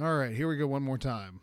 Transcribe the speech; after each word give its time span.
All 0.00 0.16
right, 0.16 0.32
here 0.32 0.46
we 0.46 0.56
go 0.56 0.68
one 0.68 0.84
more 0.84 0.96
time. 0.96 1.40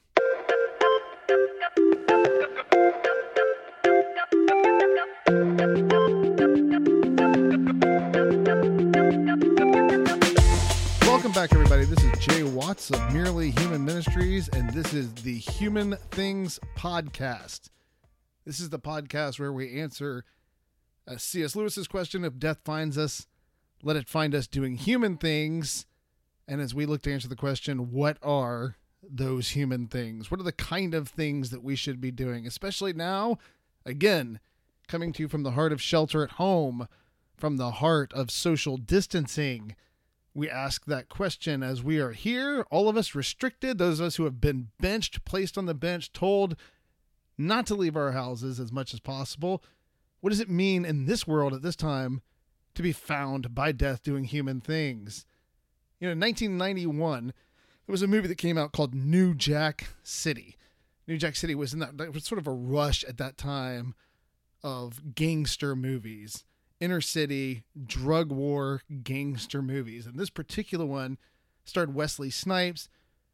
Welcome 11.01 11.33
back, 11.33 11.51
everybody. 11.51 11.83
This 11.83 12.01
is 12.01 12.17
Jay 12.19 12.43
Watts 12.43 12.91
of 12.91 13.13
Merely 13.13 13.51
Human 13.51 13.83
Ministries, 13.83 14.47
and 14.47 14.69
this 14.69 14.93
is 14.93 15.13
the 15.15 15.37
Human 15.37 15.97
Things 16.11 16.57
Podcast. 16.77 17.71
This 18.45 18.61
is 18.61 18.69
the 18.69 18.79
podcast 18.79 19.37
where 19.37 19.51
we 19.51 19.81
answer 19.81 20.23
uh, 21.05 21.17
C.S. 21.17 21.57
Lewis's 21.57 21.89
question 21.89 22.23
if 22.23 22.39
death 22.39 22.59
finds 22.63 22.97
us, 22.97 23.27
let 23.83 23.97
it 23.97 24.07
find 24.07 24.33
us 24.33 24.47
doing 24.47 24.77
human 24.77 25.17
things. 25.17 25.85
And 26.47 26.61
as 26.61 26.75
we 26.75 26.85
look 26.85 27.01
to 27.03 27.13
answer 27.13 27.27
the 27.27 27.35
question, 27.35 27.91
what 27.91 28.17
are 28.21 28.75
those 29.01 29.49
human 29.49 29.87
things? 29.87 30.29
What 30.29 30.39
are 30.39 30.43
the 30.43 30.51
kind 30.51 30.93
of 30.93 31.07
things 31.07 31.49
that 31.49 31.63
we 31.63 31.75
should 31.75 31.99
be 31.99 32.11
doing, 32.11 32.45
especially 32.45 32.93
now? 32.93 33.37
Again, 33.85 34.39
coming 34.87 35.13
to 35.13 35.23
you 35.23 35.27
from 35.27 35.43
the 35.43 35.51
heart 35.51 35.71
of 35.71 35.81
shelter 35.81 36.23
at 36.23 36.31
home, 36.31 36.87
from 37.35 37.57
the 37.57 37.71
heart 37.71 38.13
of 38.13 38.31
social 38.31 38.77
distancing. 38.77 39.75
We 40.33 40.49
ask 40.49 40.85
that 40.85 41.09
question 41.09 41.63
as 41.63 41.83
we 41.83 41.99
are 41.99 42.11
here, 42.11 42.65
all 42.69 42.89
of 42.89 42.97
us 42.97 43.15
restricted, 43.15 43.77
those 43.77 43.99
of 43.99 44.07
us 44.07 44.15
who 44.17 44.25
have 44.25 44.41
been 44.41 44.69
benched, 44.79 45.23
placed 45.25 45.57
on 45.57 45.65
the 45.65 45.73
bench, 45.73 46.11
told 46.11 46.55
not 47.37 47.65
to 47.67 47.75
leave 47.75 47.95
our 47.95 48.11
houses 48.11 48.59
as 48.59 48.71
much 48.71 48.93
as 48.93 48.99
possible. 48.99 49.63
What 50.19 50.31
does 50.31 50.39
it 50.39 50.49
mean 50.49 50.85
in 50.85 51.05
this 51.05 51.27
world 51.27 51.53
at 51.53 51.61
this 51.61 51.75
time 51.75 52.21
to 52.73 52.81
be 52.81 52.91
found 52.91 53.53
by 53.55 53.71
death 53.71 54.03
doing 54.03 54.25
human 54.25 54.59
things? 54.59 55.25
You 55.99 56.07
know, 56.07 56.11
in 56.13 56.19
1991, 56.19 57.27
there 57.27 57.33
was 57.93 58.01
a 58.01 58.07
movie 58.07 58.27
that 58.27 58.37
came 58.37 58.57
out 58.57 58.71
called 58.71 58.93
New 58.93 59.33
Jack 59.33 59.87
City. 60.03 60.57
New 61.07 61.17
Jack 61.17 61.35
City 61.35 61.55
was 61.55 61.73
in 61.73 61.79
that, 61.79 61.97
that 61.97 62.13
was 62.13 62.25
sort 62.25 62.39
of 62.39 62.47
a 62.47 62.51
rush 62.51 63.03
at 63.03 63.17
that 63.17 63.37
time 63.37 63.95
of 64.63 65.15
gangster 65.15 65.75
movies 65.75 66.43
inner 66.79 67.01
city 67.01 67.63
drug 67.85 68.31
war 68.31 68.81
gangster 69.03 69.61
movies. 69.61 70.05
And 70.05 70.19
this 70.19 70.29
particular 70.29 70.85
one 70.85 71.17
starred 71.63 71.95
Wesley 71.95 72.29
Snipes, 72.29 72.89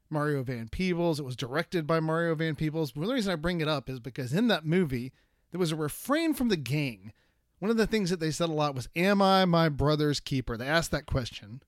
Mario 0.09 0.43
Van 0.43 0.69
Peebles. 0.69 1.19
It 1.19 1.25
was 1.25 1.35
directed 1.35 1.87
by 1.87 1.99
Mario 1.99 2.35
Van 2.35 2.55
Peebles. 2.55 2.91
But 2.91 3.07
the 3.07 3.13
reason 3.13 3.31
I 3.31 3.35
bring 3.35 3.61
it 3.61 3.67
up 3.67 3.89
is 3.89 3.99
because 3.99 4.33
in 4.33 4.47
that 4.47 4.65
movie, 4.65 5.11
there 5.51 5.59
was 5.59 5.71
a 5.71 5.77
refrain 5.77 6.33
from 6.33 6.49
the 6.49 6.57
gang. 6.57 7.13
One 7.59 7.71
of 7.71 7.77
the 7.77 7.87
things 7.87 8.09
that 8.09 8.19
they 8.19 8.31
said 8.31 8.49
a 8.49 8.53
lot 8.53 8.75
was, 8.75 8.89
Am 8.95 9.21
I 9.21 9.45
my 9.45 9.69
brother's 9.69 10.19
keeper? 10.19 10.57
They 10.57 10.67
asked 10.67 10.91
that 10.91 11.05
question. 11.05 11.61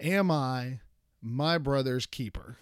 Am 0.00 0.30
I 0.30 0.80
my 1.22 1.58
brother's 1.58 2.06
keeper? 2.06 2.58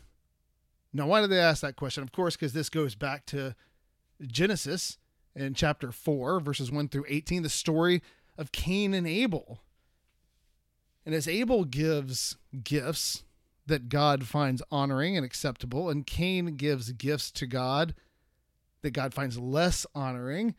Now, 0.92 1.06
why 1.06 1.20
did 1.20 1.30
they 1.30 1.38
ask 1.38 1.62
that 1.62 1.76
question? 1.76 2.02
Of 2.02 2.12
course, 2.12 2.36
because 2.36 2.52
this 2.52 2.68
goes 2.68 2.94
back 2.94 3.24
to 3.26 3.54
Genesis 4.20 4.98
in 5.34 5.54
chapter 5.54 5.90
4, 5.90 6.40
verses 6.40 6.70
1 6.70 6.88
through 6.88 7.06
18, 7.08 7.42
the 7.42 7.48
story 7.48 8.02
of 8.36 8.52
Cain 8.52 8.92
and 8.92 9.06
Abel. 9.06 9.60
And 11.06 11.14
as 11.14 11.26
Abel 11.26 11.64
gives 11.64 12.36
gifts 12.62 13.24
that 13.66 13.88
God 13.88 14.26
finds 14.26 14.62
honoring 14.70 15.16
and 15.16 15.24
acceptable, 15.24 15.88
and 15.88 16.06
Cain 16.06 16.56
gives 16.56 16.92
gifts 16.92 17.30
to 17.32 17.46
God 17.46 17.94
that 18.82 18.90
God 18.90 19.14
finds 19.14 19.38
less 19.38 19.86
honoring, 19.94 20.54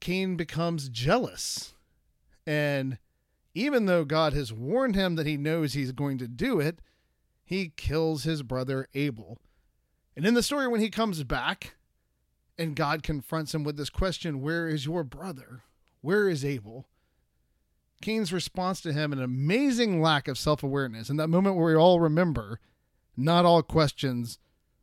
Cain 0.00 0.36
becomes 0.36 0.88
jealous. 0.88 1.74
And 2.46 2.98
even 3.56 3.86
though 3.86 4.04
God 4.04 4.34
has 4.34 4.52
warned 4.52 4.94
him 4.94 5.16
that 5.16 5.26
he 5.26 5.38
knows 5.38 5.72
he's 5.72 5.92
going 5.92 6.18
to 6.18 6.28
do 6.28 6.60
it, 6.60 6.80
he 7.42 7.72
kills 7.74 8.24
his 8.24 8.42
brother 8.42 8.86
Abel. 8.92 9.38
And 10.14 10.26
in 10.26 10.34
the 10.34 10.42
story, 10.42 10.68
when 10.68 10.82
he 10.82 10.90
comes 10.90 11.24
back, 11.24 11.74
and 12.58 12.76
God 12.76 13.02
confronts 13.02 13.54
him 13.54 13.64
with 13.64 13.78
this 13.78 13.88
question 13.88 14.42
Where 14.42 14.68
is 14.68 14.84
your 14.84 15.04
brother? 15.04 15.62
Where 16.02 16.28
is 16.28 16.44
Abel? 16.44 16.86
Cain's 18.02 18.30
response 18.30 18.82
to 18.82 18.92
him, 18.92 19.10
an 19.10 19.22
amazing 19.22 20.02
lack 20.02 20.28
of 20.28 20.36
self 20.36 20.62
awareness. 20.62 21.08
In 21.08 21.16
that 21.16 21.28
moment 21.28 21.56
where 21.56 21.66
we 21.66 21.76
all 21.76 21.98
remember, 21.98 22.60
not 23.16 23.46
all 23.46 23.62
questions 23.62 24.38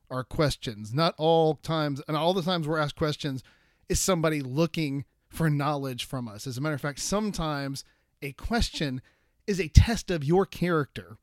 are 0.10 0.24
questions. 0.24 0.96
Not 0.96 1.14
all 1.20 1.56
times, 1.56 2.02
and 2.08 2.18
all 2.18 2.34
the 2.34 2.42
times 2.42 2.68
we're 2.68 2.80
asked 2.80 2.96
questions 2.96 3.44
is 3.88 4.00
somebody 4.00 4.42
looking 4.42 5.06
for 5.30 5.52
knowledge 5.52 6.06
from 6.06 6.28
us. 6.28 6.48
As 6.48 6.58
a 6.58 6.62
matter 6.62 6.76
of 6.76 6.82
fact, 6.82 7.00
sometimes 7.00 7.84
a 8.24 8.32
question 8.34 9.02
is 9.46 9.60
a 9.60 9.68
test 9.68 10.10
of 10.10 10.24
your 10.24 10.46
character. 10.46 11.18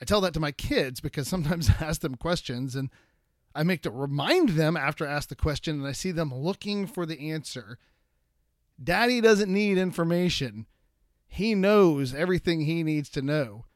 I 0.00 0.04
tell 0.04 0.20
that 0.22 0.34
to 0.34 0.40
my 0.40 0.52
kids 0.52 1.00
because 1.00 1.28
sometimes 1.28 1.70
I 1.80 1.84
ask 1.84 2.00
them 2.00 2.16
questions 2.16 2.74
and 2.74 2.90
I 3.54 3.62
make 3.62 3.82
to 3.82 3.90
remind 3.90 4.50
them 4.50 4.76
after 4.76 5.06
I 5.06 5.12
ask 5.12 5.28
the 5.28 5.36
question 5.36 5.78
and 5.78 5.86
I 5.86 5.92
see 5.92 6.10
them 6.10 6.34
looking 6.34 6.86
for 6.86 7.06
the 7.06 7.30
answer. 7.30 7.78
Daddy 8.82 9.20
doesn't 9.20 9.52
need 9.52 9.78
information. 9.78 10.66
He 11.28 11.54
knows 11.54 12.14
everything 12.14 12.62
he 12.62 12.82
needs 12.82 13.08
to 13.10 13.22
know. 13.22 13.66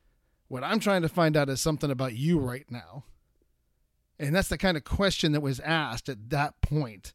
What 0.48 0.65
I'm 0.65 0.81
trying 0.81 1.03
to 1.03 1.09
find 1.09 1.37
out 1.37 1.48
is 1.48 1.60
something 1.60 1.91
about 1.91 2.15
you 2.15 2.38
right 2.38 2.69
now. 2.71 3.04
And 4.19 4.34
that's 4.34 4.48
the 4.48 4.59
kind 4.59 4.77
of 4.77 4.84
question 4.84 5.33
that 5.33 5.41
was 5.41 5.60
asked 5.60 6.09
at 6.09 6.31
that 6.31 6.60
point. 6.62 7.12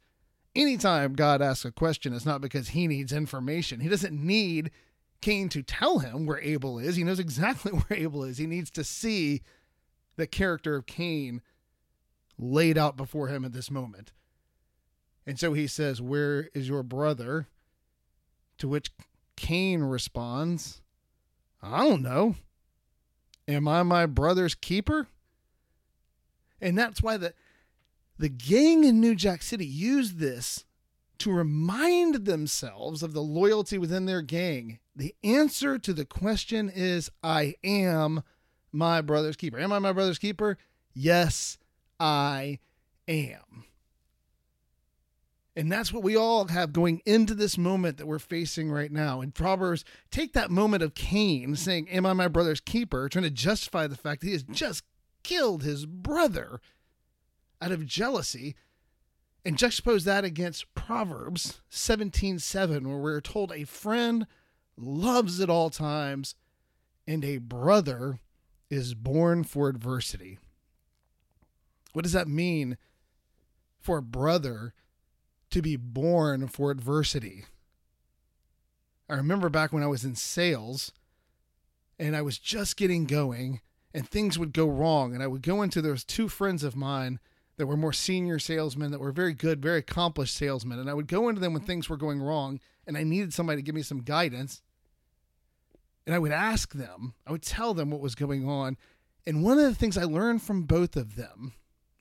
Anytime 0.56 1.14
God 1.14 1.42
asks 1.42 1.66
a 1.66 1.72
question, 1.72 2.14
it's 2.14 2.26
not 2.26 2.42
because 2.42 2.70
he 2.70 2.88
needs 2.88 3.12
information. 3.12 3.80
He 3.80 3.90
doesn't 3.90 4.14
need 4.14 4.72
Cain 5.22 5.50
to 5.50 5.62
tell 5.62 6.00
him 6.00 6.26
where 6.26 6.40
Abel 6.40 6.80
is. 6.80 6.96
He 6.96 7.04
knows 7.04 7.20
exactly 7.20 7.72
where 7.72 8.00
Abel 8.00 8.24
is. 8.24 8.38
He 8.38 8.48
needs 8.48 8.72
to 8.72 8.84
see 8.84 9.42
the 10.16 10.28
character 10.28 10.76
of 10.76 10.86
Cain 10.86 11.42
laid 12.38 12.78
out 12.78 12.98
before 12.98 13.28
him 13.28 13.46
at 13.46 13.54
this 13.54 13.72
moment. 13.72 14.12
And 15.26 15.40
so 15.40 15.54
he 15.54 15.68
says, 15.68 16.02
Where 16.02 16.50
is 16.54 16.68
your 16.68 16.84
brother? 16.84 17.48
To 18.58 18.68
which 18.68 18.92
Cain 19.36 19.82
responds, 19.84 20.82
I 21.62 21.88
don't 21.88 22.02
know. 22.02 22.36
Am 23.48 23.68
I 23.68 23.84
my 23.84 24.06
brother's 24.06 24.56
keeper? 24.56 25.08
And 26.60 26.78
that's 26.78 27.02
why 27.02 27.18
the, 27.18 27.34
the 28.18 28.30
gang 28.30 28.84
in 28.84 29.02
New 29.02 29.16
Jack 29.16 29.42
City 29.42 29.66
used 29.66 30.20
this 30.20 30.66
to 31.22 31.32
remind 31.32 32.26
themselves 32.26 33.04
of 33.04 33.14
the 33.14 33.22
loyalty 33.22 33.78
within 33.78 34.06
their 34.06 34.22
gang. 34.22 34.80
The 34.96 35.16
answer 35.24 35.78
to 35.78 35.94
the 35.94 36.06
question 36.06 36.70
is 36.74 37.12
I 37.24 37.56
am 37.64 38.24
my 38.72 39.02
brother's 39.02 39.36
keeper. 39.36 39.60
Am 39.60 39.72
I 39.72 39.80
my 39.80 39.94
brother's 39.94 40.20
keeper? 40.20 40.58
Yes, 40.94 41.58
I 42.00 42.60
am. 43.08 43.66
And 45.56 45.72
that's 45.72 45.92
what 45.94 46.04
we 46.04 46.16
all 46.16 46.48
have 46.48 46.74
going 46.74 47.02
into 47.06 47.36
this 47.36 47.58
moment 47.58 47.98
that 47.98 48.08
we're 48.08 48.20
facing 48.20 48.72
right 48.72 48.92
now. 48.92 49.22
In 49.22 49.32
Proverbs, 49.32 49.84
take 50.10 50.34
that 50.34 50.50
moment 50.50 50.82
of 50.82 50.96
Cain 50.96 51.56
saying, 51.56 51.90
Am 51.90 52.06
I 52.06 52.14
my 52.14 52.30
brother's 52.30 52.62
keeper? 52.62 53.10
trying 53.10 53.24
to 53.24 53.30
justify 53.30 53.86
the 53.86 53.98
fact 53.98 54.22
that 54.22 54.28
he 54.28 54.34
has 54.34 54.44
just 54.44 54.84
killed 55.24 55.62
his 55.62 55.86
brother 55.86 56.62
out 57.62 57.72
of 57.72 57.86
jealousy, 57.86 58.56
and 59.44 59.58
juxtapose 59.58 60.04
that 60.04 60.24
against 60.24 60.74
Proverbs 60.76 61.62
17 61.70 62.40
7, 62.40 62.88
where 62.88 62.98
we're 62.98 63.22
told 63.22 63.52
a 63.52 63.64
friend 63.64 64.28
loves 64.78 65.40
at 65.40 65.50
all 65.50 65.70
times, 65.70 66.36
and 67.08 67.26
a 67.26 67.38
brother 67.38 68.20
is 68.70 68.94
born 68.94 69.44
for 69.44 69.68
adversity. 69.68 70.38
What 71.94 72.04
does 72.04 72.14
that 72.14 72.28
mean 72.28 72.78
for 73.80 73.98
a 73.98 74.04
brother 74.04 74.74
to 75.50 75.62
be 75.62 75.76
born 75.76 76.48
for 76.48 76.72
adversity? 76.72 77.46
I 79.10 79.16
remember 79.16 79.50
back 79.50 79.74
when 79.74 79.84
I 79.84 79.88
was 79.88 80.06
in 80.06 80.16
sales 80.16 80.94
and 82.00 82.16
I 82.16 82.22
was 82.22 82.38
just 82.38 82.78
getting 82.78 83.06
going 83.06 83.60
and 83.94 84.08
things 84.08 84.40
would 84.40 84.54
go 84.54 84.68
wrong 84.68 85.14
and 85.14 85.22
I 85.22 85.28
would 85.28 85.42
go 85.42 85.62
into 85.62 85.82
those 85.82 86.06
two 86.06 86.30
friends 86.30 86.64
of 86.64 86.78
mine 86.78 87.20
that 87.62 87.68
were 87.68 87.78
more 87.78 87.94
senior 87.94 88.40
salesmen 88.40 88.92
that 88.92 89.00
were 89.00 89.12
very 89.12 89.34
good, 89.34 89.62
very 89.62 89.78
accomplished 89.78 90.36
salesmen 90.36 90.80
and 90.80 90.90
I 90.90 90.94
would 90.94 91.08
go 91.08 91.30
into 91.30 91.40
them 91.40 91.54
when 91.54 91.62
things 91.62 91.88
were 91.88 91.98
going 91.98 92.22
wrong 92.22 92.60
and 92.86 92.98
I 92.98 93.04
needed 93.04 93.34
somebody 93.34 93.58
to 93.58 93.62
give 93.62 93.76
me 93.76 93.84
some 93.84 94.02
guidance 94.02 94.62
and 96.06 96.16
I 96.16 96.20
would 96.20 96.32
ask 96.32 96.74
them, 96.74 97.14
I 97.26 97.32
would 97.32 97.44
tell 97.44 97.74
them 97.76 97.92
what 97.92 98.02
was 98.02 98.16
going 98.16 98.50
on. 98.50 98.76
And 99.28 99.44
one 99.44 99.60
of 99.60 99.66
the 99.66 99.76
things 99.76 99.98
I 100.00 100.04
learned 100.04 100.42
from 100.42 100.64
both 100.64 100.96
of 100.96 101.16
them 101.16 101.54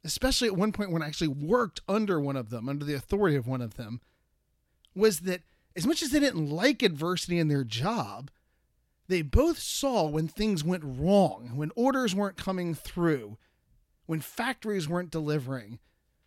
especially 0.04 0.48
at 0.48 0.56
one 0.56 0.72
point 0.72 0.90
when 0.90 1.02
I 1.02 1.06
actually 1.06 1.28
worked 1.28 1.80
under 1.88 2.20
one 2.20 2.36
of 2.36 2.50
them, 2.50 2.68
under 2.68 2.84
the 2.84 2.94
authority 2.94 3.36
of 3.36 3.46
one 3.46 3.60
of 3.60 3.74
them, 3.74 4.00
was 4.94 5.20
that 5.20 5.42
as 5.76 5.86
much 5.86 6.02
as 6.02 6.10
they 6.10 6.20
didn't 6.20 6.48
like 6.48 6.82
adversity 6.82 7.38
in 7.38 7.48
their 7.48 7.64
job, 7.64 8.30
they 9.08 9.22
both 9.22 9.58
saw 9.58 10.06
when 10.06 10.28
things 10.28 10.64
went 10.64 10.84
wrong, 10.84 11.52
when 11.54 11.70
orders 11.76 12.14
weren't 12.14 12.36
coming 12.36 12.74
through, 12.74 13.36
when 14.10 14.20
factories 14.20 14.88
weren't 14.88 15.12
delivering, 15.12 15.78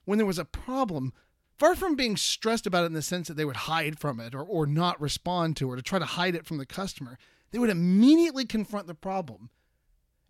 when 0.05 0.17
there 0.17 0.25
was 0.25 0.39
a 0.39 0.45
problem, 0.45 1.11
far 1.59 1.75
from 1.75 1.97
being 1.97 2.15
stressed 2.15 2.65
about 2.65 2.83
it 2.83 2.85
in 2.85 2.93
the 2.93 3.01
sense 3.01 3.27
that 3.27 3.33
they 3.33 3.43
would 3.43 3.57
hide 3.57 3.99
from 3.99 4.21
it 4.21 4.33
or, 4.33 4.41
or 4.41 4.65
not 4.65 5.01
respond 5.01 5.57
to 5.57 5.69
or 5.69 5.75
to 5.75 5.81
try 5.81 5.99
to 5.99 6.05
hide 6.05 6.33
it 6.33 6.45
from 6.45 6.59
the 6.59 6.65
customer, 6.65 7.17
they 7.51 7.59
would 7.59 7.69
immediately 7.69 8.45
confront 8.45 8.87
the 8.87 8.93
problem 8.95 9.49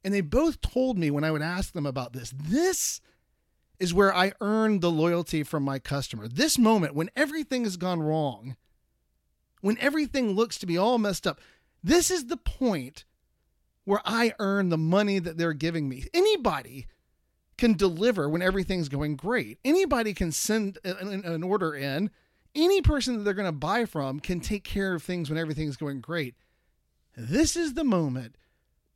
And 0.04 0.12
they 0.12 0.22
both 0.22 0.62
told 0.62 0.98
me 0.98 1.12
when 1.12 1.24
I 1.24 1.30
would 1.30 1.44
ask 1.44 1.74
them 1.74 1.86
about 1.86 2.14
this, 2.14 2.34
this 2.36 3.02
is 3.78 3.94
where 3.94 4.16
I 4.16 4.34
earn 4.42 4.80
the 4.80 4.90
loyalty 4.90 5.44
from 5.44 5.62
my 5.62 5.78
customer. 5.78 6.28
This 6.28 6.58
moment 6.58 6.96
when 6.96 7.12
everything 7.16 7.66
has 7.66 7.78
gone 7.78 8.02
wrong, 8.02 8.56
when 9.62 9.78
everything 9.78 10.32
looks 10.32 10.58
to 10.58 10.66
be 10.66 10.76
all 10.76 10.98
messed 10.98 11.28
up, 11.28 11.40
this 11.84 12.10
is 12.10 12.26
the 12.26 12.38
point 12.38 13.06
where 13.84 14.02
I 14.06 14.34
earn 14.40 14.70
the 14.70 14.78
money 14.80 15.20
that 15.20 15.38
they're 15.38 15.54
giving 15.54 15.88
me. 15.88 16.06
Anybody 16.16 16.88
can 17.64 17.78
deliver 17.78 18.28
when 18.28 18.42
everything's 18.42 18.90
going 18.90 19.16
great. 19.16 19.58
Anybody 19.64 20.14
can 20.14 20.34
send 20.34 20.80
an, 20.84 21.24
an 21.24 21.44
order 21.44 21.74
in. 21.74 22.12
Any 22.54 22.82
person 22.82 23.16
that 23.16 23.24
they're 23.24 23.34
going 23.34 23.46
to 23.46 23.54
buy 23.54 23.86
from 23.86 24.20
can 24.20 24.42
take 24.42 24.66
care 24.66 24.94
of 24.94 25.02
things 25.02 25.30
when 25.30 25.40
everything's 25.40 25.78
going 25.78 26.02
great. 26.02 26.36
This 27.16 27.56
is 27.56 27.74
the 27.74 27.86
moment 27.86 28.36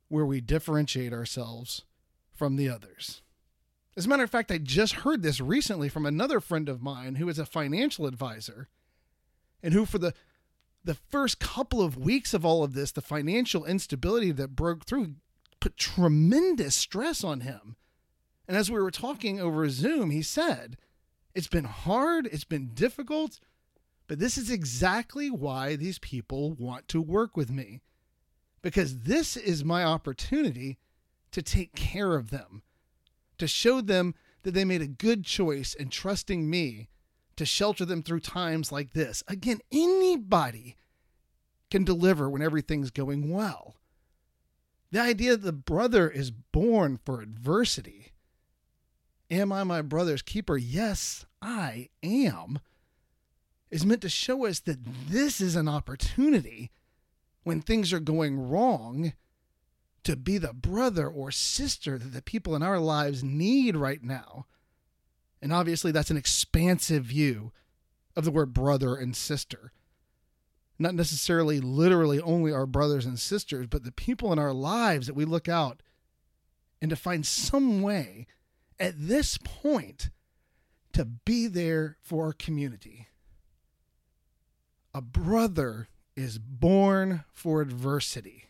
where 0.08 0.26
we 0.26 0.42
differentiate 0.42 1.14
ourselves 1.14 1.86
from 2.30 2.56
the 2.56 2.68
others. 2.68 3.22
As 3.96 4.04
a 4.04 4.08
matter 4.10 4.22
of 4.22 4.30
fact, 4.30 4.52
I 4.52 4.58
just 4.58 4.96
heard 4.96 5.22
this 5.22 5.40
recently 5.40 5.88
from 5.88 6.04
another 6.04 6.38
friend 6.38 6.68
of 6.68 6.82
mine 6.82 7.14
who 7.14 7.30
is 7.30 7.38
a 7.38 7.46
financial 7.46 8.04
advisor 8.04 8.68
and 9.62 9.72
who, 9.72 9.86
for 9.86 9.96
the 9.96 10.12
the 10.84 10.94
first 10.94 11.40
couple 11.40 11.80
of 11.80 11.96
weeks 11.96 12.34
of 12.34 12.44
all 12.44 12.62
of 12.62 12.74
this, 12.74 12.92
the 12.92 13.00
financial 13.00 13.64
instability 13.64 14.30
that 14.32 14.54
broke 14.54 14.84
through 14.84 15.14
put 15.58 15.78
tremendous 15.78 16.76
stress 16.76 17.24
on 17.24 17.40
him. 17.40 17.76
And 18.48 18.56
as 18.56 18.70
we 18.70 18.80
were 18.80 18.90
talking 18.90 19.38
over 19.38 19.68
Zoom, 19.68 20.10
he 20.10 20.22
said, 20.22 20.78
It's 21.34 21.48
been 21.48 21.64
hard, 21.64 22.26
it's 22.26 22.44
been 22.44 22.70
difficult, 22.72 23.38
but 24.06 24.18
this 24.18 24.38
is 24.38 24.50
exactly 24.50 25.30
why 25.30 25.76
these 25.76 25.98
people 25.98 26.54
want 26.54 26.88
to 26.88 27.02
work 27.02 27.36
with 27.36 27.50
me. 27.50 27.82
Because 28.62 29.00
this 29.00 29.36
is 29.36 29.64
my 29.64 29.84
opportunity 29.84 30.78
to 31.30 31.42
take 31.42 31.74
care 31.74 32.16
of 32.16 32.30
them, 32.30 32.62
to 33.36 33.46
show 33.46 33.82
them 33.82 34.14
that 34.42 34.54
they 34.54 34.64
made 34.64 34.82
a 34.82 34.88
good 34.88 35.24
choice 35.24 35.74
in 35.74 35.90
trusting 35.90 36.48
me 36.48 36.88
to 37.36 37.44
shelter 37.44 37.84
them 37.84 38.02
through 38.02 38.20
times 38.20 38.72
like 38.72 38.94
this. 38.94 39.22
Again, 39.28 39.60
anybody 39.70 40.76
can 41.70 41.84
deliver 41.84 42.28
when 42.28 42.42
everything's 42.42 42.90
going 42.90 43.30
well. 43.30 43.76
The 44.90 45.00
idea 45.00 45.32
that 45.32 45.44
the 45.44 45.52
brother 45.52 46.08
is 46.08 46.30
born 46.30 46.98
for 47.04 47.20
adversity. 47.20 48.12
Am 49.30 49.52
I 49.52 49.64
my 49.64 49.82
brother's 49.82 50.22
keeper? 50.22 50.56
Yes, 50.56 51.26
I 51.42 51.88
am. 52.02 52.60
Is 53.70 53.84
meant 53.84 54.00
to 54.02 54.08
show 54.08 54.46
us 54.46 54.60
that 54.60 54.78
this 55.08 55.40
is 55.40 55.54
an 55.54 55.68
opportunity 55.68 56.70
when 57.42 57.60
things 57.60 57.92
are 57.92 58.00
going 58.00 58.48
wrong 58.48 59.12
to 60.04 60.16
be 60.16 60.38
the 60.38 60.54
brother 60.54 61.06
or 61.06 61.30
sister 61.30 61.98
that 61.98 62.12
the 62.14 62.22
people 62.22 62.56
in 62.56 62.62
our 62.62 62.78
lives 62.78 63.22
need 63.22 63.76
right 63.76 64.02
now 64.02 64.46
and 65.40 65.52
obviously, 65.52 65.92
that's 65.92 66.10
an 66.10 66.16
expansive 66.16 67.04
view 67.04 67.52
of 68.16 68.24
the 68.24 68.30
word 68.30 68.52
brother 68.52 68.96
and 68.96 69.16
sister. 69.16 69.72
Not 70.78 70.94
necessarily 70.94 71.60
literally 71.60 72.20
only 72.20 72.52
our 72.52 72.66
brothers 72.66 73.06
and 73.06 73.18
sisters, 73.18 73.66
but 73.66 73.84
the 73.84 73.92
people 73.92 74.32
in 74.32 74.38
our 74.38 74.52
lives 74.52 75.06
that 75.06 75.14
we 75.14 75.24
look 75.24 75.48
out 75.48 75.82
and 76.80 76.90
to 76.90 76.96
find 76.96 77.26
some 77.26 77.82
way 77.82 78.26
at 78.80 78.94
this 78.96 79.38
point 79.38 80.10
to 80.92 81.04
be 81.04 81.46
there 81.46 81.96
for 82.02 82.26
our 82.26 82.32
community. 82.32 83.08
A 84.94 85.00
brother 85.00 85.88
is 86.16 86.38
born 86.38 87.24
for 87.32 87.60
adversity. 87.60 88.44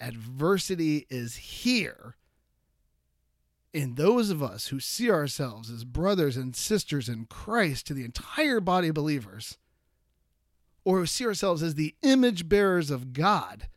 Adversity 0.00 1.06
is 1.10 1.36
here 1.36 2.16
in 3.72 3.94
those 3.94 4.30
of 4.30 4.42
us 4.42 4.68
who 4.68 4.80
see 4.80 5.10
ourselves 5.10 5.70
as 5.70 5.84
brothers 5.84 6.36
and 6.36 6.56
sisters 6.56 7.08
in 7.08 7.26
Christ 7.26 7.86
to 7.86 7.94
the 7.94 8.04
entire 8.04 8.60
body 8.60 8.88
of 8.88 8.94
believers, 8.94 9.58
or 10.84 10.98
who 10.98 11.06
see 11.06 11.26
ourselves 11.26 11.62
as 11.62 11.74
the 11.74 11.94
image 12.02 12.48
bearers 12.48 12.90
of 12.90 13.12
God, 13.12 13.68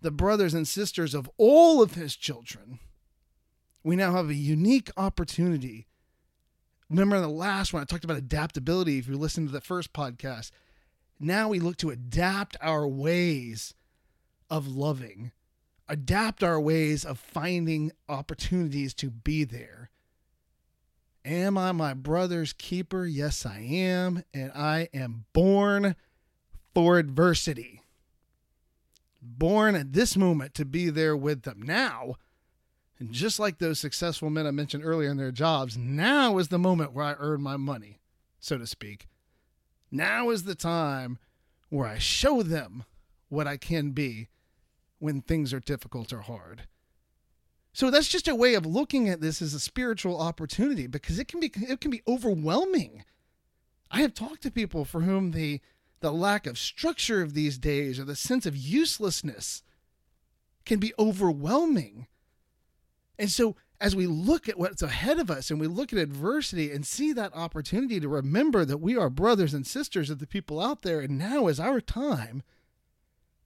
the 0.00 0.10
brothers 0.10 0.54
and 0.54 0.66
sisters 0.66 1.12
of 1.14 1.28
all 1.36 1.82
of 1.82 1.94
his 1.94 2.14
children, 2.16 2.78
we 3.86 3.96
now 3.96 4.12
have 4.12 4.28
a 4.28 4.34
unique 4.34 4.90
opportunity. 4.96 5.86
Remember 6.90 7.20
the 7.20 7.28
last 7.28 7.72
one, 7.72 7.82
I 7.82 7.84
talked 7.84 8.04
about 8.04 8.16
adaptability. 8.16 8.98
If 8.98 9.08
you 9.08 9.16
listen 9.16 9.46
to 9.46 9.52
the 9.52 9.60
first 9.60 9.92
podcast, 9.92 10.50
now 11.20 11.48
we 11.48 11.60
look 11.60 11.76
to 11.78 11.90
adapt 11.90 12.56
our 12.60 12.86
ways 12.86 13.74
of 14.50 14.66
loving 14.66 15.32
adapt 15.88 16.42
our 16.42 16.60
ways 16.60 17.04
of 17.04 17.18
finding 17.18 17.92
opportunities 18.08 18.94
to 18.94 19.10
be 19.10 19.44
there. 19.44 19.90
Am 21.24 21.58
I 21.58 21.72
my 21.72 21.94
brother's 21.94 22.52
keeper? 22.52 23.04
Yes, 23.04 23.44
I 23.44 23.58
am. 23.60 24.22
And 24.32 24.52
I 24.52 24.88
am 24.94 25.24
born 25.32 25.96
for 26.74 26.98
adversity. 26.98 27.82
Born 29.20 29.74
at 29.74 29.92
this 29.92 30.16
moment 30.16 30.54
to 30.54 30.64
be 30.64 30.88
there 30.88 31.16
with 31.16 31.42
them. 31.42 31.60
Now, 31.62 32.14
and 32.98 33.12
just 33.12 33.38
like 33.38 33.58
those 33.58 33.78
successful 33.78 34.30
men 34.30 34.46
I 34.46 34.50
mentioned 34.50 34.84
earlier 34.84 35.10
in 35.10 35.16
their 35.16 35.32
jobs, 35.32 35.76
now 35.76 36.38
is 36.38 36.48
the 36.48 36.58
moment 36.58 36.92
where 36.92 37.04
I 37.04 37.14
earn 37.18 37.42
my 37.42 37.56
money, 37.56 38.00
so 38.40 38.56
to 38.56 38.66
speak. 38.66 39.06
Now 39.90 40.30
is 40.30 40.44
the 40.44 40.54
time 40.54 41.18
where 41.68 41.86
I 41.86 41.98
show 41.98 42.42
them 42.42 42.84
what 43.28 43.46
I 43.46 43.56
can 43.56 43.90
be 43.90 44.28
when 44.98 45.20
things 45.20 45.52
are 45.52 45.60
difficult 45.60 46.12
or 46.12 46.22
hard. 46.22 46.62
So 47.72 47.90
that's 47.90 48.08
just 48.08 48.28
a 48.28 48.34
way 48.34 48.54
of 48.54 48.64
looking 48.64 49.08
at 49.08 49.20
this 49.20 49.42
as 49.42 49.52
a 49.52 49.60
spiritual 49.60 50.18
opportunity 50.18 50.86
because 50.86 51.18
it 51.18 51.28
can 51.28 51.40
be 51.40 51.52
it 51.54 51.80
can 51.80 51.90
be 51.90 52.02
overwhelming. 52.08 53.04
I 53.90 54.00
have 54.00 54.14
talked 54.14 54.42
to 54.44 54.50
people 54.50 54.86
for 54.86 55.02
whom 55.02 55.32
the 55.32 55.60
the 56.00 56.12
lack 56.12 56.46
of 56.46 56.58
structure 56.58 57.20
of 57.20 57.34
these 57.34 57.58
days 57.58 57.98
or 57.98 58.04
the 58.04 58.16
sense 58.16 58.46
of 58.46 58.56
uselessness 58.56 59.62
can 60.64 60.78
be 60.78 60.94
overwhelming. 60.98 62.06
And 63.18 63.30
so 63.30 63.56
as 63.80 63.94
we 63.94 64.06
look 64.06 64.48
at 64.48 64.58
what's 64.58 64.82
ahead 64.82 65.18
of 65.18 65.30
us 65.30 65.50
and 65.50 65.60
we 65.60 65.66
look 65.66 65.92
at 65.92 65.98
adversity 65.98 66.70
and 66.72 66.86
see 66.86 67.12
that 67.12 67.34
opportunity 67.34 68.00
to 68.00 68.08
remember 68.08 68.64
that 68.64 68.78
we 68.78 68.96
are 68.96 69.10
brothers 69.10 69.52
and 69.52 69.66
sisters 69.66 70.08
of 70.08 70.18
the 70.18 70.26
people 70.26 70.60
out 70.60 70.82
there 70.82 71.00
and 71.00 71.18
now 71.18 71.46
is 71.46 71.60
our 71.60 71.80
time 71.80 72.42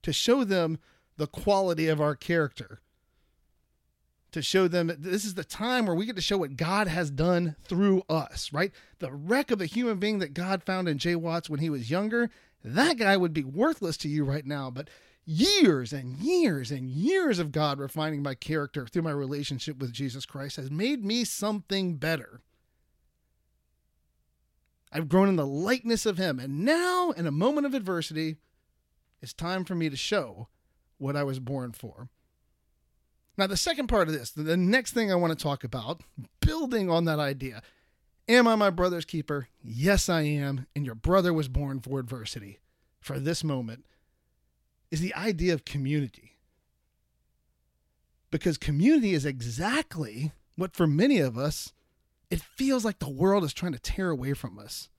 to 0.03 0.13
show 0.13 0.43
them 0.43 0.79
the 1.17 1.27
quality 1.27 1.87
of 1.87 1.99
our 2.01 2.15
character. 2.15 2.79
To 4.31 4.41
show 4.41 4.69
them 4.69 4.87
that 4.87 5.03
this 5.03 5.25
is 5.25 5.33
the 5.33 5.43
time 5.43 5.85
where 5.85 5.95
we 5.95 6.05
get 6.05 6.15
to 6.15 6.21
show 6.21 6.37
what 6.37 6.55
God 6.55 6.87
has 6.87 7.11
done 7.11 7.57
through 7.63 8.03
us, 8.09 8.53
right? 8.53 8.71
The 8.99 9.11
wreck 9.11 9.51
of 9.51 9.59
a 9.59 9.65
human 9.65 9.99
being 9.99 10.19
that 10.19 10.33
God 10.33 10.63
found 10.63 10.87
in 10.87 10.97
Jay 10.97 11.15
Watts 11.15 11.49
when 11.49 11.59
he 11.59 11.69
was 11.69 11.91
younger, 11.91 12.29
that 12.63 12.97
guy 12.97 13.17
would 13.17 13.33
be 13.33 13.43
worthless 13.43 13.97
to 13.97 14.07
you 14.07 14.23
right 14.23 14.45
now. 14.45 14.71
But 14.71 14.89
years 15.25 15.93
and 15.93 16.17
years 16.17 16.71
and 16.71 16.89
years 16.89 17.39
of 17.39 17.51
God 17.51 17.79
refining 17.79 18.23
my 18.23 18.35
character 18.35 18.85
through 18.87 19.03
my 19.03 19.11
relationship 19.11 19.77
with 19.77 19.93
Jesus 19.93 20.25
Christ 20.25 20.57
has 20.57 20.71
made 20.71 21.03
me 21.03 21.23
something 21.23 21.95
better. 21.97 22.41
I've 24.91 25.09
grown 25.09 25.29
in 25.29 25.37
the 25.37 25.45
likeness 25.45 26.05
of 26.05 26.17
Him. 26.17 26.39
And 26.39 26.65
now, 26.65 27.11
in 27.11 27.25
a 27.25 27.31
moment 27.31 27.65
of 27.65 27.73
adversity, 27.73 28.37
it's 29.21 29.33
time 29.33 29.63
for 29.63 29.75
me 29.75 29.89
to 29.89 29.95
show 29.95 30.47
what 30.97 31.15
I 31.15 31.23
was 31.23 31.39
born 31.39 31.71
for. 31.71 32.09
Now, 33.37 33.47
the 33.47 33.57
second 33.57 33.87
part 33.87 34.07
of 34.07 34.13
this, 34.13 34.31
the 34.31 34.57
next 34.57 34.91
thing 34.93 35.11
I 35.11 35.15
want 35.15 35.37
to 35.37 35.41
talk 35.41 35.63
about, 35.63 36.01
building 36.41 36.89
on 36.89 37.05
that 37.05 37.19
idea. 37.19 37.61
Am 38.27 38.47
I 38.47 38.55
my 38.55 38.69
brother's 38.69 39.05
keeper? 39.05 39.47
Yes, 39.63 40.09
I 40.09 40.21
am. 40.21 40.67
And 40.75 40.85
your 40.85 40.95
brother 40.95 41.33
was 41.33 41.47
born 41.47 41.79
for 41.79 41.99
adversity, 41.99 42.59
for 42.99 43.19
this 43.19 43.43
moment, 43.43 43.85
is 44.91 44.99
the 44.99 45.15
idea 45.15 45.53
of 45.53 45.65
community. 45.65 46.33
Because 48.29 48.57
community 48.57 49.13
is 49.13 49.25
exactly 49.25 50.31
what, 50.55 50.75
for 50.75 50.85
many 50.85 51.19
of 51.19 51.37
us, 51.37 51.73
it 52.29 52.41
feels 52.41 52.85
like 52.85 52.99
the 52.99 53.09
world 53.09 53.43
is 53.43 53.53
trying 53.53 53.73
to 53.73 53.79
tear 53.79 54.09
away 54.09 54.33
from 54.33 54.59
us. 54.59 54.89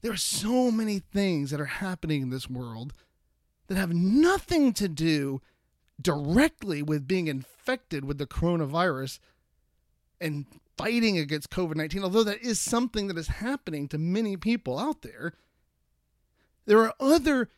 There 0.00 0.12
are 0.12 0.16
so 0.16 0.70
many 0.70 0.98
things 0.98 1.50
that 1.50 1.60
are 1.60 1.66
happening 1.66 2.22
in 2.22 2.30
this 2.30 2.50
world 2.50 2.92
that 3.68 3.76
have 3.76 3.94
nothing 3.94 4.72
to 4.74 4.88
do 4.88 5.40
directly 6.00 6.82
with 6.82 7.06
being 7.06 7.28
infected 7.28 8.04
with 8.04 8.18
the 8.18 8.26
coronavirus 8.26 9.18
and 10.20 10.46
fighting 10.76 11.18
against 11.18 11.50
COVID 11.50 11.76
19, 11.76 12.02
although 12.02 12.24
that 12.24 12.42
is 12.42 12.60
something 12.60 13.06
that 13.06 13.18
is 13.18 13.28
happening 13.28 13.88
to 13.88 13.98
many 13.98 14.36
people 14.36 14.78
out 14.78 15.02
there, 15.02 15.34
there 16.66 16.80
are 16.80 16.94
other 16.98 17.48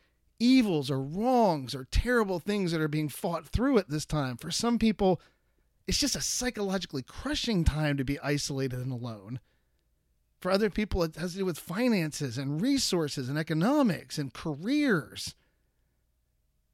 evils 0.44 0.90
or 0.90 1.00
wrongs 1.00 1.74
or 1.74 1.86
terrible 1.90 2.38
things 2.38 2.72
that 2.72 2.80
are 2.80 2.88
being 2.88 3.08
fought 3.08 3.46
through 3.46 3.78
at 3.78 3.88
this 3.88 4.04
time. 4.04 4.36
For 4.36 4.50
some 4.50 4.78
people, 4.78 5.20
it's 5.86 5.98
just 5.98 6.16
a 6.16 6.20
psychologically 6.20 7.02
crushing 7.02 7.64
time 7.64 7.96
to 7.96 8.04
be 8.04 8.20
isolated 8.20 8.78
and 8.78 8.92
alone. 8.92 9.40
For 10.40 10.50
other 10.50 10.68
people, 10.70 11.02
it 11.02 11.16
has 11.16 11.32
to 11.32 11.38
do 11.38 11.44
with 11.46 11.58
finances 11.58 12.36
and 12.36 12.60
resources 12.60 13.28
and 13.28 13.38
economics 13.38 14.18
and 14.18 14.32
careers. 14.32 15.34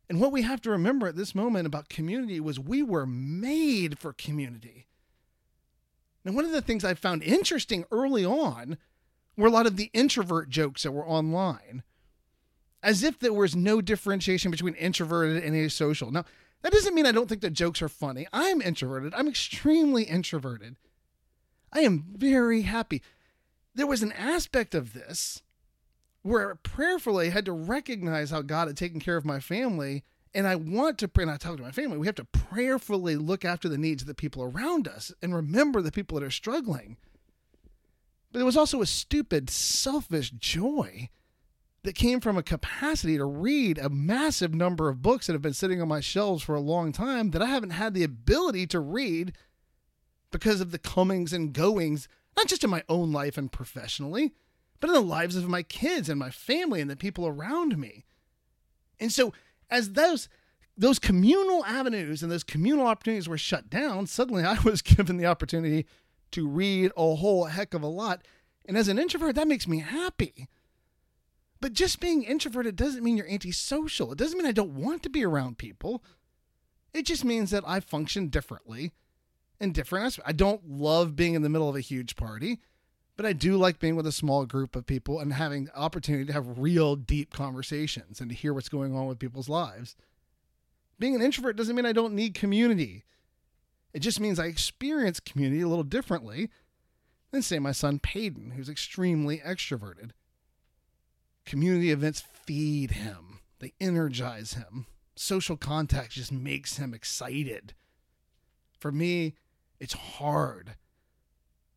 And 0.09 0.21
what 0.21 0.33
we 0.33 0.43
have 0.43 0.61
to 0.62 0.71
remember 0.71 1.07
at 1.07 1.15
this 1.15 1.37
moment 1.37 1.69
about 1.69 1.89
community 1.89 2.41
was 2.41 2.59
we 2.59 2.83
were 2.83 3.07
made 3.07 3.99
for 3.99 4.12
community. 4.12 4.89
Now, 6.25 6.33
one 6.33 6.45
of 6.45 6.50
the 6.50 6.61
things 6.61 6.85
I 6.85 6.95
found 6.95 7.23
interesting 7.23 7.85
early 7.93 8.25
on 8.25 8.77
were 9.37 9.47
a 9.47 9.53
lot 9.53 9.67
of 9.67 9.77
the 9.77 9.91
introvert 9.93 10.50
jokes 10.50 10.83
that 10.83 10.93
were 10.93 11.07
online, 11.07 11.85
as 12.83 13.03
if 13.03 13.19
there 13.19 13.33
was 13.33 13.55
no 13.55 13.81
differentiation 13.81 14.51
between 14.51 14.75
introverted 14.75 15.43
and 15.43 15.55
asocial. 15.55 16.11
Now, 16.11 16.25
that 16.63 16.73
doesn't 16.73 16.95
mean 16.95 17.07
I 17.07 17.13
don't 17.13 17.29
think 17.29 17.41
the 17.41 17.51
jokes 17.51 17.83
are 17.83 17.89
funny. 17.89 18.27
I'm 18.33 18.61
introverted. 18.61 19.15
I'm 19.15 19.29
extremely 19.29 20.05
introverted. 20.05 20.77
I 21.73 21.81
am 21.81 22.05
very 22.17 22.63
happy. 22.63 23.03
There 23.75 23.87
was 23.87 24.03
an 24.03 24.13
aspect 24.13 24.75
of 24.75 24.93
this 24.93 25.43
where 26.23 26.55
prayerfully 26.57 27.29
I 27.29 27.31
had 27.31 27.47
to 27.47 27.53
recognize 27.53 28.31
how 28.31 28.43
God 28.43 28.69
had 28.69 28.77
taken 28.77 29.01
care 29.01 29.17
of 29.17 29.25
my 29.25 29.41
family. 29.41 30.05
And 30.35 30.47
I 30.47 30.55
want 30.55 30.99
to 30.99 31.09
pray, 31.09 31.23
and 31.23 31.31
I 31.31 31.39
talk 31.39 31.57
to 31.57 31.63
my 31.63 31.73
family, 31.73 31.99
we 31.99 32.07
have 32.07 32.15
to 32.17 32.25
prayerfully 32.25 33.17
look 33.17 33.45
after 33.45 33.69
the 33.69 33.79
needs 33.79 34.03
of 34.03 34.09
the 34.09 34.15
people 34.15 34.43
around 34.43 34.87
us 34.87 35.13
and 35.23 35.35
remember 35.35 35.83
the 35.83 35.91
people 35.91 36.19
that 36.19 36.27
are 36.27 36.31
struggling. 36.31 36.99
But 38.31 38.39
there 38.39 38.47
was 38.47 38.57
also 38.57 38.81
a 38.81 38.87
stupid, 38.87 39.51
selfish 39.51 40.31
joy 40.31 41.09
that 41.83 41.95
came 41.95 42.21
from 42.21 42.37
a 42.37 42.43
capacity 42.43 43.17
to 43.17 43.25
read 43.25 43.79
a 43.79 43.89
massive 43.89 44.55
number 44.55 44.89
of 44.89 45.03
books 45.03 45.27
that 45.27 45.33
have 45.33 45.43
been 45.43 45.55
sitting 45.55 45.81
on 45.81 45.89
my 45.89 46.01
shelves 46.01 46.43
for 46.43 46.55
a 46.55 46.61
long 46.61 46.93
time 46.93 47.31
that 47.31 47.43
I 47.43 47.47
haven't 47.47 47.71
had 47.71 47.95
the 47.95 48.05
ability 48.05 48.67
to 48.69 48.81
read 48.81 49.33
because 50.31 50.61
of 50.61 50.71
the 50.71 50.79
comings 50.79 51.33
and 51.33 51.53
goings, 51.53 52.07
not 52.37 52.47
just 52.47 52.65
in 52.65 52.71
my 52.71 52.83
own 52.89 53.13
life 53.13 53.39
and 53.39 53.51
professionally, 53.51 54.33
but 54.79 54.89
in 54.89 54.95
the 54.95 55.01
lives 55.01 55.37
of 55.37 55.49
my 55.49 55.63
kids 55.63 56.09
and 56.09 56.19
my 56.19 56.31
family 56.31 56.81
and 56.81 56.91
the 56.91 56.97
people 56.97 57.27
around 57.27 57.79
me. 57.79 58.05
And 58.99 59.13
so, 59.13 59.33
as 59.71 59.93
those 59.93 60.29
those 60.77 60.99
communal 60.99 61.65
avenues 61.67 62.23
and 62.23 62.33
those 62.33 62.45
communal 62.45 62.87
opportunities 62.87 63.29
were 63.29 63.37
shut 63.37 63.69
down, 63.69 64.07
suddenly 64.07 64.45
I 64.45 64.59
was 64.61 64.83
given 64.83 65.17
the 65.17 65.27
opportunity 65.27 65.87
to 66.33 66.49
read 66.49 66.93
a 66.97 67.15
whole 67.17 67.47
heck 67.47 67.75
of 67.75 67.83
a 67.83 67.87
lot. 67.87 68.23
And 68.67 68.77
as 68.77 68.89
an 68.89 68.99
introvert, 68.99 69.35
that 69.35 69.49
makes 69.49 69.67
me 69.67 69.81
happy. 69.81 70.49
But 71.61 71.75
just 71.75 72.00
being 72.00 72.23
introverted 72.23 72.76
doesn't 72.76 73.05
mean 73.05 73.17
you're 73.17 73.29
antisocial. 73.29 74.12
It 74.12 74.19
doesn't 74.19 74.38
mean 74.38 74.47
I 74.47 74.52
don't 74.52 74.75
want 74.75 75.02
to 75.02 75.11
be 75.11 75.25
around 75.25 75.59
people. 75.59 76.02
It 76.95 77.05
just 77.05 77.25
means 77.25 77.50
that 77.50 77.64
I 77.67 77.81
function 77.81 78.29
differently 78.29 78.93
in 79.61 79.73
different 79.73 80.07
aspects. 80.07 80.29
I 80.29 80.33
don't 80.33 80.69
love 80.69 81.14
being 81.14 81.35
in 81.35 81.43
the 81.43 81.50
middle 81.50 81.69
of 81.69 81.76
a 81.76 81.81
huge 81.81 82.17
party, 82.17 82.61
but 83.17 83.26
I 83.26 83.35
do 83.35 83.57
like 83.57 83.79
being 83.79 83.95
with 83.95 84.07
a 84.07 84.12
small 84.12 84.47
group 84.47 84.75
of 84.75 84.87
people 84.87 85.21
and 85.21 85.35
having 85.35 85.67
the 85.67 85.76
opportunity 85.79 86.25
to 86.25 86.33
have 86.33 86.59
real 86.59 86.97
deep 86.97 87.33
conversations 87.33 88.21
and 88.21 88.31
to 88.31 88.37
hear 88.37 88.55
what's 88.55 88.71
going 88.71 88.97
on 88.97 89.07
with 89.07 89.19
people's 89.19 89.49
lives. 89.49 89.95
Being 90.99 91.14
an 91.14 91.23
introvert 91.23 91.57
doesn't 91.57 91.76
mean 91.76 91.87
I 91.87 91.93
don't 91.93 92.14
need 92.14 92.35
community. 92.35 93.05
It 93.93 94.00
just 94.00 94.21
means 94.21 94.38
I 94.38 94.47
experience 94.47 95.21
community 95.21 95.61
a 95.61 95.69
little 95.69 95.85
differently 95.85 96.50
than, 97.31 97.43
say, 97.43 97.59
my 97.59 97.73
son 97.73 97.99
Peyton, 97.99 98.52
who's 98.52 98.69
extremely 98.69 99.38
extroverted. 99.38 100.11
Community 101.44 101.90
events 101.90 102.23
feed 102.44 102.92
him, 102.92 103.40
they 103.59 103.73
energize 103.80 104.54
him. 104.54 104.87
Social 105.16 105.56
contact 105.56 106.12
just 106.12 106.32
makes 106.32 106.76
him 106.78 106.94
excited. 106.94 107.75
For 108.78 108.90
me, 108.90 109.35
it's 109.78 109.94
hard, 109.94 110.76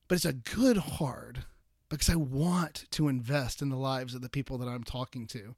but 0.08 0.16
it's 0.16 0.26
a 0.26 0.34
good 0.34 0.78
hard 0.78 1.46
because 1.90 2.10
I 2.10 2.16
want 2.16 2.86
to 2.92 3.08
invest 3.08 3.62
in 3.62 3.70
the 3.70 3.78
lives 3.78 4.16
of 4.16 4.22
the 4.22 4.30
people 4.30 4.58
that 4.60 4.68
I'm 4.68 4.84
talking 4.84 5.28
to. 5.28 5.56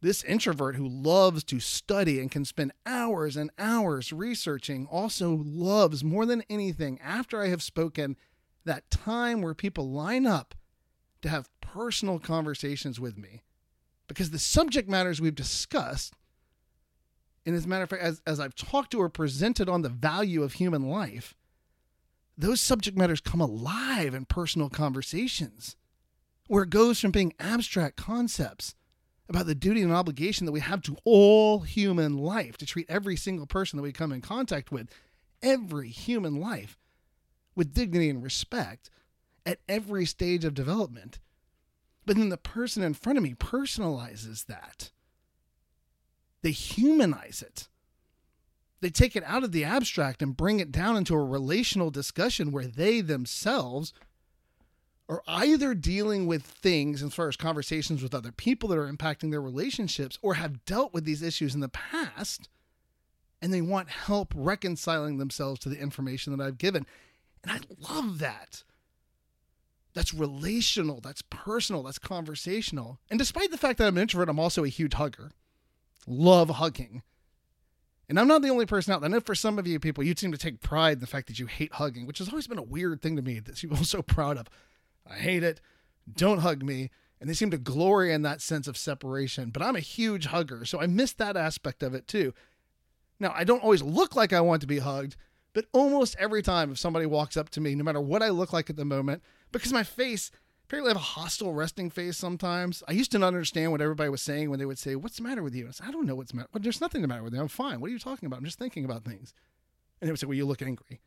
This 0.00 0.24
introvert 0.24 0.74
who 0.74 0.88
loves 0.88 1.44
to 1.44 1.60
study 1.60 2.18
and 2.18 2.30
can 2.30 2.44
spend 2.44 2.72
hours 2.84 3.36
and 3.36 3.50
hours 3.56 4.12
researching 4.12 4.86
also 4.86 5.42
loves 5.44 6.02
more 6.02 6.26
than 6.26 6.42
anything 6.50 6.98
after 7.00 7.40
I 7.40 7.48
have 7.48 7.62
spoken 7.62 8.16
that 8.64 8.90
time 8.90 9.42
where 9.42 9.54
people 9.54 9.90
line 9.90 10.26
up 10.26 10.54
to 11.22 11.28
have 11.28 11.48
personal 11.72 12.18
conversations 12.18 13.00
with 13.00 13.16
me 13.16 13.42
because 14.08 14.30
the 14.30 14.38
subject 14.38 14.88
matters 14.88 15.20
we've 15.20 15.34
discussed 15.34 16.14
and 17.46 17.56
as 17.56 17.64
a 17.64 17.68
matter 17.68 17.84
of 17.84 17.90
fact 17.90 18.02
as, 18.02 18.20
as 18.26 18.38
i've 18.38 18.54
talked 18.54 18.90
to 18.90 19.00
or 19.00 19.08
presented 19.08 19.68
on 19.68 19.82
the 19.82 19.88
value 19.88 20.42
of 20.42 20.54
human 20.54 20.88
life 20.88 21.34
those 22.36 22.60
subject 22.60 22.96
matters 22.96 23.20
come 23.20 23.40
alive 23.40 24.14
in 24.14 24.24
personal 24.24 24.68
conversations 24.68 25.76
where 26.48 26.64
it 26.64 26.70
goes 26.70 27.00
from 27.00 27.10
being 27.10 27.32
abstract 27.38 27.96
concepts 27.96 28.74
about 29.28 29.46
the 29.46 29.54
duty 29.54 29.80
and 29.82 29.92
obligation 29.92 30.44
that 30.44 30.52
we 30.52 30.60
have 30.60 30.82
to 30.82 30.96
all 31.04 31.60
human 31.60 32.18
life 32.18 32.58
to 32.58 32.66
treat 32.66 32.86
every 32.88 33.16
single 33.16 33.46
person 33.46 33.76
that 33.76 33.82
we 33.82 33.92
come 33.92 34.12
in 34.12 34.20
contact 34.20 34.70
with 34.70 34.88
every 35.42 35.88
human 35.88 36.36
life 36.36 36.78
with 37.54 37.72
dignity 37.72 38.10
and 38.10 38.22
respect 38.22 38.90
at 39.44 39.58
every 39.68 40.04
stage 40.04 40.44
of 40.44 40.54
development. 40.54 41.18
But 42.04 42.16
then 42.16 42.30
the 42.30 42.36
person 42.36 42.82
in 42.82 42.94
front 42.94 43.18
of 43.18 43.22
me 43.22 43.34
personalizes 43.34 44.46
that. 44.46 44.90
They 46.42 46.50
humanize 46.50 47.42
it. 47.46 47.68
They 48.80 48.90
take 48.90 49.14
it 49.14 49.22
out 49.24 49.44
of 49.44 49.52
the 49.52 49.62
abstract 49.62 50.22
and 50.22 50.36
bring 50.36 50.58
it 50.58 50.72
down 50.72 50.96
into 50.96 51.14
a 51.14 51.22
relational 51.22 51.90
discussion 51.90 52.50
where 52.50 52.66
they 52.66 53.00
themselves 53.00 53.92
are 55.08 55.22
either 55.28 55.74
dealing 55.74 56.26
with 56.26 56.42
things 56.42 57.02
as 57.02 57.14
far 57.14 57.28
as 57.28 57.36
conversations 57.36 58.02
with 58.02 58.14
other 58.14 58.32
people 58.32 58.68
that 58.68 58.78
are 58.78 58.90
impacting 58.90 59.30
their 59.30 59.40
relationships 59.40 60.18
or 60.22 60.34
have 60.34 60.64
dealt 60.64 60.92
with 60.92 61.04
these 61.04 61.22
issues 61.22 61.54
in 61.54 61.60
the 61.60 61.68
past 61.68 62.48
and 63.40 63.52
they 63.52 63.60
want 63.60 63.90
help 63.90 64.32
reconciling 64.34 65.18
themselves 65.18 65.60
to 65.60 65.68
the 65.68 65.78
information 65.78 66.34
that 66.34 66.44
I've 66.44 66.58
given. 66.58 66.86
And 67.42 67.52
I 67.52 67.92
love 67.92 68.20
that. 68.20 68.62
That's 69.94 70.14
relational, 70.14 71.00
that's 71.00 71.22
personal, 71.22 71.82
that's 71.82 71.98
conversational. 71.98 72.98
And 73.10 73.18
despite 73.18 73.50
the 73.50 73.58
fact 73.58 73.78
that 73.78 73.86
I'm 73.86 73.96
an 73.96 74.02
introvert, 74.02 74.28
I'm 74.28 74.40
also 74.40 74.64
a 74.64 74.68
huge 74.68 74.94
hugger. 74.94 75.32
Love 76.06 76.50
hugging. 76.50 77.02
And 78.08 78.18
I'm 78.18 78.28
not 78.28 78.42
the 78.42 78.50
only 78.50 78.66
person 78.66 78.92
out 78.92 79.00
there. 79.00 79.08
I 79.08 79.12
know 79.12 79.20
for 79.20 79.34
some 79.34 79.58
of 79.58 79.66
you 79.66 79.78
people, 79.78 80.02
you 80.04 80.14
seem 80.16 80.32
to 80.32 80.38
take 80.38 80.60
pride 80.60 80.94
in 80.94 81.00
the 81.00 81.06
fact 81.06 81.28
that 81.28 81.38
you 81.38 81.46
hate 81.46 81.74
hugging, 81.74 82.06
which 82.06 82.18
has 82.18 82.28
always 82.28 82.46
been 82.46 82.58
a 82.58 82.62
weird 82.62 83.00
thing 83.00 83.16
to 83.16 83.22
me 83.22 83.38
that 83.40 83.56
people 83.56 83.78
are 83.78 83.84
so 83.84 84.02
proud 84.02 84.36
of. 84.38 84.48
I 85.08 85.14
hate 85.14 85.42
it. 85.42 85.60
Don't 86.12 86.40
hug 86.40 86.62
me. 86.62 86.90
And 87.20 87.28
they 87.30 87.34
seem 87.34 87.50
to 87.52 87.58
glory 87.58 88.12
in 88.12 88.22
that 88.22 88.40
sense 88.40 88.66
of 88.66 88.76
separation. 88.76 89.50
But 89.50 89.62
I'm 89.62 89.76
a 89.76 89.80
huge 89.80 90.26
hugger, 90.26 90.64
so 90.64 90.80
I 90.80 90.86
miss 90.86 91.12
that 91.14 91.36
aspect 91.36 91.82
of 91.82 91.94
it 91.94 92.08
too. 92.08 92.34
Now, 93.20 93.32
I 93.36 93.44
don't 93.44 93.62
always 93.62 93.82
look 93.82 94.16
like 94.16 94.32
I 94.32 94.40
want 94.40 94.60
to 94.62 94.66
be 94.66 94.80
hugged, 94.80 95.16
but 95.52 95.66
almost 95.72 96.16
every 96.18 96.42
time 96.42 96.72
if 96.72 96.78
somebody 96.78 97.06
walks 97.06 97.36
up 97.36 97.50
to 97.50 97.60
me, 97.60 97.74
no 97.76 97.84
matter 97.84 98.00
what 98.00 98.22
I 98.22 98.30
look 98.30 98.52
like 98.52 98.68
at 98.68 98.76
the 98.76 98.84
moment, 98.84 99.22
because 99.52 99.72
my 99.72 99.82
face 99.82 100.30
apparently 100.72 100.90
I 100.90 100.94
have 100.94 101.02
a 101.02 101.04
hostile 101.04 101.52
resting 101.52 101.90
face 101.90 102.16
sometimes. 102.16 102.82
I 102.88 102.92
used 102.92 103.12
to 103.12 103.18
not 103.18 103.26
understand 103.26 103.72
what 103.72 103.82
everybody 103.82 104.08
was 104.08 104.22
saying 104.22 104.48
when 104.48 104.58
they 104.58 104.64
would 104.64 104.78
say, 104.78 104.96
What's 104.96 105.18
the 105.18 105.22
matter 105.22 105.42
with 105.42 105.54
you? 105.54 105.68
I 105.68 105.70
said, 105.72 105.86
I 105.86 105.90
don't 105.90 106.06
know 106.06 106.14
what's 106.14 106.32
matter. 106.32 106.48
Well, 106.52 106.62
there's 106.62 106.80
nothing 106.80 107.02
the 107.02 107.08
matter 107.08 107.22
with 107.22 107.34
me. 107.34 107.38
I'm 107.38 107.48
fine. 107.48 107.80
What 107.80 107.90
are 107.90 107.92
you 107.92 107.98
talking 107.98 108.26
about? 108.26 108.38
I'm 108.38 108.44
just 108.44 108.58
thinking 108.58 108.84
about 108.84 109.04
things. 109.04 109.34
And 110.00 110.08
they 110.08 110.12
would 110.12 110.18
say, 110.18 110.26
Well, 110.26 110.36
you 110.36 110.46
look 110.46 110.62
angry. 110.62 111.00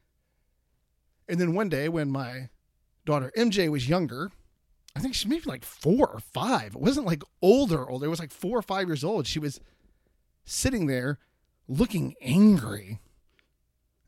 And 1.28 1.40
then 1.42 1.56
one 1.56 1.70
day 1.70 1.90
when 1.90 2.12
my 2.12 2.50
daughter 3.06 3.32
MJ 3.36 3.70
was 3.70 3.90
younger, 3.90 4.30
I 4.96 5.00
think 5.00 5.16
she 5.16 5.28
maybe 5.28 5.44
like 5.46 5.66
four 5.66 6.08
or 6.08 6.20
five. 6.20 6.76
It 6.76 6.82
wasn't 6.82 7.08
like 7.08 7.24
older, 7.42 7.90
older. 7.90 8.06
It 8.06 8.10
was 8.10 8.20
like 8.20 8.32
four 8.32 8.58
or 8.58 8.62
five 8.62 8.88
years 8.88 9.04
old. 9.04 9.26
She 9.26 9.40
was 9.40 9.60
sitting 10.44 10.86
there 10.86 11.18
looking 11.68 12.14
angry. 12.22 13.00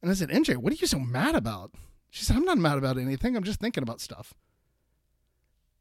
And 0.02 0.12
I 0.12 0.14
said, 0.14 0.30
MJ, 0.30 0.56
what 0.56 0.72
are 0.72 0.76
you 0.76 0.86
so 0.86 1.00
mad 1.00 1.34
about? 1.34 1.72
She 2.10 2.26
said, 2.26 2.36
I'm 2.36 2.46
not 2.46 2.58
mad 2.58 2.78
about 2.78 2.98
anything. 2.98 3.36
I'm 3.36 3.44
just 3.44 3.60
thinking 3.60 3.84
about 3.84 4.02
stuff. 4.02 4.34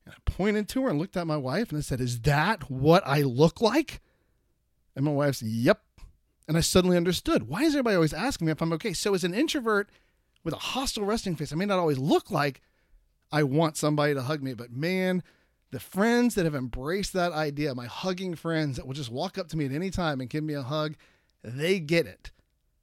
And 0.04 0.14
I 0.14 0.30
pointed 0.30 0.68
to 0.70 0.82
her 0.82 0.90
and 0.90 0.98
looked 0.98 1.16
at 1.16 1.26
my 1.26 1.36
wife 1.36 1.70
and 1.70 1.78
I 1.78 1.82
said, 1.82 2.00
Is 2.00 2.20
that 2.22 2.70
what 2.70 3.02
I 3.06 3.22
look 3.22 3.60
like? 3.60 4.00
And 4.94 5.04
my 5.04 5.10
wife 5.10 5.36
said, 5.36 5.48
Yep. 5.48 5.80
And 6.48 6.56
I 6.56 6.60
suddenly 6.60 6.96
understood. 6.96 7.48
Why 7.48 7.62
is 7.62 7.74
everybody 7.74 7.96
always 7.96 8.14
asking 8.14 8.46
me 8.46 8.52
if 8.52 8.62
I'm 8.62 8.72
okay? 8.74 8.92
So, 8.92 9.14
as 9.14 9.24
an 9.24 9.34
introvert 9.34 9.90
with 10.44 10.54
a 10.54 10.58
hostile 10.58 11.04
resting 11.04 11.34
face, 11.34 11.52
I 11.52 11.56
may 11.56 11.64
not 11.64 11.80
always 11.80 11.98
look 11.98 12.30
like 12.30 12.60
I 13.32 13.42
want 13.42 13.76
somebody 13.76 14.14
to 14.14 14.22
hug 14.22 14.42
me, 14.42 14.54
but 14.54 14.70
man, 14.70 15.24
the 15.72 15.80
friends 15.80 16.36
that 16.36 16.44
have 16.44 16.54
embraced 16.54 17.12
that 17.14 17.32
idea, 17.32 17.74
my 17.74 17.86
hugging 17.86 18.36
friends 18.36 18.76
that 18.76 18.86
will 18.86 18.94
just 18.94 19.10
walk 19.10 19.38
up 19.38 19.48
to 19.48 19.56
me 19.56 19.64
at 19.64 19.72
any 19.72 19.90
time 19.90 20.20
and 20.20 20.30
give 20.30 20.44
me 20.44 20.54
a 20.54 20.62
hug, 20.62 20.94
they 21.42 21.80
get 21.80 22.06
it 22.06 22.30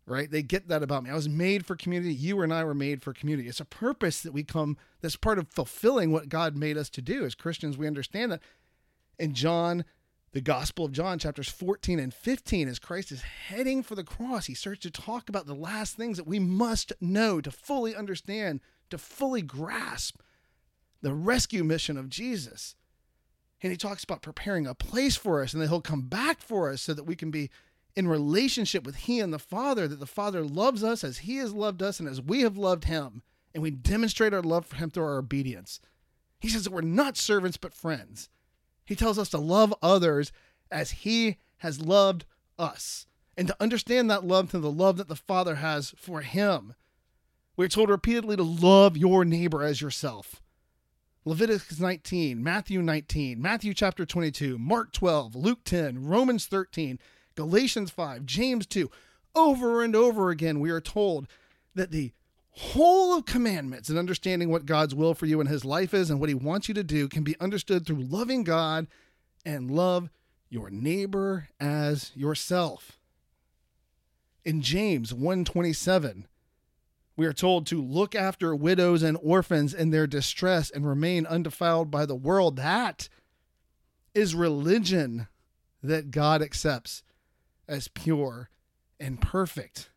right? 0.05 0.29
They 0.29 0.41
get 0.41 0.67
that 0.67 0.83
about 0.83 1.03
me. 1.03 1.09
I 1.09 1.15
was 1.15 1.29
made 1.29 1.65
for 1.65 1.75
community. 1.75 2.13
You 2.13 2.41
and 2.41 2.53
I 2.53 2.63
were 2.63 2.73
made 2.73 3.01
for 3.01 3.13
community. 3.13 3.47
It's 3.47 3.59
a 3.59 3.65
purpose 3.65 4.21
that 4.21 4.33
we 4.33 4.43
come, 4.43 4.77
that's 5.01 5.15
part 5.15 5.39
of 5.39 5.47
fulfilling 5.49 6.11
what 6.11 6.29
God 6.29 6.55
made 6.55 6.77
us 6.77 6.89
to 6.91 7.01
do. 7.01 7.25
As 7.25 7.35
Christians, 7.35 7.77
we 7.77 7.87
understand 7.87 8.31
that. 8.31 8.41
In 9.19 9.33
John, 9.33 9.85
the 10.33 10.41
Gospel 10.41 10.85
of 10.85 10.91
John, 10.91 11.19
chapters 11.19 11.47
14 11.47 11.99
and 11.99 12.13
15, 12.13 12.67
as 12.67 12.79
Christ 12.79 13.11
is 13.11 13.21
heading 13.21 13.83
for 13.83 13.95
the 13.95 14.03
cross, 14.03 14.47
he 14.47 14.55
starts 14.55 14.81
to 14.81 14.91
talk 14.91 15.29
about 15.29 15.45
the 15.45 15.53
last 15.53 15.95
things 15.95 16.17
that 16.17 16.27
we 16.27 16.39
must 16.39 16.91
know 16.99 17.39
to 17.39 17.51
fully 17.51 17.95
understand, 17.95 18.59
to 18.89 18.97
fully 18.97 19.43
grasp 19.43 20.19
the 21.01 21.13
rescue 21.13 21.63
mission 21.63 21.97
of 21.97 22.09
Jesus. 22.09 22.75
And 23.61 23.71
he 23.71 23.77
talks 23.77 24.03
about 24.03 24.21
preparing 24.21 24.65
a 24.65 24.73
place 24.73 25.15
for 25.15 25.41
us 25.41 25.53
and 25.53 25.61
that 25.61 25.67
he'll 25.69 25.81
come 25.81 26.01
back 26.01 26.41
for 26.41 26.69
us 26.69 26.81
so 26.81 26.93
that 26.93 27.05
we 27.05 27.15
can 27.15 27.31
be 27.31 27.49
in 27.95 28.07
relationship 28.07 28.83
with 28.83 28.95
he 28.95 29.19
and 29.19 29.33
the 29.33 29.39
Father, 29.39 29.87
that 29.87 29.99
the 29.99 30.05
Father 30.05 30.43
loves 30.43 30.83
us 30.83 31.03
as 31.03 31.19
he 31.19 31.37
has 31.37 31.53
loved 31.53 31.81
us 31.81 31.99
and 31.99 32.09
as 32.09 32.21
we 32.21 32.41
have 32.41 32.57
loved 32.57 32.85
him. 32.85 33.21
And 33.53 33.61
we 33.61 33.69
demonstrate 33.69 34.33
our 34.33 34.41
love 34.41 34.65
for 34.65 34.77
him 34.77 34.89
through 34.89 35.03
our 35.03 35.19
obedience. 35.19 35.79
He 36.39 36.49
says 36.49 36.63
that 36.63 36.73
we're 36.73 36.81
not 36.81 37.17
servants 37.17 37.57
but 37.57 37.73
friends. 37.73 38.29
He 38.85 38.95
tells 38.95 39.19
us 39.19 39.29
to 39.29 39.37
love 39.37 39.73
others 39.81 40.31
as 40.71 40.91
he 40.91 41.37
has 41.57 41.79
loved 41.79 42.25
us 42.57 43.05
and 43.37 43.47
to 43.47 43.55
understand 43.59 44.09
that 44.09 44.25
love 44.25 44.49
through 44.49 44.61
the 44.61 44.71
love 44.71 44.97
that 44.97 45.07
the 45.07 45.15
Father 45.15 45.55
has 45.55 45.93
for 45.97 46.21
him. 46.21 46.75
We're 47.55 47.67
told 47.67 47.89
repeatedly 47.89 48.35
to 48.35 48.43
love 48.43 48.97
your 48.97 49.23
neighbor 49.23 49.63
as 49.63 49.81
yourself. 49.81 50.41
Leviticus 51.25 51.79
19, 51.79 52.43
Matthew 52.43 52.81
19, 52.81 53.41
Matthew 53.41 53.73
chapter 53.73 54.05
22, 54.05 54.57
Mark 54.57 54.91
12, 54.91 55.35
Luke 55.35 55.63
10, 55.63 56.03
Romans 56.03 56.47
13, 56.47 56.99
Galatians 57.35 57.91
5, 57.91 58.25
James 58.25 58.65
2. 58.65 58.89
Over 59.35 59.83
and 59.83 59.95
over 59.95 60.29
again, 60.29 60.59
we 60.59 60.69
are 60.69 60.81
told 60.81 61.27
that 61.75 61.91
the 61.91 62.11
whole 62.51 63.17
of 63.17 63.25
commandments 63.25 63.89
and 63.89 63.97
understanding 63.97 64.49
what 64.49 64.67
God's 64.67 64.93
will 64.93 65.15
for 65.15 65.25
you 65.25 65.41
in 65.41 65.47
his 65.47 65.65
life 65.65 65.93
is 65.93 66.11
and 66.11 66.19
what 66.19 66.29
he 66.29 66.35
wants 66.35 66.67
you 66.67 66.73
to 66.75 66.83
do 66.83 67.07
can 67.07 67.23
be 67.23 67.39
understood 67.39 67.85
through 67.85 68.03
loving 68.03 68.43
God 68.43 68.87
and 69.43 69.71
love 69.71 70.09
your 70.49 70.69
neighbor 70.69 71.49
as 71.59 72.11
yourself. 72.15 72.99
In 74.45 74.61
James 74.61 75.13
127, 75.13 76.27
we 77.15 77.25
are 77.25 77.33
told 77.33 77.65
to 77.67 77.81
look 77.81 78.13
after 78.13 78.55
widows 78.55 79.01
and 79.01 79.17
orphans 79.21 79.73
in 79.73 79.89
their 79.89 80.05
distress 80.05 80.69
and 80.69 80.87
remain 80.87 81.25
undefiled 81.25 81.89
by 81.89 82.05
the 82.05 82.15
world. 82.15 82.57
That 82.57 83.09
is 84.13 84.35
religion 84.35 85.27
that 85.81 86.11
God 86.11 86.41
accepts 86.41 87.03
as 87.73 87.87
pure 87.87 88.49
and 88.99 89.21
perfect. 89.21 89.89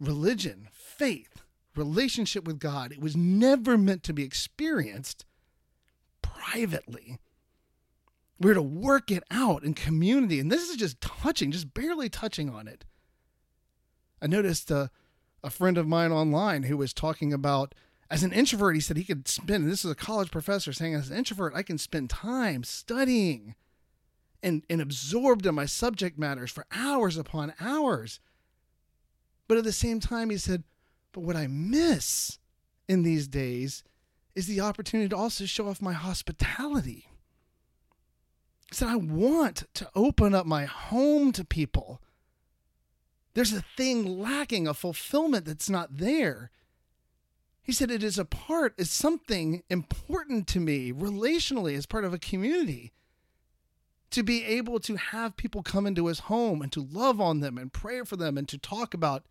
Religion, 0.00 0.68
faith, 0.72 1.42
relationship 1.74 2.44
with 2.44 2.58
God, 2.58 2.92
it 2.92 3.00
was 3.00 3.16
never 3.16 3.76
meant 3.78 4.02
to 4.04 4.12
be 4.12 4.22
experienced 4.22 5.24
privately. 6.22 7.18
We're 8.40 8.54
to 8.54 8.62
work 8.62 9.10
it 9.10 9.22
out 9.30 9.64
in 9.64 9.74
community. 9.74 10.40
And 10.40 10.50
this 10.50 10.68
is 10.68 10.76
just 10.76 11.00
touching, 11.00 11.50
just 11.50 11.72
barely 11.72 12.08
touching 12.08 12.50
on 12.50 12.68
it. 12.68 12.84
I 14.20 14.26
noticed 14.26 14.70
uh, 14.70 14.88
a 15.42 15.50
friend 15.50 15.78
of 15.78 15.86
mine 15.86 16.12
online 16.12 16.64
who 16.64 16.76
was 16.76 16.92
talking 16.92 17.32
about 17.32 17.74
as 18.10 18.22
an 18.22 18.32
introvert, 18.32 18.74
he 18.74 18.80
said 18.80 18.96
he 18.96 19.04
could 19.04 19.26
spend, 19.26 19.68
this 19.68 19.84
is 19.84 19.90
a 19.90 19.96
college 19.96 20.30
professor 20.30 20.72
saying, 20.72 20.94
as 20.94 21.10
an 21.10 21.16
introvert, 21.16 21.54
I 21.54 21.62
can 21.62 21.78
spend 21.78 22.10
time 22.10 22.62
studying 22.62 23.54
and, 24.44 24.62
and 24.68 24.82
absorbed 24.82 25.46
in 25.46 25.54
my 25.54 25.64
subject 25.64 26.18
matters 26.18 26.50
for 26.52 26.66
hours 26.70 27.16
upon 27.16 27.54
hours. 27.58 28.20
But 29.48 29.56
at 29.56 29.64
the 29.64 29.72
same 29.72 29.98
time, 29.98 30.28
he 30.28 30.36
said, 30.36 30.62
but 31.12 31.22
what 31.22 31.34
I 31.34 31.46
miss 31.46 32.38
in 32.86 33.02
these 33.02 33.26
days 33.26 33.82
is 34.34 34.46
the 34.46 34.60
opportunity 34.60 35.08
to 35.08 35.16
also 35.16 35.46
show 35.46 35.68
off 35.68 35.80
my 35.80 35.94
hospitality. 35.94 37.08
He 38.68 38.74
said, 38.76 38.88
I 38.88 38.96
want 38.96 39.64
to 39.74 39.88
open 39.94 40.34
up 40.34 40.44
my 40.44 40.66
home 40.66 41.32
to 41.32 41.44
people. 41.44 42.02
There's 43.32 43.52
a 43.52 43.64
thing 43.76 44.20
lacking, 44.20 44.68
a 44.68 44.74
fulfillment 44.74 45.46
that's 45.46 45.70
not 45.70 45.96
there. 45.96 46.50
He 47.62 47.72
said, 47.72 47.90
It 47.90 48.02
is 48.02 48.18
a 48.18 48.24
part, 48.24 48.74
it's 48.76 48.90
something 48.90 49.62
important 49.70 50.46
to 50.48 50.60
me 50.60 50.92
relationally 50.92 51.76
as 51.76 51.86
part 51.86 52.04
of 52.04 52.12
a 52.12 52.18
community 52.18 52.92
to 54.14 54.22
be 54.22 54.44
able 54.44 54.78
to 54.78 54.94
have 54.94 55.36
people 55.36 55.64
come 55.64 55.86
into 55.86 56.06
his 56.06 56.20
home 56.20 56.62
and 56.62 56.70
to 56.70 56.80
love 56.80 57.20
on 57.20 57.40
them 57.40 57.58
and 57.58 57.72
pray 57.72 58.02
for 58.02 58.14
them 58.16 58.38
and 58.38 58.48
to 58.48 58.56
talk 58.56 58.94
about 58.94 59.24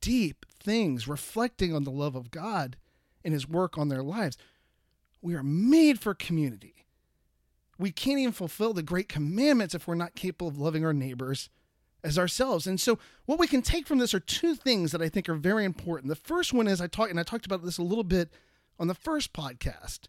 deep 0.00 0.46
things, 0.58 1.06
reflecting 1.06 1.74
on 1.74 1.84
the 1.84 1.90
love 1.90 2.16
of 2.16 2.30
God 2.30 2.76
and 3.22 3.34
his 3.34 3.46
work 3.46 3.76
on 3.76 3.90
their 3.90 4.02
lives. 4.02 4.38
We 5.20 5.34
are 5.34 5.42
made 5.42 6.00
for 6.00 6.14
community. 6.14 6.86
We 7.78 7.90
can't 7.90 8.18
even 8.18 8.32
fulfill 8.32 8.72
the 8.72 8.82
great 8.82 9.08
commandments 9.08 9.74
if 9.74 9.86
we're 9.86 9.96
not 9.96 10.14
capable 10.14 10.48
of 10.48 10.58
loving 10.58 10.84
our 10.86 10.94
neighbors 10.94 11.50
as 12.02 12.18
ourselves. 12.18 12.66
And 12.66 12.80
so 12.80 12.98
what 13.26 13.38
we 13.38 13.46
can 13.46 13.60
take 13.60 13.86
from 13.86 13.98
this 13.98 14.14
are 14.14 14.20
two 14.20 14.54
things 14.54 14.92
that 14.92 15.02
I 15.02 15.10
think 15.10 15.28
are 15.28 15.34
very 15.34 15.66
important. 15.66 16.08
The 16.08 16.16
first 16.16 16.54
one 16.54 16.68
is 16.68 16.80
I 16.80 16.86
talked 16.86 17.10
and 17.10 17.20
I 17.20 17.22
talked 17.22 17.44
about 17.44 17.62
this 17.62 17.76
a 17.76 17.82
little 17.82 18.04
bit 18.04 18.30
on 18.78 18.86
the 18.86 18.94
first 18.94 19.34
podcast 19.34 20.08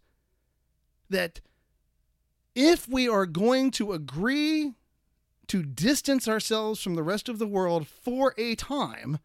that 1.09 1.41
if 2.55 2.87
we 2.87 3.07
are 3.07 3.25
going 3.25 3.69
to 3.71 3.91
agree 3.91 4.73
to 5.47 5.61
distance 5.61 6.27
ourselves 6.27 6.81
from 6.81 6.95
the 6.95 7.03
rest 7.03 7.29
of 7.29 7.37
the 7.37 7.47
world 7.47 7.87
for 7.87 8.33
a 8.37 8.55
time, 8.55 9.19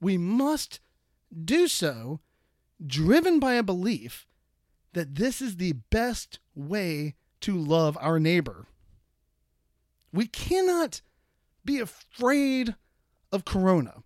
we 0.00 0.16
must 0.16 0.80
do 1.44 1.68
so 1.68 2.20
driven 2.84 3.38
by 3.38 3.54
a 3.54 3.62
belief 3.62 4.26
that 4.92 5.16
this 5.16 5.42
is 5.42 5.56
the 5.56 5.72
best 5.90 6.38
way 6.54 7.14
to 7.40 7.56
love 7.56 7.98
our 8.00 8.18
neighbor. 8.18 8.66
We 10.12 10.26
cannot 10.26 11.02
be 11.64 11.80
afraid 11.80 12.74
of 13.30 13.44
corona. 13.44 14.02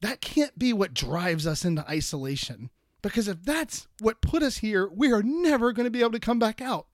That 0.00 0.20
can't 0.20 0.58
be 0.58 0.72
what 0.72 0.92
drives 0.92 1.46
us 1.46 1.64
into 1.64 1.88
isolation. 1.88 2.70
Because 3.00 3.28
if 3.28 3.42
that's 3.42 3.86
what 4.00 4.20
put 4.20 4.42
us 4.42 4.58
here, 4.58 4.88
we 4.88 5.12
are 5.12 5.22
never 5.22 5.72
going 5.72 5.84
to 5.84 5.90
be 5.90 6.00
able 6.00 6.12
to 6.12 6.18
come 6.18 6.38
back 6.38 6.60
out. 6.60 6.86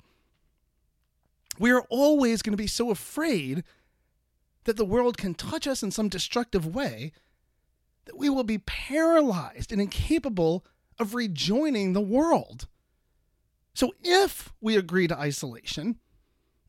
We 1.61 1.73
are 1.73 1.85
always 1.91 2.41
going 2.41 2.55
to 2.55 2.63
be 2.63 2.67
so 2.67 2.91
afraid 2.91 3.65
that 4.65 4.79
the 4.79 4.85
world 4.85 5.19
can 5.19 5.35
touch 5.35 5.67
us 5.67 5.83
in 5.83 5.91
some 5.91 6.09
destructive 6.09 6.75
way 6.75 7.13
that 8.07 8.17
we 8.17 8.31
will 8.31 8.45
be 8.45 8.57
paralyzed 8.57 9.71
and 9.71 9.81
incapable 9.81 10.65
of 10.99 11.15
rejoining 11.15 11.93
the 11.93 12.01
world. 12.01 12.67
So 13.75 13.93
if 14.03 14.55
we 14.63 14.75
agree 14.75 15.07
to 15.09 15.19
isolation, 15.19 15.99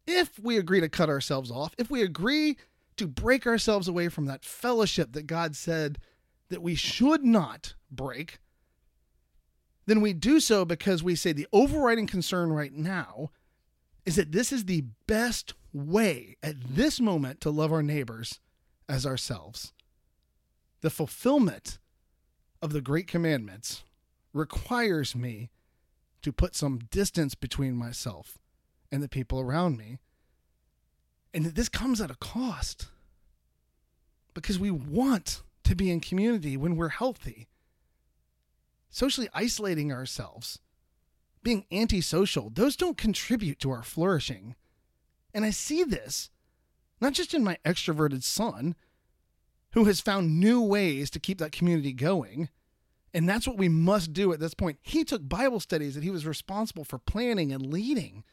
if 0.06 0.38
we 0.38 0.58
agree 0.58 0.82
to 0.82 0.90
cut 0.90 1.08
ourselves 1.08 1.50
off, 1.50 1.74
if 1.78 1.90
we 1.90 2.02
agree 2.02 2.58
to 2.98 3.08
break 3.08 3.48
ourselves 3.48 3.88
away 3.88 4.10
from 4.10 4.26
that 4.26 4.44
fellowship 4.44 5.14
that 5.14 5.26
God 5.26 5.56
said 5.56 6.00
that 6.50 6.62
we 6.62 6.76
should 6.76 7.24
not 7.24 7.76
break, 7.90 8.40
then 9.86 10.02
we 10.02 10.12
do 10.12 10.42
so 10.42 10.66
because 10.66 11.02
we 11.02 11.16
say 11.16 11.32
the 11.32 11.48
overriding 11.54 12.08
concern 12.08 12.52
right 12.52 12.74
now 12.74 13.30
is 14.06 14.16
that 14.16 14.32
this 14.32 14.52
is 14.52 14.66
the 14.66 14.86
best 15.08 15.54
way 15.74 16.36
at 16.42 16.56
this 16.76 17.00
moment 17.00 17.42
to 17.42 17.50
love 17.50 17.72
our 17.72 17.84
neighbors 17.84 18.40
as 18.90 19.06
ourselves. 19.06 19.74
The 20.82 20.90
fulfillment 20.90 21.78
of 22.62 22.74
the 22.74 22.82
great 22.82 23.08
commandments 23.08 23.84
requires 24.34 25.16
me 25.16 25.50
to 26.22 26.32
put 26.32 26.56
some 26.56 26.80
distance 26.90 27.36
between 27.36 27.76
myself 27.76 28.38
and 28.92 29.02
the 29.02 29.10
people 29.10 29.40
around 29.40 29.78
me. 29.78 30.00
And 31.34 31.46
that 31.46 31.56
this 31.56 31.70
comes 31.70 32.02
at 32.02 32.12
a 32.12 32.16
cost 32.16 32.88
because 34.34 34.60
we 34.60 34.72
want 34.72 35.42
to 35.64 35.76
be 35.76 35.90
in 35.90 36.00
community 36.00 36.58
when 36.58 36.76
we're 36.76 36.90
healthy. 36.90 37.48
Socially 38.90 39.30
isolating 39.34 39.92
ourselves, 39.92 40.60
being 41.44 41.66
antisocial, 41.72 42.50
those 42.50 42.76
don't 42.76 42.98
contribute 42.98 43.60
to 43.60 43.72
our 43.72 43.84
flourishing. 43.84 44.56
And 45.34 45.46
I 45.46 45.50
see 45.52 45.84
this 45.84 46.30
not 47.02 47.14
just 47.14 47.34
in 47.34 47.44
my 47.44 47.58
extroverted 47.66 48.24
son, 48.24 48.76
who 49.74 49.86
has 49.86 50.00
found 50.00 50.40
new 50.40 50.62
ways 50.62 51.10
to 51.10 51.20
keep 51.20 51.40
that 51.40 51.52
community 51.52 51.94
going. 51.94 52.50
And 53.14 53.28
that's 53.28 53.48
what 53.48 53.58
we 53.58 53.68
must 53.68 54.14
do 54.14 54.32
at 54.32 54.40
this 54.40 54.54
point. 54.54 54.78
He 54.82 55.04
took 55.04 55.28
Bible 55.28 55.60
studies 55.60 55.96
that 55.96 56.04
he 56.04 56.12
was 56.12 56.26
responsible 56.26 56.84
for 56.84 57.00
planning 57.00 57.52
and 57.52 57.66
leading 57.66 58.24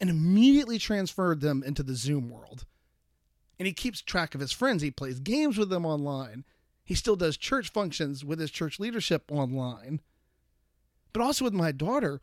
and 0.00 0.08
immediately 0.08 0.78
transferred 0.78 1.40
them 1.40 1.62
into 1.64 1.82
the 1.82 1.94
Zoom 1.94 2.30
world. 2.30 2.64
And 3.58 3.66
he 3.66 3.72
keeps 3.72 4.00
track 4.00 4.34
of 4.34 4.40
his 4.40 4.52
friends. 4.52 4.82
He 4.82 4.90
plays 4.90 5.20
games 5.20 5.58
with 5.58 5.68
them 5.68 5.84
online. 5.84 6.44
He 6.84 6.94
still 6.94 7.16
does 7.16 7.36
church 7.36 7.70
functions 7.70 8.24
with 8.24 8.38
his 8.38 8.50
church 8.50 8.78
leadership 8.78 9.30
online. 9.30 10.00
But 11.12 11.22
also 11.22 11.44
with 11.44 11.54
my 11.54 11.72
daughter, 11.72 12.20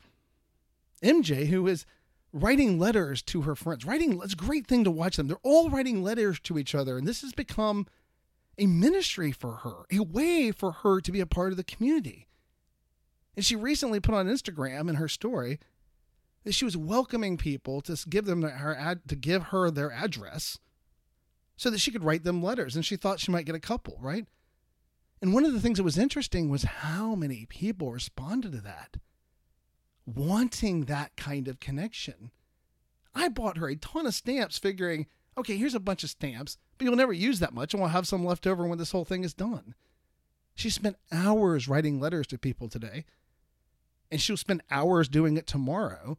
MJ, 1.04 1.48
who 1.48 1.68
is 1.68 1.86
writing 2.34 2.80
letters 2.80 3.22
to 3.24 3.42
her 3.42 3.56
friends. 3.56 3.86
Writing 3.86 4.20
it's 4.24 4.34
a 4.34 4.38
great 4.38 4.68
thing 4.68 4.84
to 4.84 4.92
watch 4.92 5.18
them. 5.18 5.28
They're 5.28 5.38
all 5.44 5.70
writing 5.70 6.04
letters 6.04 6.40
to 6.42 6.58
each 6.58 6.74
other, 6.76 6.98
and 6.98 7.08
this 7.08 7.22
has 7.22 7.34
become 7.34 7.88
a 8.58 8.68
ministry 8.68 9.32
for 9.32 9.58
her, 9.58 9.86
a 9.92 10.04
way 10.04 10.52
for 10.52 10.72
her 10.72 11.02
to 11.02 11.12
be 11.12 11.20
a 11.20 11.26
part 11.26 11.52
of 11.52 11.58
the 11.58 11.64
community. 11.64 12.28
And 13.36 13.46
she 13.46 13.56
recently 13.56 14.00
put 14.00 14.16
on 14.16 14.28
Instagram 14.28 14.90
in 14.90 14.96
her 14.96 15.08
story 15.08 15.60
that 16.44 16.54
she 16.54 16.66
was 16.66 16.76
welcoming 16.76 17.38
people 17.38 17.82
to 17.82 17.98
give 18.10 18.26
them 18.26 18.42
her 18.42 18.76
ad, 18.76 19.08
to 19.08 19.16
give 19.16 19.44
her 19.46 19.70
their 19.72 19.92
address 19.92 20.58
so 21.56 21.70
that 21.70 21.80
she 21.80 21.92
could 21.92 22.04
write 22.04 22.24
them 22.24 22.42
letters 22.42 22.76
and 22.76 22.86
she 22.86 22.96
thought 22.96 23.20
she 23.20 23.32
might 23.32 23.46
get 23.46 23.56
a 23.56 23.60
couple, 23.60 23.98
right? 24.02 24.26
And 25.22 25.34
one 25.34 25.46
of 25.46 25.54
the 25.54 25.60
things 25.60 25.78
that 25.78 25.84
was 25.84 25.98
interesting 25.98 26.50
was 26.50 26.64
how 26.64 27.14
many 27.14 27.46
people 27.46 27.92
responded 27.92 28.54
to 28.54 28.62
that. 28.62 28.98
Wanting 30.16 30.86
that 30.86 31.16
kind 31.16 31.48
of 31.48 31.60
connection. 31.60 32.32
I 33.14 33.30
bought 33.30 33.58
her 33.58 33.68
a 33.68 33.76
ton 33.76 34.06
of 34.06 34.14
stamps, 34.14 34.58
figuring, 34.58 35.08
okay, 35.38 35.58
here's 35.58 35.76
a 35.76 35.80
bunch 35.80 36.04
of 36.04 36.10
stamps, 36.10 36.58
but 36.78 36.86
you'll 36.86 36.96
never 36.96 37.14
use 37.14 37.40
that 37.40 37.54
much, 37.54 37.74
and 37.74 37.82
we'll 37.82 37.90
have 37.90 38.08
some 38.08 38.26
left 38.26 38.48
over 38.48 38.66
when 38.66 38.78
this 38.78 38.92
whole 38.92 39.06
thing 39.06 39.24
is 39.24 39.34
done. 39.34 39.76
She 40.56 40.70
spent 40.70 40.98
hours 41.12 41.68
writing 41.68 42.00
letters 42.00 42.28
to 42.28 42.38
people 42.38 42.70
today, 42.70 43.06
and 44.10 44.22
she'll 44.22 44.38
spend 44.38 44.64
hours 44.70 45.08
doing 45.08 45.38
it 45.38 45.48
tomorrow 45.48 46.18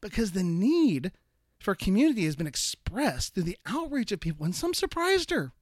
because 0.00 0.32
the 0.32 0.42
need 0.42 1.12
for 1.58 1.74
community 1.74 2.24
has 2.24 2.36
been 2.36 2.46
expressed 2.46 3.34
through 3.34 3.44
the 3.44 3.58
outreach 3.66 4.12
of 4.12 4.20
people, 4.20 4.44
and 4.44 4.54
some 4.54 4.74
surprised 4.74 5.30
her. 5.30 5.52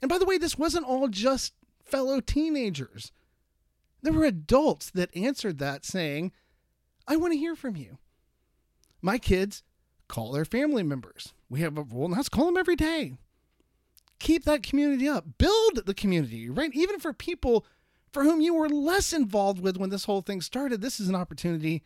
And 0.00 0.08
by 0.08 0.18
the 0.18 0.26
way, 0.26 0.38
this 0.38 0.58
wasn't 0.58 0.86
all 0.86 1.08
just 1.08 1.54
fellow 1.82 2.20
teenagers. 2.20 3.10
There 4.02 4.12
were 4.12 4.24
adults 4.24 4.90
that 4.90 5.16
answered 5.16 5.58
that 5.58 5.84
saying, 5.84 6.32
I 7.06 7.16
want 7.16 7.32
to 7.32 7.38
hear 7.38 7.54
from 7.54 7.76
you. 7.76 7.98
My 9.02 9.18
kids 9.18 9.62
call 10.08 10.32
their 10.32 10.44
family 10.44 10.82
members. 10.82 11.34
We 11.48 11.60
have 11.60 11.76
a 11.76 11.82
rule, 11.82 12.06
and 12.06 12.14
that's 12.14 12.28
call 12.28 12.46
them 12.46 12.56
every 12.56 12.76
day. 12.76 13.14
Keep 14.18 14.44
that 14.44 14.62
community 14.62 15.08
up. 15.08 15.24
Build 15.38 15.86
the 15.86 15.94
community, 15.94 16.48
right? 16.48 16.70
Even 16.72 16.98
for 16.98 17.12
people 17.12 17.66
for 18.12 18.22
whom 18.22 18.40
you 18.40 18.54
were 18.54 18.68
less 18.68 19.12
involved 19.12 19.60
with 19.60 19.76
when 19.76 19.90
this 19.90 20.04
whole 20.04 20.22
thing 20.22 20.40
started, 20.40 20.80
this 20.80 21.00
is 21.00 21.08
an 21.08 21.16
opportunity 21.16 21.82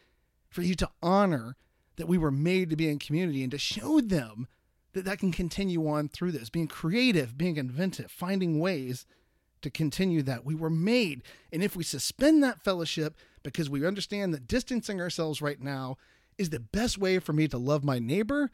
for 0.50 0.60
you 0.60 0.74
to 0.74 0.90
honor 1.02 1.56
that 1.96 2.06
we 2.06 2.18
were 2.18 2.30
made 2.30 2.70
to 2.70 2.76
be 2.76 2.88
in 2.88 2.98
community 2.98 3.42
and 3.42 3.50
to 3.50 3.58
show 3.58 4.00
them 4.00 4.46
that 4.92 5.06
that 5.06 5.18
can 5.18 5.32
continue 5.32 5.88
on 5.88 6.08
through 6.08 6.32
this, 6.32 6.50
being 6.50 6.68
creative, 6.68 7.38
being 7.38 7.56
inventive, 7.56 8.10
finding 8.10 8.60
ways 8.60 9.06
to 9.62 9.70
continue 9.70 10.22
that. 10.22 10.44
We 10.44 10.54
were 10.54 10.70
made. 10.70 11.22
And 11.52 11.62
if 11.62 11.74
we 11.74 11.82
suspend 11.82 12.42
that 12.42 12.62
fellowship 12.62 13.16
because 13.52 13.70
we 13.70 13.86
understand 13.86 14.32
that 14.34 14.46
distancing 14.46 15.00
ourselves 15.00 15.42
right 15.42 15.60
now 15.60 15.96
is 16.36 16.50
the 16.50 16.60
best 16.60 16.98
way 16.98 17.18
for 17.18 17.32
me 17.32 17.48
to 17.48 17.58
love 17.58 17.84
my 17.84 17.98
neighbor, 17.98 18.50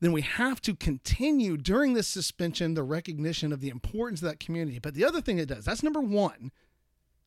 then 0.00 0.12
we 0.12 0.22
have 0.22 0.60
to 0.62 0.74
continue 0.74 1.56
during 1.56 1.94
this 1.94 2.08
suspension 2.08 2.74
the 2.74 2.82
recognition 2.82 3.52
of 3.52 3.60
the 3.60 3.68
importance 3.68 4.20
of 4.22 4.28
that 4.28 4.40
community. 4.40 4.78
But 4.78 4.94
the 4.94 5.04
other 5.04 5.20
thing 5.20 5.38
it 5.38 5.48
does, 5.48 5.64
that's 5.64 5.82
number 5.82 6.00
one. 6.00 6.52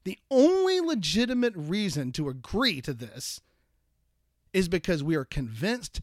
The 0.04 0.18
only 0.32 0.80
legitimate 0.80 1.54
reason 1.56 2.12
to 2.14 2.30
agree 2.30 2.82
to 2.82 2.94
this 2.94 3.42
is 4.54 4.68
because 4.68 5.04
we 5.04 5.16
are 5.16 5.26
convinced 5.26 6.02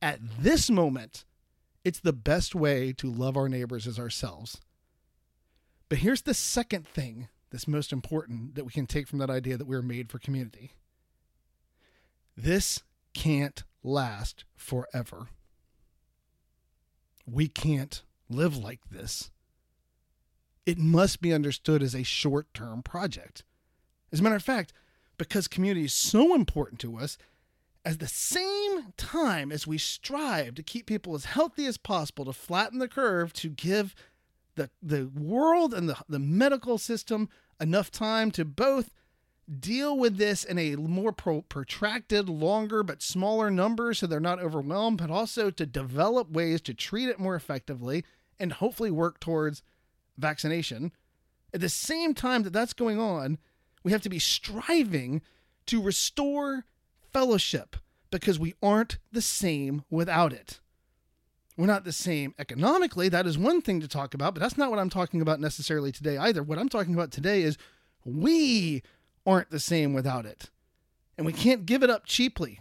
at 0.00 0.20
this 0.40 0.70
moment 0.70 1.24
it's 1.84 2.00
the 2.00 2.12
best 2.12 2.54
way 2.54 2.92
to 2.92 3.10
love 3.10 3.36
our 3.36 3.48
neighbors 3.48 3.86
as 3.86 3.98
ourselves. 3.98 4.60
But 5.88 5.98
here's 5.98 6.22
the 6.22 6.34
second 6.34 6.86
thing 6.86 7.28
that's 7.50 7.68
most 7.68 7.92
important 7.92 8.54
that 8.54 8.64
we 8.64 8.72
can 8.72 8.86
take 8.86 9.08
from 9.08 9.18
that 9.18 9.30
idea 9.30 9.56
that 9.56 9.66
we 9.66 9.76
are 9.76 9.82
made 9.82 10.10
for 10.10 10.18
community. 10.18 10.72
This 12.36 12.82
can't 13.14 13.64
last 13.82 14.44
forever. 14.56 15.28
We 17.26 17.48
can't 17.48 18.02
live 18.28 18.56
like 18.56 18.80
this. 18.90 19.30
It 20.66 20.78
must 20.78 21.20
be 21.20 21.32
understood 21.32 21.82
as 21.82 21.94
a 21.94 22.02
short 22.02 22.52
term 22.52 22.82
project. 22.82 23.42
As 24.12 24.20
a 24.20 24.22
matter 24.22 24.36
of 24.36 24.42
fact, 24.42 24.72
because 25.16 25.48
community 25.48 25.86
is 25.86 25.94
so 25.94 26.34
important 26.34 26.80
to 26.80 26.98
us, 26.98 27.18
at 27.84 27.98
the 28.00 28.06
same 28.06 28.92
time 28.96 29.50
as 29.50 29.66
we 29.66 29.78
strive 29.78 30.54
to 30.54 30.62
keep 30.62 30.86
people 30.86 31.14
as 31.14 31.24
healthy 31.24 31.66
as 31.66 31.78
possible, 31.78 32.24
to 32.26 32.32
flatten 32.32 32.78
the 32.78 32.88
curve, 32.88 33.32
to 33.32 33.48
give 33.48 33.94
the, 34.58 34.70
the 34.82 35.08
world 35.14 35.72
and 35.72 35.88
the, 35.88 35.96
the 36.08 36.18
medical 36.18 36.76
system 36.76 37.28
enough 37.60 37.90
time 37.90 38.30
to 38.32 38.44
both 38.44 38.90
deal 39.58 39.96
with 39.96 40.18
this 40.18 40.44
in 40.44 40.58
a 40.58 40.76
more 40.76 41.12
pro- 41.12 41.42
protracted, 41.42 42.28
longer, 42.28 42.82
but 42.82 43.02
smaller 43.02 43.50
numbers 43.50 43.98
so 43.98 44.06
they're 44.06 44.20
not 44.20 44.40
overwhelmed, 44.40 44.98
but 44.98 45.10
also 45.10 45.50
to 45.50 45.64
develop 45.64 46.30
ways 46.30 46.60
to 46.60 46.74
treat 46.74 47.08
it 47.08 47.18
more 47.18 47.34
effectively 47.34 48.04
and 48.38 48.52
hopefully 48.54 48.90
work 48.90 49.18
towards 49.20 49.62
vaccination. 50.18 50.92
At 51.54 51.60
the 51.60 51.70
same 51.70 52.12
time 52.12 52.42
that 52.42 52.52
that's 52.52 52.74
going 52.74 53.00
on, 53.00 53.38
we 53.82 53.92
have 53.92 54.02
to 54.02 54.10
be 54.10 54.18
striving 54.18 55.22
to 55.66 55.80
restore 55.80 56.66
fellowship 57.10 57.76
because 58.10 58.38
we 58.38 58.54
aren't 58.62 58.98
the 59.12 59.22
same 59.22 59.84
without 59.88 60.32
it. 60.32 60.60
We're 61.58 61.66
not 61.66 61.82
the 61.82 61.92
same 61.92 62.36
economically. 62.38 63.08
That 63.08 63.26
is 63.26 63.36
one 63.36 63.60
thing 63.60 63.80
to 63.80 63.88
talk 63.88 64.14
about, 64.14 64.32
but 64.32 64.40
that's 64.40 64.56
not 64.56 64.70
what 64.70 64.78
I'm 64.78 64.88
talking 64.88 65.20
about 65.20 65.40
necessarily 65.40 65.90
today 65.90 66.16
either. 66.16 66.40
What 66.40 66.56
I'm 66.56 66.68
talking 66.68 66.94
about 66.94 67.10
today 67.10 67.42
is 67.42 67.58
we 68.04 68.84
aren't 69.26 69.50
the 69.50 69.58
same 69.58 69.92
without 69.92 70.24
it. 70.24 70.50
And 71.16 71.26
we 71.26 71.32
can't 71.32 71.66
give 71.66 71.82
it 71.82 71.90
up 71.90 72.06
cheaply 72.06 72.60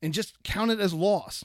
and 0.00 0.14
just 0.14 0.42
count 0.42 0.70
it 0.70 0.80
as 0.80 0.94
loss. 0.94 1.44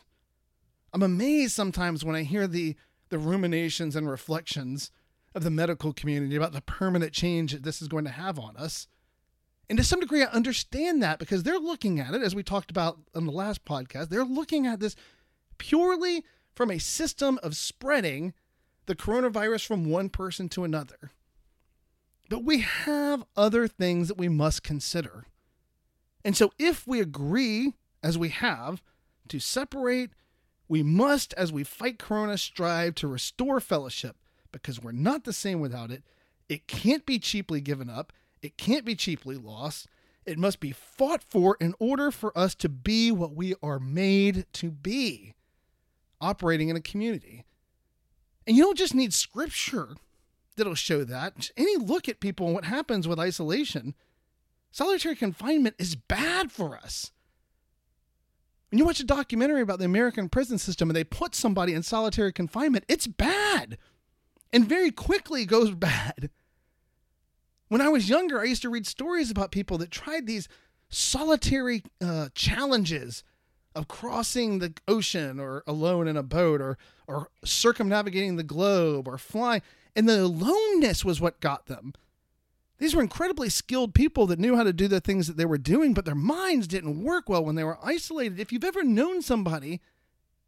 I'm 0.93 1.03
amazed 1.03 1.51
sometimes 1.51 2.05
when 2.05 2.15
I 2.15 2.23
hear 2.23 2.47
the 2.47 2.75
the 3.09 3.19
ruminations 3.19 3.95
and 3.95 4.09
reflections 4.09 4.91
of 5.35 5.43
the 5.43 5.49
medical 5.49 5.93
community 5.93 6.35
about 6.35 6.51
the 6.53 6.61
permanent 6.61 7.13
change 7.13 7.51
that 7.51 7.63
this 7.63 7.81
is 7.81 7.87
going 7.87 8.03
to 8.03 8.11
have 8.11 8.39
on 8.39 8.57
us. 8.57 8.87
And 9.69 9.77
to 9.77 9.83
some 9.83 9.99
degree, 9.99 10.23
I 10.23 10.27
understand 10.27 11.03
that 11.03 11.19
because 11.19 11.43
they're 11.43 11.59
looking 11.59 11.99
at 11.99 12.13
it, 12.13 12.21
as 12.21 12.35
we 12.35 12.43
talked 12.43 12.71
about 12.71 12.99
on 13.15 13.25
the 13.25 13.31
last 13.31 13.63
podcast, 13.65 14.09
they're 14.09 14.25
looking 14.25 14.65
at 14.65 14.79
this 14.79 14.95
purely 15.57 16.23
from 16.57 16.71
a 16.71 16.79
system 16.79 17.39
of 17.43 17.55
spreading 17.55 18.33
the 18.87 18.95
coronavirus 18.95 19.67
from 19.67 19.85
one 19.85 20.09
person 20.09 20.49
to 20.49 20.63
another. 20.63 21.11
But 22.29 22.43
we 22.43 22.61
have 22.61 23.23
other 23.37 23.67
things 23.67 24.07
that 24.07 24.17
we 24.17 24.27
must 24.27 24.63
consider. 24.63 25.27
And 26.25 26.35
so, 26.35 26.51
if 26.57 26.87
we 26.87 26.99
agree, 26.99 27.73
as 28.01 28.17
we 28.17 28.29
have, 28.29 28.81
to 29.27 29.39
separate, 29.39 30.09
we 30.67 30.81
must, 30.81 31.31
as 31.35 31.53
we 31.53 31.63
fight 31.63 31.99
Corona, 31.99 32.39
strive 32.39 32.95
to 32.95 33.07
restore 33.07 33.59
fellowship 33.59 34.17
because 34.51 34.81
we're 34.81 34.91
not 34.91 35.25
the 35.25 35.33
same 35.33 35.59
without 35.59 35.91
it. 35.91 36.03
It 36.49 36.67
can't 36.67 37.05
be 37.05 37.19
cheaply 37.19 37.61
given 37.61 37.87
up, 37.87 38.11
it 38.41 38.57
can't 38.57 38.83
be 38.83 38.95
cheaply 38.95 39.35
lost. 39.35 39.87
It 40.25 40.39
must 40.39 40.59
be 40.59 40.71
fought 40.71 41.23
for 41.23 41.55
in 41.61 41.75
order 41.79 42.09
for 42.11 42.35
us 42.37 42.55
to 42.55 42.67
be 42.67 43.11
what 43.11 43.35
we 43.35 43.53
are 43.61 43.79
made 43.79 44.45
to 44.53 44.71
be, 44.71 45.35
operating 46.21 46.69
in 46.69 46.75
a 46.75 46.81
community. 46.81 47.45
And 48.45 48.55
you 48.55 48.63
don't 48.63 48.77
just 48.77 48.95
need 48.95 49.13
scripture 49.13 49.95
that'll 50.55 50.75
show 50.75 51.03
that. 51.03 51.51
Any 51.57 51.77
look 51.77 52.09
at 52.09 52.19
people 52.19 52.47
and 52.47 52.55
what 52.55 52.65
happens 52.65 53.07
with 53.07 53.19
isolation, 53.19 53.93
solitary 54.71 55.15
confinement 55.15 55.75
is 55.77 55.95
bad 55.95 56.51
for 56.51 56.77
us. 56.77 57.11
When 58.69 58.79
you 58.79 58.85
watch 58.85 58.99
a 58.99 59.05
documentary 59.05 59.61
about 59.61 59.79
the 59.79 59.85
American 59.85 60.27
prison 60.27 60.57
system 60.57 60.89
and 60.89 60.95
they 60.95 61.03
put 61.03 61.35
somebody 61.35 61.73
in 61.73 61.83
solitary 61.83 62.33
confinement, 62.33 62.85
it's 62.87 63.07
bad 63.07 63.77
and 64.51 64.67
very 64.67 64.91
quickly 64.91 65.45
goes 65.45 65.71
bad. 65.75 66.29
When 67.69 67.81
I 67.81 67.89
was 67.89 68.09
younger, 68.09 68.39
I 68.39 68.45
used 68.45 68.61
to 68.61 68.69
read 68.69 68.87
stories 68.87 69.29
about 69.29 69.51
people 69.51 69.77
that 69.79 69.91
tried 69.91 70.25
these 70.25 70.47
solitary 70.89 71.83
uh, 72.01 72.29
challenges 72.33 73.23
of 73.77 73.87
crossing 73.87 74.57
the 74.57 74.73
ocean 74.87 75.39
or 75.39 75.63
alone 75.67 76.07
in 76.07 76.17
a 76.17 76.23
boat 76.23 76.59
or 76.59 76.77
or 77.05 77.29
circumnavigating 77.45 78.35
the 78.35 78.43
globe 78.43 79.07
or 79.07 79.17
flying. 79.17 79.61
And 79.95 80.09
the 80.09 80.23
aloneness 80.23 81.05
was 81.05 81.21
what 81.21 81.39
got 81.39 81.67
them. 81.67 81.93
These 82.79 82.95
were 82.95 83.01
incredibly 83.01 83.49
skilled 83.49 83.93
people 83.93 84.27
that 84.27 84.39
knew 84.39 84.55
how 84.55 84.63
to 84.63 84.73
do 84.73 84.87
the 84.87 84.99
things 84.99 85.27
that 85.27 85.37
they 85.37 85.45
were 85.45 85.57
doing 85.57 85.93
but 85.93 86.05
their 86.05 86.15
minds 86.15 86.67
didn't 86.67 87.03
work 87.03 87.29
well 87.29 87.45
when 87.45 87.55
they 87.55 87.63
were 87.63 87.79
isolated. 87.83 88.39
If 88.39 88.51
you've 88.51 88.63
ever 88.63 88.83
known 88.83 89.21
somebody 89.21 89.79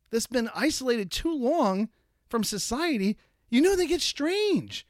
that's 0.09 0.27
been 0.27 0.49
isolated 0.55 1.11
too 1.11 1.33
long 1.33 1.89
from 2.27 2.43
society 2.43 3.15
you 3.49 3.61
know 3.61 3.75
they 3.75 3.87
get 3.87 4.01
strange. 4.01 4.85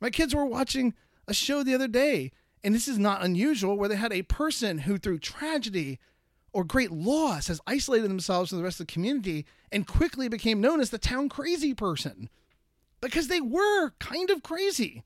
My 0.00 0.10
kids 0.10 0.34
were 0.34 0.44
watching 0.44 0.94
a 1.28 1.34
show 1.34 1.62
the 1.62 1.74
other 1.74 1.88
day 1.88 2.32
and 2.62 2.74
this 2.74 2.88
is 2.88 2.98
not 2.98 3.22
unusual 3.22 3.76
where 3.76 3.88
they 3.88 3.96
had 3.96 4.12
a 4.12 4.22
person 4.22 4.78
who 4.78 4.96
through 4.96 5.18
tragedy 5.18 5.98
or 6.54 6.62
great 6.62 6.92
loss 6.92 7.48
has 7.48 7.60
isolated 7.66 8.08
themselves 8.08 8.48
from 8.48 8.58
the 8.58 8.64
rest 8.64 8.80
of 8.80 8.86
the 8.86 8.92
community 8.92 9.44
and 9.72 9.88
quickly 9.88 10.28
became 10.28 10.60
known 10.60 10.80
as 10.80 10.90
the 10.90 10.98
town 10.98 11.28
crazy 11.28 11.74
person 11.74 12.30
because 13.00 13.26
they 13.26 13.40
were 13.40 13.90
kind 13.98 14.30
of 14.30 14.42
crazy. 14.42 15.02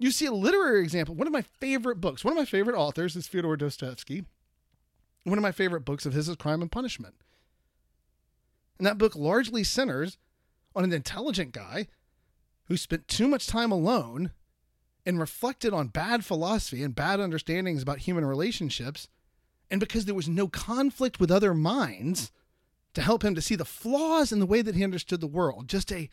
You 0.00 0.10
see 0.10 0.26
a 0.26 0.32
literary 0.32 0.82
example. 0.82 1.14
One 1.14 1.28
of 1.28 1.32
my 1.32 1.42
favorite 1.42 2.00
books, 2.00 2.24
one 2.24 2.32
of 2.32 2.36
my 2.36 2.44
favorite 2.44 2.76
authors 2.76 3.14
is 3.14 3.28
Fyodor 3.28 3.56
Dostoevsky. 3.56 4.24
One 5.22 5.38
of 5.38 5.42
my 5.42 5.52
favorite 5.52 5.84
books 5.84 6.04
of 6.04 6.12
his 6.12 6.28
is 6.28 6.36
Crime 6.36 6.60
and 6.60 6.72
Punishment. 6.72 7.14
And 8.78 8.86
that 8.86 8.98
book 8.98 9.14
largely 9.14 9.62
centers 9.62 10.18
on 10.74 10.82
an 10.82 10.92
intelligent 10.92 11.52
guy 11.52 11.86
who 12.64 12.76
spent 12.76 13.06
too 13.06 13.28
much 13.28 13.46
time 13.46 13.70
alone 13.70 14.32
and 15.06 15.20
reflected 15.20 15.72
on 15.72 15.86
bad 15.86 16.24
philosophy 16.24 16.82
and 16.82 16.96
bad 16.96 17.20
understandings 17.20 17.80
about 17.80 18.00
human 18.00 18.24
relationships 18.24 19.08
and 19.70 19.80
because 19.80 20.04
there 20.04 20.14
was 20.14 20.28
no 20.28 20.48
conflict 20.48 21.18
with 21.18 21.30
other 21.30 21.54
minds 21.54 22.30
to 22.94 23.02
help 23.02 23.24
him 23.24 23.34
to 23.34 23.42
see 23.42 23.56
the 23.56 23.64
flaws 23.64 24.32
in 24.32 24.38
the 24.38 24.46
way 24.46 24.62
that 24.62 24.74
he 24.74 24.84
understood 24.84 25.20
the 25.20 25.26
world 25.26 25.68
just 25.68 25.92
a 25.92 26.08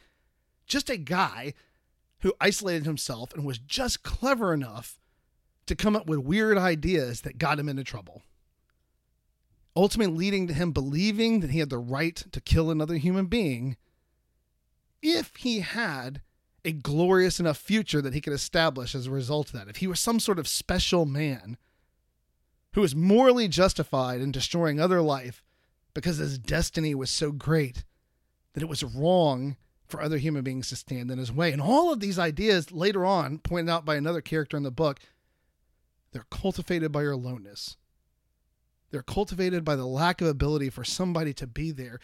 just 0.65 0.89
a 0.89 0.97
guy 0.97 1.53
who 2.19 2.33
isolated 2.39 2.85
himself 2.85 3.33
and 3.33 3.45
was 3.45 3.59
just 3.59 4.01
clever 4.01 4.53
enough 4.53 4.97
to 5.65 5.75
come 5.75 5.95
up 5.95 6.07
with 6.07 6.19
weird 6.19 6.57
ideas 6.57 7.21
that 7.21 7.37
got 7.37 7.59
him 7.59 7.69
into 7.69 7.83
trouble. 7.83 8.21
Ultimately, 9.75 10.17
leading 10.17 10.47
to 10.47 10.53
him 10.53 10.71
believing 10.71 11.39
that 11.39 11.49
he 11.49 11.59
had 11.59 11.69
the 11.69 11.77
right 11.77 12.15
to 12.31 12.41
kill 12.41 12.69
another 12.69 12.95
human 12.95 13.25
being 13.25 13.75
if 15.01 15.35
he 15.37 15.59
had 15.59 16.21
a 16.63 16.71
glorious 16.71 17.39
enough 17.39 17.57
future 17.57 18.01
that 18.01 18.13
he 18.13 18.21
could 18.21 18.33
establish 18.33 18.95
as 18.95 19.07
a 19.07 19.11
result 19.11 19.47
of 19.47 19.53
that. 19.53 19.67
If 19.67 19.77
he 19.77 19.87
was 19.87 19.99
some 19.99 20.19
sort 20.19 20.39
of 20.39 20.47
special 20.47 21.05
man 21.05 21.57
who 22.73 22.81
was 22.81 22.95
morally 22.95 23.47
justified 23.47 24.21
in 24.21 24.31
destroying 24.31 24.79
other 24.79 25.01
life 25.01 25.41
because 25.93 26.17
his 26.17 26.37
destiny 26.37 26.95
was 26.95 27.09
so 27.09 27.31
great 27.31 27.83
that 28.53 28.63
it 28.63 28.69
was 28.69 28.83
wrong 28.83 29.55
for 29.87 30.01
other 30.01 30.17
human 30.17 30.43
beings 30.43 30.69
to 30.69 30.75
stand 30.75 31.11
in 31.11 31.19
his 31.19 31.31
way. 31.31 31.51
And 31.51 31.61
all 31.61 31.93
of 31.93 31.99
these 31.99 32.17
ideas 32.17 32.71
later 32.71 33.05
on, 33.05 33.37
pointed 33.39 33.71
out 33.71 33.85
by 33.85 33.95
another 33.95 34.21
character 34.21 34.57
in 34.57 34.63
the 34.63 34.71
book, 34.71 34.99
they're 36.11 36.25
cultivated 36.31 36.91
by 36.91 37.01
your 37.01 37.11
aloneness. 37.11 37.77
They're 38.91 39.03
cultivated 39.03 39.63
by 39.63 39.75
the 39.75 39.85
lack 39.85 40.21
of 40.21 40.27
ability 40.27 40.69
for 40.69 40.83
somebody 40.83 41.33
to 41.33 41.47
be 41.47 41.71
there. 41.71 41.99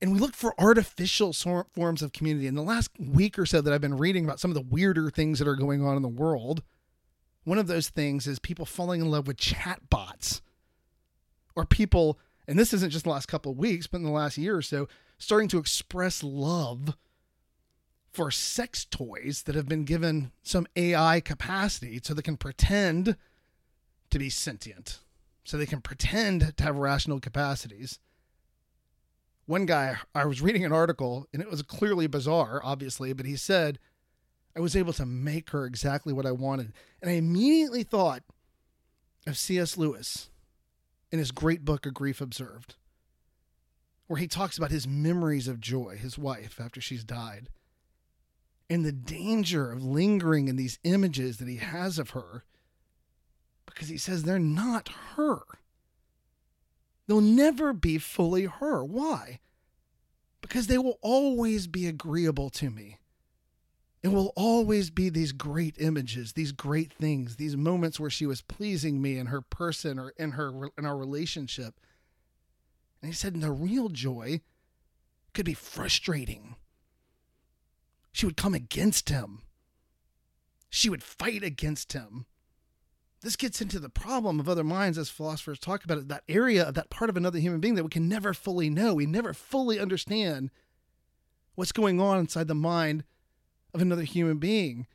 And 0.00 0.12
we 0.12 0.18
look 0.18 0.34
for 0.34 0.58
artificial 0.58 1.32
forms 1.32 2.02
of 2.02 2.12
community. 2.12 2.46
In 2.46 2.54
the 2.54 2.62
last 2.62 2.90
week 2.98 3.38
or 3.38 3.46
so 3.46 3.60
that 3.60 3.72
I've 3.72 3.80
been 3.80 3.96
reading 3.96 4.24
about 4.24 4.40
some 4.40 4.50
of 4.50 4.54
the 4.54 4.60
weirder 4.60 5.10
things 5.10 5.38
that 5.38 5.48
are 5.48 5.56
going 5.56 5.84
on 5.84 5.96
in 5.96 6.02
the 6.02 6.08
world, 6.08 6.62
one 7.44 7.58
of 7.58 7.66
those 7.66 7.88
things 7.88 8.26
is 8.26 8.38
people 8.38 8.66
falling 8.66 9.00
in 9.00 9.10
love 9.10 9.26
with 9.26 9.36
chatbots 9.36 10.40
or 11.54 11.64
people, 11.64 12.18
and 12.48 12.58
this 12.58 12.72
isn't 12.72 12.90
just 12.90 13.04
the 13.04 13.10
last 13.10 13.26
couple 13.26 13.52
of 13.52 13.58
weeks, 13.58 13.86
but 13.86 13.98
in 13.98 14.04
the 14.04 14.10
last 14.10 14.36
year 14.36 14.56
or 14.56 14.62
so, 14.62 14.88
starting 15.18 15.48
to 15.48 15.58
express 15.58 16.22
love 16.22 16.96
for 18.12 18.30
sex 18.30 18.84
toys 18.84 19.42
that 19.44 19.54
have 19.54 19.68
been 19.68 19.84
given 19.84 20.30
some 20.42 20.66
AI 20.76 21.20
capacity 21.20 22.00
so 22.02 22.14
they 22.14 22.22
can 22.22 22.36
pretend 22.36 23.16
to 24.10 24.18
be 24.18 24.30
sentient, 24.30 25.00
so 25.42 25.56
they 25.56 25.66
can 25.66 25.80
pretend 25.80 26.56
to 26.56 26.64
have 26.64 26.76
rational 26.76 27.20
capacities. 27.20 27.98
One 29.46 29.66
guy, 29.66 29.96
I 30.14 30.24
was 30.24 30.40
reading 30.40 30.64
an 30.64 30.72
article 30.72 31.26
and 31.32 31.42
it 31.42 31.50
was 31.50 31.60
clearly 31.62 32.06
bizarre, 32.06 32.60
obviously, 32.64 33.12
but 33.12 33.26
he 33.26 33.36
said, 33.36 33.78
I 34.56 34.60
was 34.60 34.76
able 34.76 34.92
to 34.94 35.06
make 35.06 35.50
her 35.50 35.64
exactly 35.64 36.12
what 36.12 36.26
I 36.26 36.32
wanted. 36.32 36.72
And 37.02 37.10
I 37.10 37.14
immediately 37.14 37.82
thought 37.82 38.22
of 39.26 39.36
C.S. 39.36 39.76
Lewis 39.76 40.30
in 41.10 41.18
his 41.18 41.32
great 41.32 41.64
book, 41.64 41.86
A 41.86 41.90
Grief 41.90 42.20
Observed, 42.20 42.76
where 44.06 44.18
he 44.18 44.28
talks 44.28 44.56
about 44.56 44.70
his 44.70 44.86
memories 44.86 45.48
of 45.48 45.60
Joy, 45.60 45.96
his 45.96 46.18
wife, 46.18 46.60
after 46.60 46.80
she's 46.80 47.04
died, 47.04 47.48
and 48.70 48.84
the 48.84 48.92
danger 48.92 49.70
of 49.70 49.84
lingering 49.84 50.48
in 50.48 50.56
these 50.56 50.78
images 50.84 51.38
that 51.38 51.48
he 51.48 51.56
has 51.56 51.98
of 51.98 52.10
her 52.10 52.44
because 53.66 53.88
he 53.88 53.98
says 53.98 54.22
they're 54.22 54.38
not 54.38 54.88
her. 55.16 55.38
They'll 57.06 57.20
never 57.20 57.72
be 57.72 57.98
fully 57.98 58.44
her. 58.44 58.84
Why? 58.84 59.40
Because 60.40 60.66
they 60.66 60.78
will 60.78 60.98
always 61.02 61.66
be 61.66 61.86
agreeable 61.86 62.50
to 62.50 62.70
me. 62.70 62.98
It 64.04 64.12
will 64.12 64.34
always 64.36 64.90
be 64.90 65.08
these 65.08 65.32
great 65.32 65.76
images, 65.78 66.34
these 66.34 66.52
great 66.52 66.92
things, 66.92 67.36
these 67.36 67.56
moments 67.56 67.98
where 67.98 68.10
she 68.10 68.26
was 68.26 68.42
pleasing 68.42 69.00
me 69.00 69.16
in 69.16 69.28
her 69.28 69.40
person 69.40 69.98
or 69.98 70.12
in 70.18 70.32
her 70.32 70.68
in 70.76 70.84
our 70.84 70.94
relationship. 70.94 71.80
And 73.00 73.10
he 73.10 73.16
said, 73.16 73.32
and 73.32 73.42
the 73.42 73.50
real 73.50 73.88
joy 73.88 74.42
could 75.32 75.46
be 75.46 75.54
frustrating. 75.54 76.56
She 78.12 78.26
would 78.26 78.36
come 78.36 78.52
against 78.52 79.08
him. 79.08 79.40
She 80.68 80.90
would 80.90 81.02
fight 81.02 81.42
against 81.42 81.94
him. 81.94 82.26
This 83.22 83.36
gets 83.36 83.62
into 83.62 83.78
the 83.78 83.88
problem 83.88 84.38
of 84.38 84.50
other 84.50 84.64
minds, 84.64 84.98
as 84.98 85.08
philosophers 85.08 85.58
talk 85.58 85.82
about 85.82 85.96
it, 85.96 86.08
that 86.08 86.24
area 86.28 86.62
of 86.68 86.74
that 86.74 86.90
part 86.90 87.08
of 87.08 87.16
another 87.16 87.38
human 87.38 87.60
being 87.60 87.74
that 87.76 87.84
we 87.84 87.88
can 87.88 88.06
never 88.06 88.34
fully 88.34 88.68
know. 88.68 88.92
We 88.92 89.06
never 89.06 89.32
fully 89.32 89.80
understand 89.80 90.50
what's 91.54 91.72
going 91.72 92.02
on 92.02 92.18
inside 92.18 92.48
the 92.48 92.54
mind 92.54 93.04
of 93.74 93.82
another 93.82 94.04
human 94.04 94.38
being. 94.38 94.86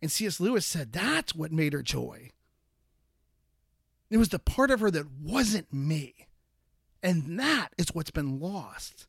And 0.00 0.12
C.S. 0.12 0.38
Lewis 0.38 0.66
said 0.66 0.92
that's 0.92 1.34
what 1.34 1.50
made 1.50 1.72
her 1.72 1.82
joy. 1.82 2.30
It 4.10 4.18
was 4.18 4.28
the 4.28 4.38
part 4.38 4.70
of 4.70 4.80
her 4.80 4.90
that 4.90 5.10
wasn't 5.20 5.72
me. 5.72 6.28
And 7.02 7.38
that 7.40 7.70
is 7.76 7.94
what's 7.94 8.10
been 8.10 8.38
lost. 8.38 9.06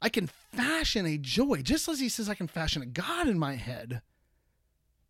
I 0.00 0.08
can 0.08 0.26
fashion 0.26 1.06
a 1.06 1.16
joy, 1.16 1.62
just 1.62 1.88
as 1.88 1.98
he 1.98 2.08
says 2.08 2.28
I 2.28 2.34
can 2.34 2.46
fashion 2.46 2.82
a 2.82 2.86
God 2.86 3.26
in 3.26 3.38
my 3.38 3.54
head. 3.54 4.02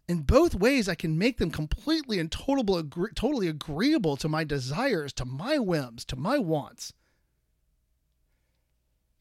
In 0.07 0.22
both 0.22 0.54
ways, 0.54 0.88
I 0.88 0.94
can 0.94 1.18
make 1.18 1.38
them 1.38 1.50
completely 1.50 2.18
and 2.18 2.30
totally, 2.30 2.85
totally 3.14 3.48
agreeable 3.48 4.16
to 4.18 4.28
my 4.28 4.44
desires, 4.44 5.12
to 5.14 5.24
my 5.24 5.59
whims, 5.59 6.04
to 6.07 6.16
my 6.16 6.38
wants. 6.38 6.92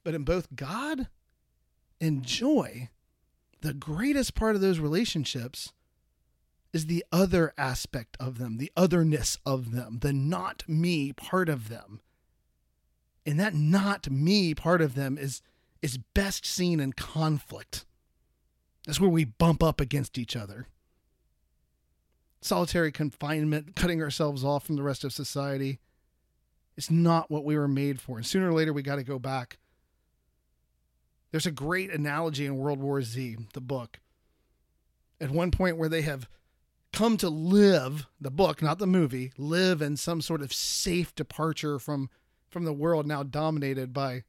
But 0.04 0.14
in 0.14 0.24
both 0.24 0.56
God 0.56 1.08
and 2.02 2.24
joy, 2.24 2.90
the 3.64 3.74
greatest 3.74 4.36
part 4.36 4.56
of 4.56 4.62
those 4.62 4.80
relationships 4.80 5.72
is 6.74 6.88
the 6.88 7.06
other 7.14 7.54
aspect 7.58 8.18
of 8.20 8.38
them, 8.38 8.58
the 8.58 8.72
otherness 8.76 9.38
of 9.46 9.72
them, 9.72 10.00
the 10.02 10.12
not 10.12 10.68
me 10.68 11.14
part 11.14 11.48
of 11.48 11.70
them. 11.70 12.02
And 13.26 13.40
that 13.40 13.56
not 13.56 14.12
me 14.12 14.54
part 14.54 14.82
of 14.82 14.96
them 14.96 15.18
is 15.18 15.42
is 15.82 15.98
best 16.14 16.46
seen 16.46 16.80
in 16.80 16.94
conflict. 16.94 17.86
That's 18.86 19.00
where 19.00 19.10
we 19.10 19.26
bump 19.26 19.64
up 19.64 19.80
against 19.80 20.18
each 20.18 20.36
other. 20.36 20.68
Solitary 22.42 22.92
confinement, 22.92 23.76
cutting 23.76 24.02
ourselves 24.02 24.44
off 24.44 24.66
from 24.66 24.76
the 24.76 24.84
rest 24.84 25.06
of 25.06 25.14
society, 25.14 25.80
is 26.76 26.92
not 26.92 27.32
what 27.32 27.46
we 27.46 27.58
were 27.58 27.68
made 27.68 28.02
for. 28.02 28.18
And 28.18 28.26
sooner 28.26 28.50
or 28.50 28.54
later, 28.54 28.74
we 28.74 28.82
got 28.82 28.96
to 28.96 29.04
go 29.04 29.20
back 29.20 29.58
there's 31.34 31.48
a 31.48 31.52
great 31.52 31.92
analogy 31.92 32.46
in 32.46 32.60
World 32.60 32.80
War 32.80 33.02
Z, 33.02 33.38
the 33.54 33.60
book, 33.60 34.00
at 35.20 35.32
one 35.32 35.50
point 35.50 35.78
where 35.78 35.90
they 35.90 36.04
have 36.04 36.30
come 36.94 37.18
to 37.18 37.28
live, 37.28 38.06
the 38.22 38.30
book, 38.30 38.62
not 38.62 38.78
the 38.78 38.86
movie, 38.86 39.32
live 39.36 39.82
in 39.82 39.98
some 39.98 40.22
sort 40.22 40.44
of 40.44 40.54
safe 40.54 41.14
departure 41.16 41.80
from 41.80 42.10
from 42.52 42.66
the 42.66 42.74
world 42.74 43.08
now 43.08 43.24
dominated 43.24 43.94
by 43.94 44.24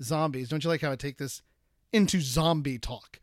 zombies. 0.00 0.48
Don't 0.48 0.62
you 0.62 0.70
like 0.70 0.80
how 0.80 0.92
I 0.92 0.96
take 0.96 1.18
this 1.18 1.42
into 1.92 2.20
zombie 2.20 2.78
talk? 2.78 3.18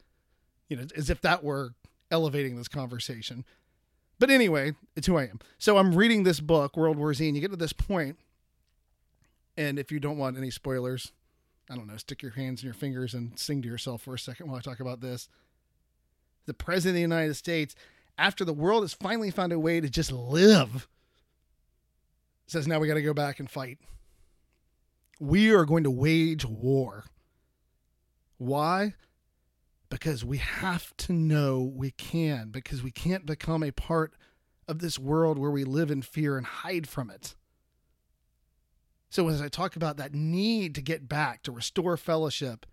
You 0.67 0.75
know, 0.75 0.87
as 0.97 1.09
if 1.09 1.21
that 1.21 1.41
were 1.41 1.73
elevating 2.11 2.57
this 2.57 2.67
conversation. 2.67 3.45
But 4.19 4.29
anyway, 4.29 4.73
it's 4.97 5.07
who 5.07 5.17
I 5.17 5.23
am. 5.23 5.39
So 5.57 5.77
I'm 5.77 5.95
reading 5.95 6.23
this 6.23 6.41
book, 6.41 6.75
World 6.75 6.97
War 6.97 7.13
Z, 7.13 7.25
and 7.25 7.37
you 7.37 7.41
get 7.41 7.51
to 7.51 7.55
this 7.55 7.71
point, 7.71 8.19
and 9.55 9.79
if 9.79 9.89
you 9.89 10.01
don't 10.01 10.17
want 10.17 10.37
any 10.37 10.51
spoilers, 10.51 11.13
I 11.71 11.75
don't 11.75 11.87
know, 11.87 11.95
stick 11.95 12.21
your 12.21 12.33
hands 12.33 12.61
in 12.61 12.65
your 12.65 12.73
fingers 12.73 13.13
and 13.13 13.39
sing 13.39 13.61
to 13.61 13.67
yourself 13.67 14.01
for 14.01 14.13
a 14.13 14.19
second 14.19 14.47
while 14.47 14.57
I 14.57 14.61
talk 14.61 14.81
about 14.81 14.99
this. 14.99 15.29
The 16.45 16.53
President 16.53 16.91
of 16.91 16.95
the 16.95 17.01
United 17.01 17.35
States, 17.35 17.75
after 18.17 18.43
the 18.43 18.53
world 18.53 18.83
has 18.83 18.93
finally 18.93 19.31
found 19.31 19.53
a 19.53 19.59
way 19.59 19.79
to 19.79 19.89
just 19.89 20.11
live, 20.11 20.89
says 22.47 22.67
now 22.67 22.79
we 22.79 22.87
got 22.87 22.95
to 22.95 23.01
go 23.01 23.13
back 23.13 23.39
and 23.39 23.49
fight. 23.49 23.77
We 25.19 25.53
are 25.53 25.63
going 25.63 25.85
to 25.85 25.91
wage 25.91 26.45
war. 26.45 27.05
Why? 28.37 28.95
Because 29.89 30.25
we 30.25 30.39
have 30.39 30.95
to 30.97 31.13
know 31.13 31.61
we 31.61 31.91
can, 31.91 32.49
because 32.49 32.83
we 32.83 32.91
can't 32.91 33.25
become 33.25 33.63
a 33.63 33.71
part 33.71 34.13
of 34.67 34.79
this 34.79 34.99
world 34.99 35.37
where 35.39 35.51
we 35.51 35.63
live 35.63 35.89
in 35.89 36.01
fear 36.01 36.37
and 36.37 36.45
hide 36.45 36.89
from 36.89 37.09
it. 37.09 37.35
So 39.11 39.27
as 39.27 39.41
I 39.41 39.49
talk 39.49 39.75
about 39.75 39.97
that 39.97 40.15
need 40.15 40.73
to 40.75 40.81
get 40.81 41.09
back, 41.09 41.43
to 41.43 41.51
restore 41.51 41.97
fellowship, 41.97 42.65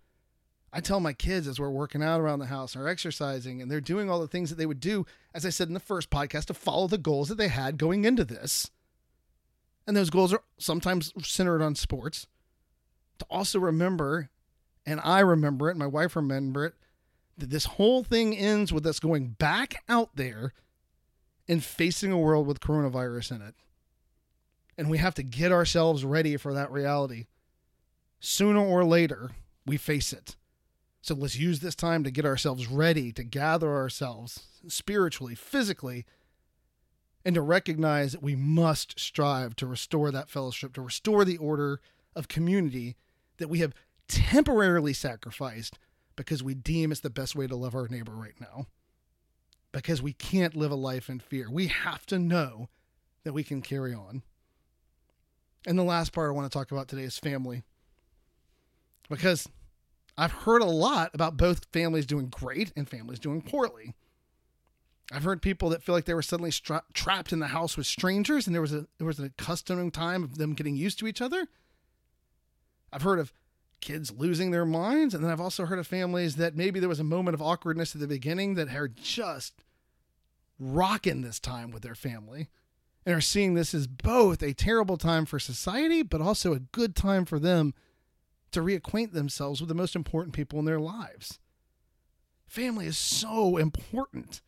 I 0.71 0.79
tell 0.79 1.01
my 1.01 1.11
kids 1.11 1.49
as 1.49 1.59
we're 1.59 1.69
working 1.69 2.01
out 2.01 2.21
around 2.21 2.39
the 2.39 2.45
house 2.45 2.77
or 2.77 2.87
exercising 2.87 3.61
and 3.61 3.69
they're 3.69 3.81
doing 3.81 4.09
all 4.09 4.21
the 4.21 4.27
things 4.27 4.49
that 4.49 4.55
they 4.55 4.65
would 4.65 4.79
do, 4.79 5.05
as 5.33 5.45
I 5.45 5.49
said 5.49 5.67
in 5.67 5.73
the 5.73 5.81
first 5.81 6.09
podcast, 6.09 6.45
to 6.45 6.53
follow 6.53 6.87
the 6.87 6.97
goals 6.97 7.27
that 7.27 7.37
they 7.37 7.49
had 7.49 7.77
going 7.77 8.05
into 8.05 8.23
this. 8.23 8.71
And 9.85 9.97
those 9.97 10.09
goals 10.09 10.31
are 10.31 10.43
sometimes 10.57 11.11
centered 11.27 11.61
on 11.61 11.75
sports. 11.75 12.25
To 13.17 13.25
also 13.29 13.59
remember, 13.59 14.29
and 14.85 15.01
I 15.03 15.19
remember 15.19 15.69
it, 15.69 15.75
my 15.75 15.87
wife 15.87 16.15
remember 16.15 16.67
it, 16.67 16.73
that 17.37 17.49
this 17.49 17.65
whole 17.65 18.01
thing 18.05 18.37
ends 18.37 18.71
with 18.71 18.85
us 18.85 19.01
going 19.01 19.31
back 19.31 19.83
out 19.89 20.15
there 20.15 20.53
and 21.49 21.61
facing 21.61 22.13
a 22.13 22.17
world 22.17 22.47
with 22.47 22.61
coronavirus 22.61 23.35
in 23.35 23.41
it 23.41 23.55
and 24.79 24.89
we 24.89 24.97
have 24.97 25.13
to 25.15 25.23
get 25.23 25.51
ourselves 25.51 26.05
ready 26.05 26.37
for 26.37 26.53
that 26.53 26.71
reality. 26.71 27.25
Sooner 28.21 28.61
or 28.61 28.85
later, 28.85 29.31
we 29.65 29.75
face 29.75 30.13
it. 30.13 30.37
So 31.01 31.13
let's 31.13 31.37
use 31.37 31.59
this 31.59 31.75
time 31.75 32.03
to 32.05 32.11
get 32.11 32.25
ourselves 32.25 32.67
ready, 32.67 33.11
to 33.11 33.23
gather 33.23 33.75
ourselves 33.75 34.45
spiritually, 34.69 35.35
physically, 35.35 36.05
and 37.25 37.35
to 37.35 37.41
recognize 37.41 38.13
that 38.13 38.23
we 38.23 38.35
must 38.37 38.97
strive 38.99 39.53
to 39.57 39.67
restore 39.67 40.11
that 40.11 40.29
fellowship, 40.29 40.73
to 40.73 40.81
restore 40.81 41.25
the 41.25 41.37
order 41.37 41.81
of 42.15 42.29
community 42.29 42.95
that 43.37 43.49
we 43.49 43.59
have 43.59 43.73
temporarily 44.07 44.93
sacrificed 44.93 45.77
because 46.15 46.41
we 46.41 46.53
deem 46.53 46.91
it's 46.91 47.01
the 47.01 47.09
best 47.09 47.35
way 47.35 47.47
to 47.47 47.55
love 47.55 47.75
our 47.75 47.87
neighbor 47.89 48.13
right 48.13 48.39
now. 48.39 48.65
because 49.71 50.01
we 50.01 50.13
can't 50.13 50.55
live 50.55 50.71
a 50.71 50.75
life 50.75 51.09
in 51.09 51.19
fear. 51.19 51.49
We 51.51 51.67
have 51.67 52.05
to 52.07 52.17
know 52.17 52.69
that 53.23 53.33
we 53.33 53.43
can 53.43 53.61
carry 53.61 53.93
on. 53.93 54.23
And 55.69 55.77
the 55.77 55.83
last 55.83 56.13
part 56.13 56.27
I 56.27 56.33
want 56.33 56.51
to 56.51 56.57
talk 56.57 56.71
about 56.71 56.87
today 56.87 57.03
is 57.03 57.19
family. 57.19 57.61
Because 59.07 59.47
I've 60.17 60.31
heard 60.31 60.63
a 60.63 60.65
lot 60.65 61.11
about 61.13 61.37
both 61.37 61.67
families 61.71 62.07
doing 62.07 62.29
great 62.29 62.73
and 62.75 62.89
families 62.89 63.19
doing 63.19 63.43
poorly. 63.43 63.93
I've 65.11 65.23
heard 65.23 65.43
people 65.43 65.69
that 65.69 65.83
feel 65.83 65.93
like 65.93 66.05
they 66.05 66.15
were 66.15 66.23
suddenly 66.23 66.49
stra- 66.49 66.81
trapped 66.93 67.31
in 67.31 67.37
the 67.37 67.47
house 67.47 67.77
with 67.77 67.85
strangers 67.85 68.47
and 68.47 68.55
there 68.55 68.63
was 68.63 68.73
a 68.73 68.87
there 68.97 69.05
was 69.05 69.19
an 69.19 69.25
accustomed 69.25 69.93
time 69.93 70.23
of 70.23 70.39
them 70.39 70.55
getting 70.55 70.75
used 70.75 70.97
to 70.99 71.07
each 71.07 71.21
other. 71.21 71.45
I've 72.91 73.03
heard 73.03 73.19
of 73.19 73.31
kids 73.79 74.11
losing 74.11 74.49
their 74.49 74.65
minds 74.65 75.13
and 75.13 75.23
then 75.23 75.29
I've 75.29 75.39
also 75.39 75.67
heard 75.67 75.77
of 75.77 75.85
families 75.85 76.37
that 76.37 76.55
maybe 76.55 76.79
there 76.79 76.89
was 76.89 76.99
a 76.99 77.03
moment 77.03 77.35
of 77.35 77.43
awkwardness 77.43 77.93
at 77.93 78.01
the 78.01 78.07
beginning 78.07 78.55
that 78.55 78.73
are 78.73 78.87
just 78.87 79.53
rocking 80.57 81.21
this 81.21 81.39
time 81.39 81.69
with 81.69 81.83
their 81.83 81.93
family 81.93 82.49
and 83.05 83.15
are 83.15 83.21
seeing 83.21 83.53
this 83.53 83.73
as 83.73 83.87
both 83.87 84.41
a 84.41 84.53
terrible 84.53 84.97
time 84.97 85.25
for 85.25 85.39
society 85.39 86.03
but 86.03 86.21
also 86.21 86.53
a 86.53 86.59
good 86.59 86.95
time 86.95 87.25
for 87.25 87.39
them 87.39 87.73
to 88.51 88.61
reacquaint 88.61 89.13
themselves 89.13 89.61
with 89.61 89.69
the 89.69 89.75
most 89.75 89.95
important 89.95 90.33
people 90.33 90.59
in 90.59 90.65
their 90.65 90.79
lives. 90.79 91.39
Family 92.47 92.87
is 92.87 92.97
so 92.97 93.57
important 93.57 94.41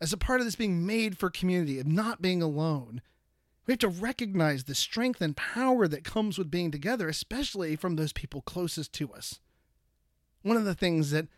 as 0.00 0.12
a 0.12 0.18
part 0.18 0.40
of 0.40 0.46
this 0.46 0.56
being 0.56 0.84
made 0.84 1.16
for 1.16 1.30
community, 1.30 1.78
of 1.78 1.86
not 1.86 2.20
being 2.20 2.42
alone. 2.42 3.00
We 3.66 3.72
have 3.72 3.78
to 3.78 3.88
recognize 3.88 4.64
the 4.64 4.74
strength 4.74 5.20
and 5.20 5.36
power 5.36 5.88
that 5.88 6.04
comes 6.04 6.36
with 6.36 6.50
being 6.50 6.70
together, 6.70 7.08
especially 7.08 7.76
from 7.76 7.96
those 7.96 8.12
people 8.12 8.42
closest 8.42 8.92
to 8.94 9.12
us. 9.12 9.40
One 10.42 10.56
of 10.56 10.64
the 10.64 10.74
things 10.74 11.10
that 11.12 11.28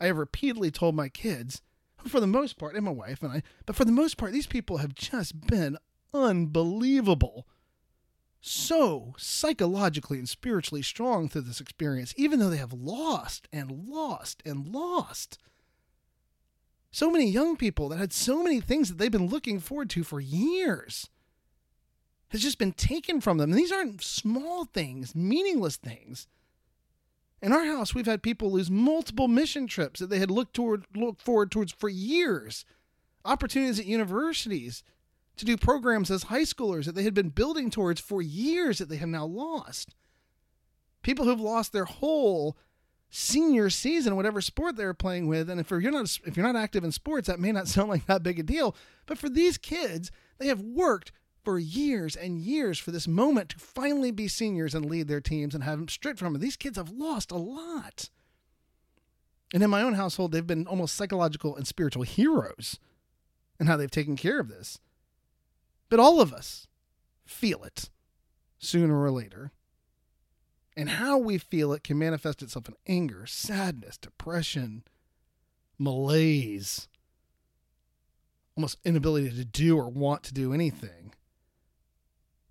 I 0.00 0.06
have 0.06 0.18
repeatedly 0.18 0.70
told 0.70 0.94
my 0.94 1.08
kids, 1.08 1.62
for 2.06 2.20
the 2.20 2.26
most 2.26 2.58
part, 2.58 2.74
and 2.74 2.84
my 2.84 2.90
wife 2.90 3.22
and 3.22 3.32
I, 3.32 3.42
but 3.66 3.76
for 3.76 3.84
the 3.84 3.92
most 3.92 4.16
part, 4.16 4.32
these 4.32 4.46
people 4.46 4.78
have 4.78 4.94
just 4.94 5.46
been 5.46 5.76
unbelievable. 6.12 7.46
So 8.40 9.14
psychologically 9.18 10.18
and 10.18 10.28
spiritually 10.28 10.82
strong 10.82 11.28
through 11.28 11.42
this 11.42 11.60
experience, 11.60 12.14
even 12.16 12.38
though 12.38 12.50
they 12.50 12.56
have 12.56 12.72
lost 12.72 13.48
and 13.52 13.88
lost 13.88 14.42
and 14.46 14.68
lost 14.68 15.38
so 16.90 17.10
many 17.10 17.28
young 17.28 17.56
people 17.56 17.88
that 17.88 17.98
had 17.98 18.12
so 18.12 18.42
many 18.42 18.60
things 18.60 18.88
that 18.88 18.98
they've 18.98 19.10
been 19.10 19.28
looking 19.28 19.60
forward 19.60 19.90
to 19.90 20.02
for 20.02 20.20
years 20.20 21.08
has 22.30 22.42
just 22.42 22.58
been 22.58 22.72
taken 22.72 23.20
from 23.20 23.38
them. 23.38 23.50
And 23.50 23.58
these 23.58 23.72
aren't 23.72 24.02
small 24.02 24.64
things, 24.64 25.14
meaningless 25.14 25.76
things. 25.76 26.26
In 27.42 27.52
our 27.52 27.64
house, 27.64 27.94
we've 27.94 28.06
had 28.06 28.22
people 28.22 28.52
lose 28.52 28.70
multiple 28.70 29.28
mission 29.28 29.66
trips 29.66 30.00
that 30.00 30.10
they 30.10 30.18
had 30.18 30.30
looked 30.30 30.54
toward 30.54 30.84
looked 30.94 31.22
forward 31.22 31.50
towards 31.50 31.72
for 31.72 31.88
years. 31.88 32.64
Opportunities 33.24 33.80
at 33.80 33.86
universities 33.86 34.82
to 35.36 35.44
do 35.44 35.56
programs 35.56 36.10
as 36.10 36.24
high 36.24 36.42
schoolers 36.42 36.84
that 36.84 36.94
they 36.94 37.02
had 37.02 37.14
been 37.14 37.30
building 37.30 37.70
towards 37.70 38.00
for 38.00 38.20
years 38.20 38.78
that 38.78 38.88
they 38.88 38.96
have 38.96 39.08
now 39.08 39.24
lost. 39.24 39.94
People 41.02 41.24
who've 41.24 41.40
lost 41.40 41.72
their 41.72 41.86
whole 41.86 42.58
senior 43.08 43.70
season, 43.70 44.16
whatever 44.16 44.40
sport 44.40 44.76
they're 44.76 44.94
playing 44.94 45.26
with. 45.26 45.48
And 45.48 45.60
if 45.60 45.70
you're 45.70 45.80
not 45.90 46.18
if 46.26 46.36
you're 46.36 46.46
not 46.46 46.60
active 46.60 46.84
in 46.84 46.92
sports, 46.92 47.26
that 47.26 47.40
may 47.40 47.52
not 47.52 47.68
sound 47.68 47.88
like 47.88 48.06
that 48.06 48.22
big 48.22 48.38
a 48.38 48.42
deal. 48.42 48.76
But 49.06 49.18
for 49.18 49.30
these 49.30 49.56
kids, 49.56 50.10
they 50.38 50.48
have 50.48 50.60
worked 50.60 51.10
for 51.42 51.58
years 51.58 52.16
and 52.16 52.38
years 52.38 52.78
for 52.78 52.90
this 52.90 53.08
moment 53.08 53.50
to 53.50 53.58
finally 53.58 54.10
be 54.10 54.28
seniors 54.28 54.74
and 54.74 54.84
lead 54.84 55.08
their 55.08 55.20
teams 55.20 55.54
and 55.54 55.64
have 55.64 55.78
them 55.78 55.88
stripped 55.88 56.18
from 56.18 56.34
it. 56.34 56.40
These 56.40 56.56
kids 56.56 56.76
have 56.76 56.90
lost 56.90 57.30
a 57.30 57.36
lot. 57.36 58.10
And 59.52 59.62
in 59.62 59.70
my 59.70 59.82
own 59.82 59.94
household, 59.94 60.32
they've 60.32 60.46
been 60.46 60.66
almost 60.66 60.94
psychological 60.94 61.56
and 61.56 61.66
spiritual 61.66 62.02
heroes 62.02 62.78
in 63.58 63.66
how 63.66 63.76
they've 63.76 63.90
taken 63.90 64.16
care 64.16 64.40
of 64.40 64.48
this. 64.48 64.78
But 65.88 66.00
all 66.00 66.20
of 66.20 66.32
us 66.32 66.68
feel 67.24 67.64
it 67.64 67.90
sooner 68.58 69.02
or 69.02 69.10
later. 69.10 69.52
And 70.76 70.88
how 70.88 71.18
we 71.18 71.36
feel 71.36 71.72
it 71.72 71.82
can 71.82 71.98
manifest 71.98 72.42
itself 72.42 72.68
in 72.68 72.76
anger, 72.86 73.26
sadness, 73.26 73.96
depression, 73.96 74.84
malaise, 75.78 76.88
almost 78.56 78.78
inability 78.84 79.30
to 79.30 79.44
do 79.44 79.76
or 79.76 79.88
want 79.88 80.22
to 80.24 80.34
do 80.34 80.52
anything. 80.52 81.12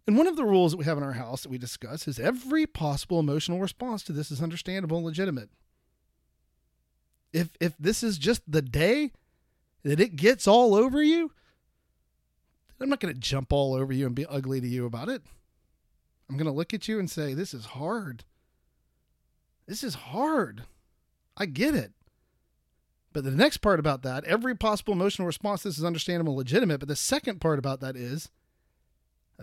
And 0.10 0.18
one 0.18 0.26
of 0.26 0.38
the 0.38 0.44
rules 0.44 0.72
that 0.72 0.78
we 0.78 0.86
have 0.86 0.98
in 0.98 1.04
our 1.04 1.14
house 1.14 1.44
that 1.44 1.52
we 1.52 1.60
discuss 1.60 2.08
is 2.08 2.18
every 2.18 2.66
possible 2.66 3.20
emotional 3.20 3.60
response 3.60 4.02
to 4.06 4.12
this 4.12 4.32
is 4.32 4.42
understandable 4.42 4.98
and 4.98 5.06
legitimate. 5.06 5.52
If 7.32 7.50
if 7.60 7.78
this 7.78 8.02
is 8.02 8.18
just 8.18 8.42
the 8.48 8.64
day 8.64 9.12
that 9.84 10.00
it 10.00 10.16
gets 10.16 10.48
all 10.48 10.74
over 10.74 11.04
you, 11.04 11.32
I'm 12.82 12.90
not 12.90 13.02
going 13.02 13.14
to 13.14 13.20
jump 13.20 13.54
all 13.54 13.76
over 13.76 13.94
you 13.94 14.08
and 14.08 14.16
be 14.16 14.26
ugly 14.26 14.60
to 14.60 14.68
you 14.68 14.88
about 14.88 15.10
it. 15.10 15.22
I'm 16.28 16.38
going 16.38 16.48
to 16.48 16.52
look 16.52 16.74
at 16.74 16.88
you 16.88 16.98
and 16.98 17.08
say, 17.08 17.36
This 17.36 17.54
is 17.54 17.66
hard. 17.66 18.24
This 19.68 19.84
is 19.84 19.94
hard. 19.94 20.64
I 21.38 21.46
get 21.46 21.76
it. 21.76 21.92
But 23.14 23.26
the 23.26 23.30
next 23.30 23.58
part 23.58 23.80
about 23.80 24.02
that, 24.02 24.24
every 24.24 24.56
possible 24.56 24.94
emotional 24.94 25.28
response, 25.28 25.62
this 25.62 25.78
is 25.78 25.86
understandable, 25.86 26.36
legitimate. 26.36 26.80
But 26.80 26.90
the 26.90 26.96
second 26.96 27.40
part 27.40 27.60
about 27.60 27.80
that 27.82 27.96
is 27.96 28.32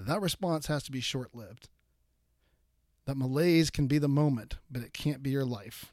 that 0.04 0.20
response 0.20 0.66
has 0.66 0.82
to 0.84 0.92
be 0.92 1.00
short 1.00 1.34
lived. 1.34 1.68
That 3.06 3.16
malaise 3.16 3.70
can 3.70 3.86
be 3.86 3.98
the 3.98 4.08
moment, 4.08 4.56
but 4.70 4.82
it 4.82 4.92
can't 4.92 5.22
be 5.22 5.30
your 5.30 5.44
life. 5.44 5.92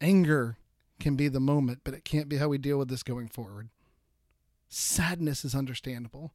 Anger 0.00 0.58
can 1.00 1.16
be 1.16 1.28
the 1.28 1.40
moment, 1.40 1.80
but 1.84 1.94
it 1.94 2.04
can't 2.04 2.28
be 2.28 2.36
how 2.36 2.48
we 2.48 2.58
deal 2.58 2.78
with 2.78 2.88
this 2.88 3.02
going 3.02 3.28
forward. 3.28 3.68
Sadness 4.68 5.44
is 5.44 5.54
understandable, 5.54 6.32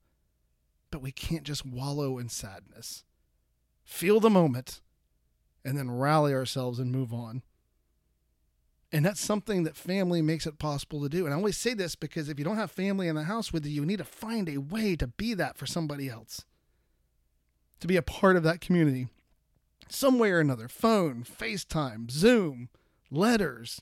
but 0.89 1.01
we 1.01 1.11
can't 1.11 1.43
just 1.43 1.65
wallow 1.65 2.17
in 2.17 2.29
sadness 2.29 3.03
feel 3.91 4.19
the 4.19 4.29
moment, 4.29 4.81
and 5.65 5.77
then 5.77 5.91
rally 5.91 6.33
ourselves 6.33 6.79
and 6.79 6.91
move 6.91 7.13
on. 7.13 7.43
And 8.91 9.05
that's 9.05 9.21
something 9.21 9.63
that 9.63 9.75
family 9.75 10.21
makes 10.21 10.45
it 10.45 10.59
possible 10.59 11.01
to 11.01 11.09
do. 11.09 11.25
And 11.25 11.33
I 11.33 11.37
always 11.37 11.57
say 11.57 11.73
this 11.73 11.95
because 11.95 12.27
if 12.27 12.37
you 12.37 12.45
don't 12.45 12.57
have 12.57 12.71
family 12.71 13.07
in 13.07 13.15
the 13.15 13.23
house 13.23 13.53
with 13.53 13.65
you, 13.65 13.71
you 13.71 13.85
need 13.85 13.99
to 13.99 14.03
find 14.03 14.49
a 14.49 14.57
way 14.57 14.95
to 14.97 15.07
be 15.07 15.33
that 15.35 15.57
for 15.57 15.65
somebody 15.65 16.09
else, 16.09 16.45
to 17.81 17.87
be 17.87 17.97
a 17.97 18.01
part 18.01 18.37
of 18.37 18.43
that 18.43 18.61
community, 18.61 19.07
some 19.89 20.17
way 20.17 20.31
or 20.31 20.39
another 20.39 20.67
phone, 20.67 21.23
FaceTime, 21.23 22.09
Zoom, 22.09 22.69
letters, 23.09 23.81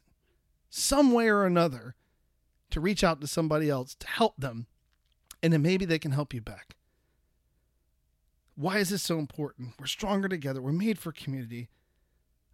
some 0.69 1.11
way 1.11 1.29
or 1.29 1.45
another 1.45 1.95
to 2.71 2.79
reach 2.79 3.03
out 3.03 3.21
to 3.21 3.27
somebody 3.27 3.69
else 3.69 3.95
to 3.95 4.07
help 4.07 4.35
them. 4.37 4.65
And 5.43 5.53
then 5.53 5.61
maybe 5.61 5.85
they 5.85 5.99
can 5.99 6.11
help 6.11 6.33
you 6.33 6.41
back. 6.41 6.75
Why 8.55 8.79
is 8.79 8.89
this 8.89 9.03
so 9.03 9.19
important? 9.19 9.73
We're 9.79 9.85
stronger 9.85 10.27
together. 10.27 10.61
We're 10.61 10.71
made 10.71 10.99
for 10.99 11.11
community. 11.11 11.69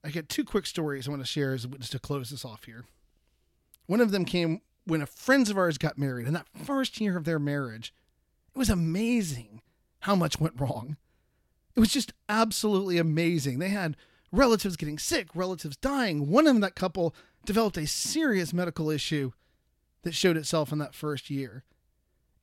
I 0.04 0.10
get 0.10 0.30
two 0.30 0.44
quick 0.44 0.68
stories 0.68 1.08
I 1.08 1.12
want 1.12 1.24
to 1.24 1.28
share 1.28 1.54
as 1.54 1.66
just 1.66 1.92
to 1.94 2.00
close 2.00 2.30
this 2.30 2.46
off 2.46 2.66
here. 2.66 2.86
One 3.88 4.02
of 4.02 4.12
them 4.12 4.26
came 4.26 4.62
when 4.86 5.02
a 5.02 5.08
friends 5.08 5.50
of 5.50 5.58
ours 5.58 5.80
got 5.80 5.98
married, 5.98 6.28
and 6.28 6.36
that 6.36 6.48
first 6.64 7.02
year 7.02 7.18
of 7.18 7.24
their 7.24 7.40
marriage, 7.40 7.92
it 8.54 8.58
was 8.58 8.70
amazing 8.70 9.62
how 10.02 10.16
much 10.16 10.40
went 10.40 10.60
wrong. 10.60 10.98
It 11.76 11.80
was 11.80 11.92
just 11.92 12.14
absolutely 12.30 12.98
amazing. 12.98 13.60
They 13.60 13.70
had 13.70 13.98
relatives 14.32 14.78
getting 14.78 14.98
sick, 14.98 15.28
relatives 15.36 15.78
dying. 15.78 16.30
One 16.30 16.48
of 16.48 16.62
that 16.62 16.76
couple 16.76 17.16
developed 17.46 17.78
a 17.78 17.88
serious 17.88 18.54
medical 18.54 18.90
issue 18.90 19.32
that 20.04 20.14
showed 20.14 20.38
itself 20.38 20.72
in 20.72 20.78
that 20.80 20.96
first 20.96 21.30
year. 21.30 21.64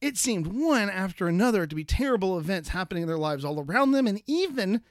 It 0.00 0.16
seemed 0.16 0.48
one 0.48 0.90
after 0.90 1.28
another 1.28 1.66
to 1.66 1.76
be 1.76 1.84
terrible 1.84 2.38
events 2.38 2.70
happening 2.70 3.02
in 3.02 3.08
their 3.08 3.18
lives 3.18 3.44
all 3.44 3.60
around 3.60 3.92
them, 3.92 4.06
and 4.06 4.20
even 4.26 4.82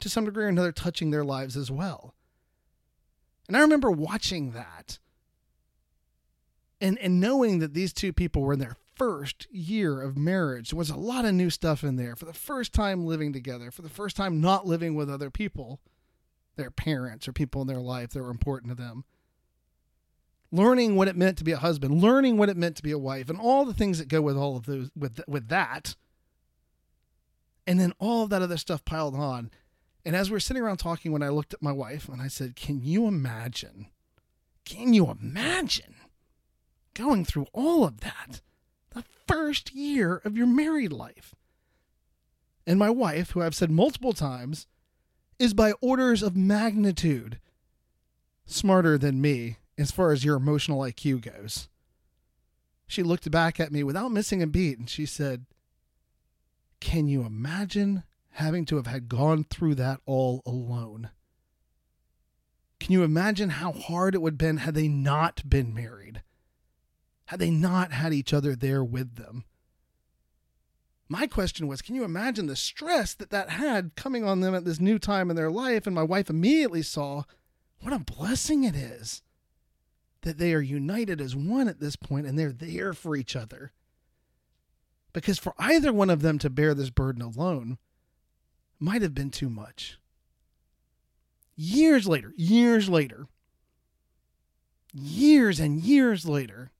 to 0.00 0.08
some 0.08 0.24
degree 0.24 0.44
or 0.44 0.48
another 0.48 0.72
touching 0.72 1.10
their 1.10 1.24
lives 1.24 1.56
as 1.56 1.70
well. 1.70 2.14
And 3.48 3.56
I 3.56 3.60
remember 3.60 3.90
watching 3.90 4.52
that 4.52 4.98
and, 6.80 6.98
and 6.98 7.20
knowing 7.20 7.58
that 7.58 7.74
these 7.74 7.92
two 7.92 8.12
people 8.12 8.42
were 8.42 8.52
in 8.52 8.58
their 8.58 8.76
first 8.94 9.46
year 9.50 10.00
of 10.00 10.16
marriage. 10.16 10.70
There 10.70 10.78
was 10.78 10.90
a 10.90 10.96
lot 10.96 11.24
of 11.24 11.34
new 11.34 11.50
stuff 11.50 11.82
in 11.82 11.96
there 11.96 12.16
for 12.16 12.24
the 12.24 12.32
first 12.32 12.72
time 12.72 13.06
living 13.06 13.32
together, 13.32 13.70
for 13.70 13.82
the 13.82 13.88
first 13.88 14.16
time 14.16 14.40
not 14.40 14.66
living 14.66 14.94
with 14.94 15.10
other 15.10 15.30
people, 15.30 15.80
their 16.56 16.70
parents 16.70 17.26
or 17.26 17.32
people 17.32 17.62
in 17.62 17.68
their 17.68 17.80
life 17.80 18.10
that 18.10 18.22
were 18.22 18.30
important 18.30 18.76
to 18.76 18.82
them 18.82 19.04
learning 20.52 20.94
what 20.94 21.08
it 21.08 21.16
meant 21.16 21.38
to 21.38 21.44
be 21.44 21.52
a 21.52 21.56
husband, 21.56 22.00
learning 22.00 22.36
what 22.36 22.50
it 22.50 22.56
meant 22.56 22.76
to 22.76 22.82
be 22.82 22.92
a 22.92 22.98
wife, 22.98 23.30
and 23.30 23.40
all 23.40 23.64
the 23.64 23.74
things 23.74 23.98
that 23.98 24.08
go 24.08 24.20
with 24.20 24.36
all 24.36 24.56
of 24.56 24.66
those 24.66 24.90
with 24.94 25.20
with 25.26 25.48
that. 25.48 25.96
And 27.66 27.80
then 27.80 27.92
all 27.98 28.24
of 28.24 28.30
that 28.30 28.42
other 28.42 28.56
stuff 28.56 28.84
piled 28.84 29.14
on. 29.14 29.50
And 30.04 30.16
as 30.16 30.28
we 30.28 30.34
were 30.34 30.40
sitting 30.40 30.62
around 30.62 30.78
talking, 30.78 31.12
when 31.12 31.22
I 31.22 31.28
looked 31.28 31.54
at 31.54 31.62
my 31.62 31.70
wife 31.70 32.08
and 32.08 32.20
I 32.20 32.28
said, 32.28 32.54
Can 32.54 32.82
you 32.82 33.06
imagine? 33.06 33.86
Can 34.64 34.94
you 34.94 35.10
imagine 35.10 35.94
going 36.94 37.24
through 37.24 37.46
all 37.52 37.84
of 37.84 38.00
that 38.00 38.42
the 38.94 39.04
first 39.26 39.74
year 39.74 40.20
of 40.24 40.36
your 40.36 40.46
married 40.46 40.92
life? 40.92 41.34
And 42.66 42.78
my 42.78 42.90
wife, 42.90 43.30
who 43.30 43.42
I've 43.42 43.54
said 43.54 43.70
multiple 43.70 44.12
times, 44.12 44.66
is 45.38 45.54
by 45.54 45.72
orders 45.80 46.22
of 46.22 46.36
magnitude 46.36 47.40
smarter 48.46 48.96
than 48.96 49.20
me 49.20 49.56
as 49.78 49.90
far 49.90 50.12
as 50.12 50.24
your 50.24 50.36
emotional 50.36 50.80
IQ 50.80 51.22
goes. 51.22 51.68
she 52.86 53.02
looked 53.02 53.30
back 53.30 53.58
at 53.58 53.72
me 53.72 53.82
without 53.82 54.12
missing 54.12 54.42
a 54.42 54.46
beat 54.46 54.78
and 54.78 54.88
she 54.88 55.06
said, 55.06 55.46
Can 56.80 57.08
you 57.08 57.24
imagine 57.24 58.04
having 58.32 58.64
to 58.66 58.76
have 58.76 58.86
had 58.86 59.08
gone 59.08 59.44
through 59.44 59.74
that 59.76 60.00
all 60.06 60.42
alone? 60.44 61.10
Can 62.78 62.92
you 62.92 63.02
imagine 63.02 63.50
how 63.50 63.72
hard 63.72 64.14
it 64.14 64.20
would 64.20 64.34
have 64.34 64.38
been 64.38 64.56
had 64.58 64.74
they 64.74 64.88
not 64.88 65.48
been 65.48 65.72
married? 65.72 66.22
Had 67.26 67.40
they 67.40 67.50
not 67.50 67.92
had 67.92 68.12
each 68.12 68.32
other 68.32 68.54
there 68.54 68.84
with 68.84 69.16
them? 69.16 69.44
My 71.08 71.26
question 71.26 71.66
was, 71.66 71.82
can 71.82 71.94
you 71.94 72.04
imagine 72.04 72.46
the 72.46 72.56
stress 72.56 73.12
that 73.14 73.30
that 73.30 73.50
had 73.50 73.96
coming 73.96 74.24
on 74.24 74.40
them 74.40 74.54
at 74.54 74.64
this 74.64 74.80
new 74.80 74.98
time 74.98 75.30
in 75.30 75.36
their 75.36 75.50
life? 75.50 75.86
And 75.86 75.94
my 75.94 76.02
wife 76.02 76.30
immediately 76.30 76.82
saw 76.82 77.24
what 77.80 77.92
a 77.92 77.98
blessing 77.98 78.64
it 78.64 78.74
is 78.74 79.22
that 80.22 80.38
they 80.38 80.54
are 80.54 80.60
united 80.60 81.20
as 81.20 81.36
one 81.36 81.68
at 81.68 81.80
this 81.80 81.96
point 81.96 82.26
and 82.26 82.38
they're 82.38 82.52
there 82.52 82.94
for 82.94 83.14
each 83.14 83.36
other. 83.36 83.72
Because 85.12 85.38
for 85.38 85.52
either 85.58 85.92
one 85.92 86.10
of 86.10 86.22
them 86.22 86.38
to 86.38 86.48
bear 86.48 86.74
this 86.74 86.90
burden 86.90 87.20
alone 87.20 87.76
might 88.78 89.02
have 89.02 89.14
been 89.14 89.30
too 89.30 89.50
much. 89.50 89.98
Years 91.54 92.08
later, 92.08 92.32
years 92.36 92.88
later, 92.88 93.26
years 94.92 95.60
and 95.60 95.80
years 95.82 96.26
later, 96.26 96.70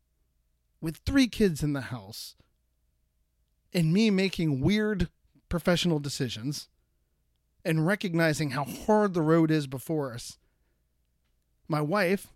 with 0.82 0.98
three 1.06 1.28
kids 1.28 1.62
in 1.62 1.72
the 1.72 1.80
house, 1.80 2.34
and 3.72 3.92
me 3.92 4.10
making 4.10 4.60
weird 4.60 5.08
professional 5.48 5.98
decisions 5.98 6.68
and 7.64 7.86
recognizing 7.86 8.50
how 8.50 8.64
hard 8.64 9.14
the 9.14 9.22
road 9.22 9.50
is 9.50 9.66
before 9.66 10.12
us, 10.12 10.38
my 11.68 11.80
wife 11.80 12.34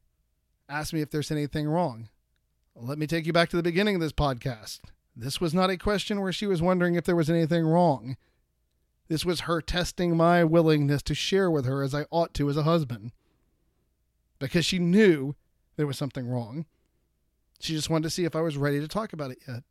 asked 0.69 0.95
me 0.95 1.03
if 1.03 1.11
there's 1.11 1.33
anything 1.33 1.69
wrong. 1.69 2.09
Let 2.75 2.99
me 2.99 3.07
take 3.07 3.27
you 3.27 3.33
back 3.33 3.49
to 3.51 3.57
the 3.57 3.63
beginning 3.63 3.97
of 3.97 4.01
this 4.01 4.13
podcast. 4.13 4.81
This 5.15 5.41
was 5.41 5.53
not 5.53 5.71
a 5.71 5.77
question 5.77 6.21
where 6.21 6.33
she 6.33 6.47
was 6.47 6.63
wondering 6.63 6.95
if 6.95 7.05
there 7.05 7.17
was 7.17 7.31
anything 7.31 7.67
wrong. 7.67 8.17
This 9.09 9.25
was 9.25 9.41
her 9.41 9.61
testing 9.61 10.17
my 10.17 10.45
willingness 10.45 11.03
to 11.03 11.15
share 11.15 11.51
with 11.51 11.65
her 11.65 11.83
as 11.83 11.95
I 11.95 12.07
ought 12.11 12.35
to 12.35 12.49
as 12.49 12.57
a 12.57 12.65
husband. 12.65 13.13
Because 14.39 14.67
she 14.67 14.79
knew 14.79 15.35
there 15.77 15.87
was 15.87 15.97
something 15.97 16.29
wrong. 16.29 16.67
She 17.59 17.75
just 17.75 17.91
wanted 17.91 18.05
to 18.05 18.11
see 18.11 18.25
if 18.25 18.37
I 18.37 18.41
was 18.41 18.57
ready 18.57 18.81
to 18.81 18.89
talk 18.89 19.13
about 19.13 19.31
it 19.31 19.39
yet. 19.47 19.63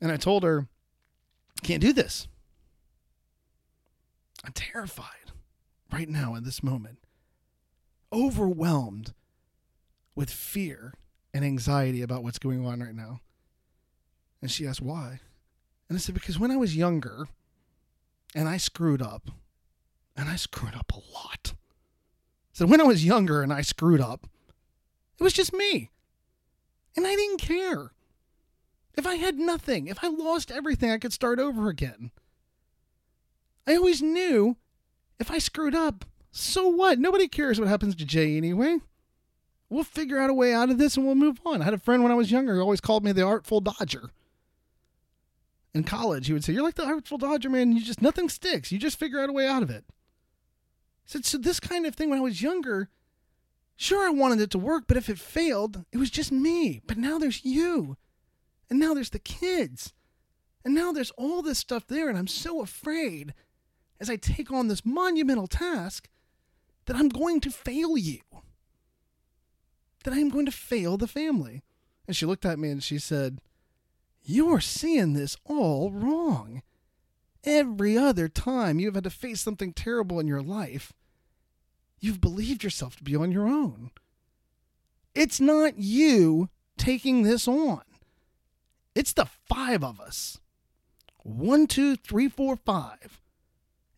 And 0.00 0.12
I 0.12 0.16
told 0.16 0.42
her, 0.42 0.66
can't 1.62 1.80
do 1.80 1.92
this. 1.92 2.28
I'm 4.44 4.52
terrified 4.52 5.32
right 5.92 6.08
now 6.08 6.34
in 6.34 6.44
this 6.44 6.62
moment, 6.62 6.98
overwhelmed 8.12 9.12
with 10.14 10.30
fear 10.30 10.94
and 11.32 11.44
anxiety 11.44 12.02
about 12.02 12.22
what's 12.22 12.38
going 12.38 12.66
on 12.66 12.80
right 12.80 12.94
now. 12.94 13.20
And 14.40 14.50
she 14.50 14.66
asked, 14.66 14.82
why? 14.82 15.20
And 15.88 15.96
I 15.96 16.00
said, 16.00 16.14
because 16.14 16.38
when 16.38 16.50
I 16.50 16.56
was 16.56 16.76
younger 16.76 17.28
and 18.34 18.48
I 18.48 18.56
screwed 18.56 19.00
up, 19.00 19.30
and 20.16 20.28
I 20.28 20.36
screwed 20.36 20.74
up 20.74 20.92
a 20.92 21.14
lot. 21.14 21.54
So 22.52 22.66
when 22.66 22.80
I 22.80 22.84
was 22.84 23.04
younger 23.04 23.42
and 23.42 23.52
I 23.52 23.62
screwed 23.62 24.00
up, 24.00 24.26
it 25.18 25.22
was 25.22 25.32
just 25.32 25.54
me. 25.54 25.90
And 26.96 27.06
I 27.06 27.14
didn't 27.14 27.40
care. 27.40 27.92
If 28.94 29.06
I 29.06 29.14
had 29.14 29.38
nothing, 29.38 29.86
if 29.86 30.02
I 30.02 30.08
lost 30.08 30.50
everything, 30.50 30.90
I 30.90 30.98
could 30.98 31.12
start 31.12 31.38
over 31.38 31.68
again. 31.68 32.10
I 33.66 33.76
always 33.76 34.02
knew 34.02 34.56
if 35.18 35.30
I 35.30 35.38
screwed 35.38 35.74
up, 35.74 36.04
so 36.30 36.68
what? 36.68 36.98
Nobody 36.98 37.28
cares 37.28 37.58
what 37.58 37.68
happens 37.68 37.94
to 37.96 38.04
Jay 38.04 38.36
anyway 38.36 38.78
we'll 39.72 39.84
figure 39.84 40.18
out 40.18 40.30
a 40.30 40.34
way 40.34 40.52
out 40.52 40.70
of 40.70 40.78
this 40.78 40.96
and 40.96 41.06
we'll 41.06 41.14
move 41.14 41.40
on. 41.44 41.62
I 41.62 41.64
had 41.64 41.74
a 41.74 41.78
friend 41.78 42.02
when 42.02 42.12
I 42.12 42.16
was 42.16 42.30
younger 42.30 42.54
who 42.54 42.60
always 42.60 42.80
called 42.80 43.04
me 43.04 43.12
the 43.12 43.22
artful 43.22 43.60
dodger. 43.60 44.10
In 45.74 45.84
college, 45.84 46.26
he 46.26 46.34
would 46.34 46.44
say, 46.44 46.52
You're 46.52 46.62
like 46.62 46.74
the 46.74 46.84
artful 46.84 47.16
dodger, 47.16 47.48
man. 47.48 47.72
You 47.72 47.82
just, 47.82 48.02
nothing 48.02 48.28
sticks. 48.28 48.70
You 48.70 48.78
just 48.78 48.98
figure 48.98 49.20
out 49.20 49.30
a 49.30 49.32
way 49.32 49.48
out 49.48 49.62
of 49.62 49.70
it. 49.70 49.84
I 49.88 51.06
said, 51.06 51.24
So, 51.24 51.38
this 51.38 51.58
kind 51.58 51.86
of 51.86 51.94
thing 51.94 52.10
when 52.10 52.18
I 52.18 52.22
was 52.22 52.42
younger, 52.42 52.90
sure, 53.76 54.06
I 54.06 54.10
wanted 54.10 54.40
it 54.40 54.50
to 54.52 54.58
work, 54.58 54.84
but 54.86 54.96
if 54.96 55.08
it 55.08 55.18
failed, 55.18 55.84
it 55.92 55.98
was 55.98 56.10
just 56.10 56.32
me. 56.32 56.80
But 56.86 56.98
now 56.98 57.18
there's 57.18 57.44
you. 57.44 57.96
And 58.70 58.78
now 58.78 58.94
there's 58.94 59.10
the 59.10 59.18
kids. 59.18 59.92
And 60.64 60.74
now 60.74 60.92
there's 60.92 61.10
all 61.12 61.42
this 61.42 61.58
stuff 61.58 61.86
there. 61.86 62.08
And 62.08 62.16
I'm 62.16 62.28
so 62.28 62.62
afraid 62.62 63.34
as 64.00 64.08
I 64.08 64.16
take 64.16 64.50
on 64.50 64.68
this 64.68 64.84
monumental 64.84 65.46
task 65.46 66.08
that 66.86 66.96
I'm 66.96 67.08
going 67.08 67.40
to 67.40 67.50
fail 67.50 67.96
you 67.96 68.20
that 70.02 70.14
I 70.14 70.18
am 70.18 70.28
going 70.28 70.46
to 70.46 70.52
fail 70.52 70.96
the 70.96 71.06
family. 71.06 71.62
And 72.06 72.16
she 72.16 72.26
looked 72.26 72.44
at 72.44 72.58
me 72.58 72.70
and 72.70 72.82
she 72.82 72.98
said, 72.98 73.40
You're 74.22 74.60
seeing 74.60 75.12
this 75.12 75.36
all 75.44 75.90
wrong. 75.90 76.62
Every 77.44 77.98
other 77.98 78.28
time 78.28 78.78
you've 78.78 78.94
had 78.94 79.04
to 79.04 79.10
face 79.10 79.40
something 79.40 79.72
terrible 79.72 80.20
in 80.20 80.26
your 80.26 80.42
life, 80.42 80.92
you've 82.02 82.20
believed 82.20 82.62
yourself 82.62 82.96
to 82.96 83.04
be 83.04 83.16
on 83.16 83.32
your 83.32 83.48
own. 83.48 83.90
It's 85.14 85.40
not 85.40 85.78
you 85.78 86.50
taking 86.76 87.22
this 87.22 87.48
on, 87.48 87.82
it's 88.94 89.12
the 89.12 89.26
five 89.48 89.82
of 89.82 90.00
us. 90.00 90.38
One, 91.24 91.68
two, 91.68 91.94
three, 91.94 92.28
four, 92.28 92.56
five. 92.56 93.20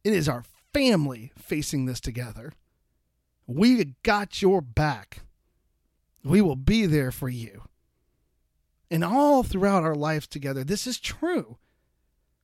It 0.05 0.13
is 0.13 0.29
our 0.29 0.45
family 0.75 1.33
facing 1.39 1.87
this 1.87 1.99
together. 1.99 2.53
We 3.47 3.95
got 4.03 4.43
your 4.43 4.61
back. 4.61 5.23
We 6.23 6.43
will 6.43 6.57
be 6.57 6.85
there 6.85 7.11
for 7.11 7.31
you. 7.31 7.63
And 8.91 9.03
all 9.03 9.43
throughout 9.43 9.83
our 9.83 9.95
lives 9.95 10.27
together, 10.27 10.65
this 10.65 10.87
is 10.87 11.01
true. 11.01 11.57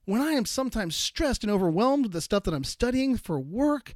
When 0.06 0.22
I 0.22 0.32
am 0.32 0.46
sometimes 0.46 0.96
stressed 0.96 1.44
and 1.44 1.52
overwhelmed 1.52 2.06
with 2.06 2.12
the 2.12 2.20
stuff 2.20 2.44
that 2.44 2.54
I'm 2.54 2.64
studying 2.64 3.16
for 3.16 3.38
work, 3.38 3.94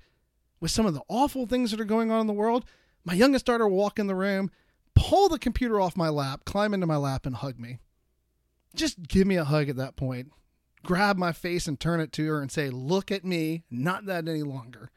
with 0.65 0.71
some 0.71 0.87
of 0.87 0.95
the 0.95 1.03
awful 1.09 1.45
things 1.45 1.71
that 1.71 1.79
are 1.79 1.85
going 1.85 2.11
on 2.11 2.23
in 2.23 2.27
the 2.27 2.33
world, 2.33 2.65
my 3.05 3.13
youngest 3.13 3.45
daughter 3.45 3.69
will 3.69 3.77
walk 3.77 3.99
in 3.99 4.07
the 4.07 4.15
room, 4.15 4.51
pull 4.95 5.29
the 5.29 5.39
computer 5.39 5.79
off 5.79 5.95
my 5.95 6.09
lap, 6.09 6.47
climb 6.47 6.73
into 6.73 6.87
my 6.87 6.97
lap, 6.97 7.27
and 7.27 7.37
hug 7.37 7.61
me. 7.61 7.81
Just 8.75 9.07
give 9.07 9.27
me 9.27 9.37
a 9.37 9.45
hug 9.45 9.69
at 9.69 9.77
that 9.77 9.95
point. 9.95 10.33
Grab 10.83 11.19
my 11.19 11.33
face 11.33 11.67
and 11.67 11.79
turn 11.79 12.01
it 12.01 12.13
to 12.13 12.27
her 12.29 12.41
and 12.41 12.51
say, 12.51 12.71
Look 12.71 13.13
at 13.13 13.27
me, 13.27 13.65
not 13.71 14.07
that 14.07 14.27
any 14.27 14.43
longer. 14.43 14.91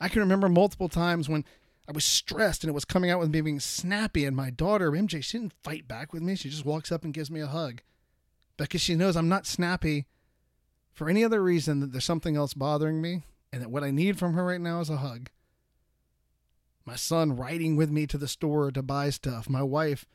I 0.00 0.08
can 0.08 0.18
remember 0.18 0.48
multiple 0.48 0.88
times 0.88 1.28
when 1.28 1.44
I 1.88 1.92
was 1.92 2.04
stressed 2.04 2.64
and 2.64 2.70
it 2.70 2.74
was 2.74 2.84
coming 2.84 3.08
out 3.08 3.20
with 3.20 3.30
me 3.30 3.42
being 3.42 3.60
snappy. 3.60 4.24
And 4.24 4.34
my 4.34 4.50
daughter, 4.50 4.90
MJ, 4.90 5.22
she 5.22 5.38
didn't 5.38 5.54
fight 5.62 5.86
back 5.86 6.12
with 6.12 6.22
me. 6.22 6.34
She 6.34 6.50
just 6.50 6.64
walks 6.64 6.90
up 6.90 7.04
and 7.04 7.14
gives 7.14 7.30
me 7.30 7.38
a 7.38 7.46
hug 7.46 7.82
because 8.56 8.80
she 8.80 8.96
knows 8.96 9.16
I'm 9.16 9.28
not 9.28 9.46
snappy 9.46 10.06
for 10.92 11.08
any 11.08 11.22
other 11.22 11.40
reason 11.40 11.78
that 11.78 11.92
there's 11.92 12.04
something 12.04 12.34
else 12.34 12.52
bothering 12.52 13.00
me 13.00 13.22
and 13.52 13.62
that 13.62 13.70
what 13.70 13.84
I 13.84 13.90
need 13.90 14.18
from 14.18 14.34
her 14.34 14.44
right 14.44 14.60
now 14.60 14.80
is 14.80 14.90
a 14.90 14.98
hug. 14.98 15.30
My 16.84 16.96
son 16.96 17.36
riding 17.36 17.76
with 17.76 17.90
me 17.90 18.06
to 18.06 18.18
the 18.18 18.28
store 18.28 18.70
to 18.70 18.82
buy 18.82 19.10
stuff. 19.10 19.48
My 19.48 19.62
wife 19.62 20.06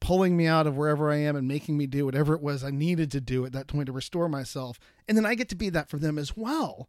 pulling 0.00 0.36
me 0.36 0.46
out 0.46 0.66
of 0.66 0.76
wherever 0.76 1.10
I 1.10 1.16
am 1.16 1.36
and 1.36 1.48
making 1.48 1.76
me 1.76 1.86
do 1.86 2.04
whatever 2.04 2.34
it 2.34 2.42
was 2.42 2.62
I 2.62 2.70
needed 2.70 3.10
to 3.12 3.20
do 3.20 3.44
at 3.44 3.52
that 3.52 3.66
point 3.66 3.86
to 3.86 3.92
restore 3.92 4.28
myself. 4.28 4.78
And 5.08 5.16
then 5.16 5.26
I 5.26 5.34
get 5.34 5.48
to 5.50 5.56
be 5.56 5.70
that 5.70 5.88
for 5.88 5.98
them 5.98 6.18
as 6.18 6.36
well. 6.36 6.88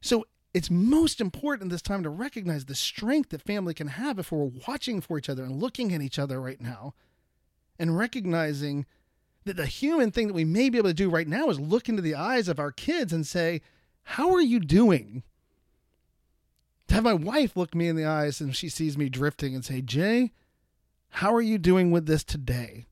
So 0.00 0.24
it's 0.52 0.70
most 0.70 1.20
important 1.20 1.70
this 1.70 1.82
time 1.82 2.02
to 2.02 2.10
recognize 2.10 2.64
the 2.64 2.74
strength 2.74 3.30
that 3.30 3.42
family 3.42 3.74
can 3.74 3.88
have 3.88 4.18
if 4.18 4.32
we're 4.32 4.50
watching 4.66 5.00
for 5.00 5.18
each 5.18 5.28
other 5.28 5.44
and 5.44 5.60
looking 5.60 5.92
at 5.92 6.02
each 6.02 6.18
other 6.18 6.40
right 6.40 6.60
now 6.60 6.94
and 7.78 7.96
recognizing 7.96 8.86
that 9.44 9.56
the 9.56 9.66
human 9.66 10.10
thing 10.10 10.26
that 10.26 10.34
we 10.34 10.44
may 10.44 10.68
be 10.68 10.78
able 10.78 10.90
to 10.90 10.94
do 10.94 11.10
right 11.10 11.28
now 11.28 11.48
is 11.48 11.60
look 11.60 11.88
into 11.88 12.02
the 12.02 12.14
eyes 12.14 12.48
of 12.48 12.58
our 12.58 12.72
kids 12.72 13.12
and 13.12 13.26
say, 13.26 13.60
How 14.10 14.32
are 14.34 14.40
you 14.40 14.60
doing? 14.60 15.22
To 16.88 16.94
have 16.94 17.04
my 17.04 17.14
wife 17.14 17.56
look 17.56 17.74
me 17.74 17.88
in 17.88 17.96
the 17.96 18.04
eyes 18.04 18.40
and 18.40 18.54
she 18.54 18.68
sees 18.68 18.96
me 18.96 19.08
drifting 19.08 19.54
and 19.54 19.64
say, 19.64 19.80
Jay, 19.80 20.32
how 21.10 21.34
are 21.34 21.42
you 21.42 21.58
doing 21.58 21.90
with 21.90 22.06
this 22.06 22.24
today? 22.24 22.86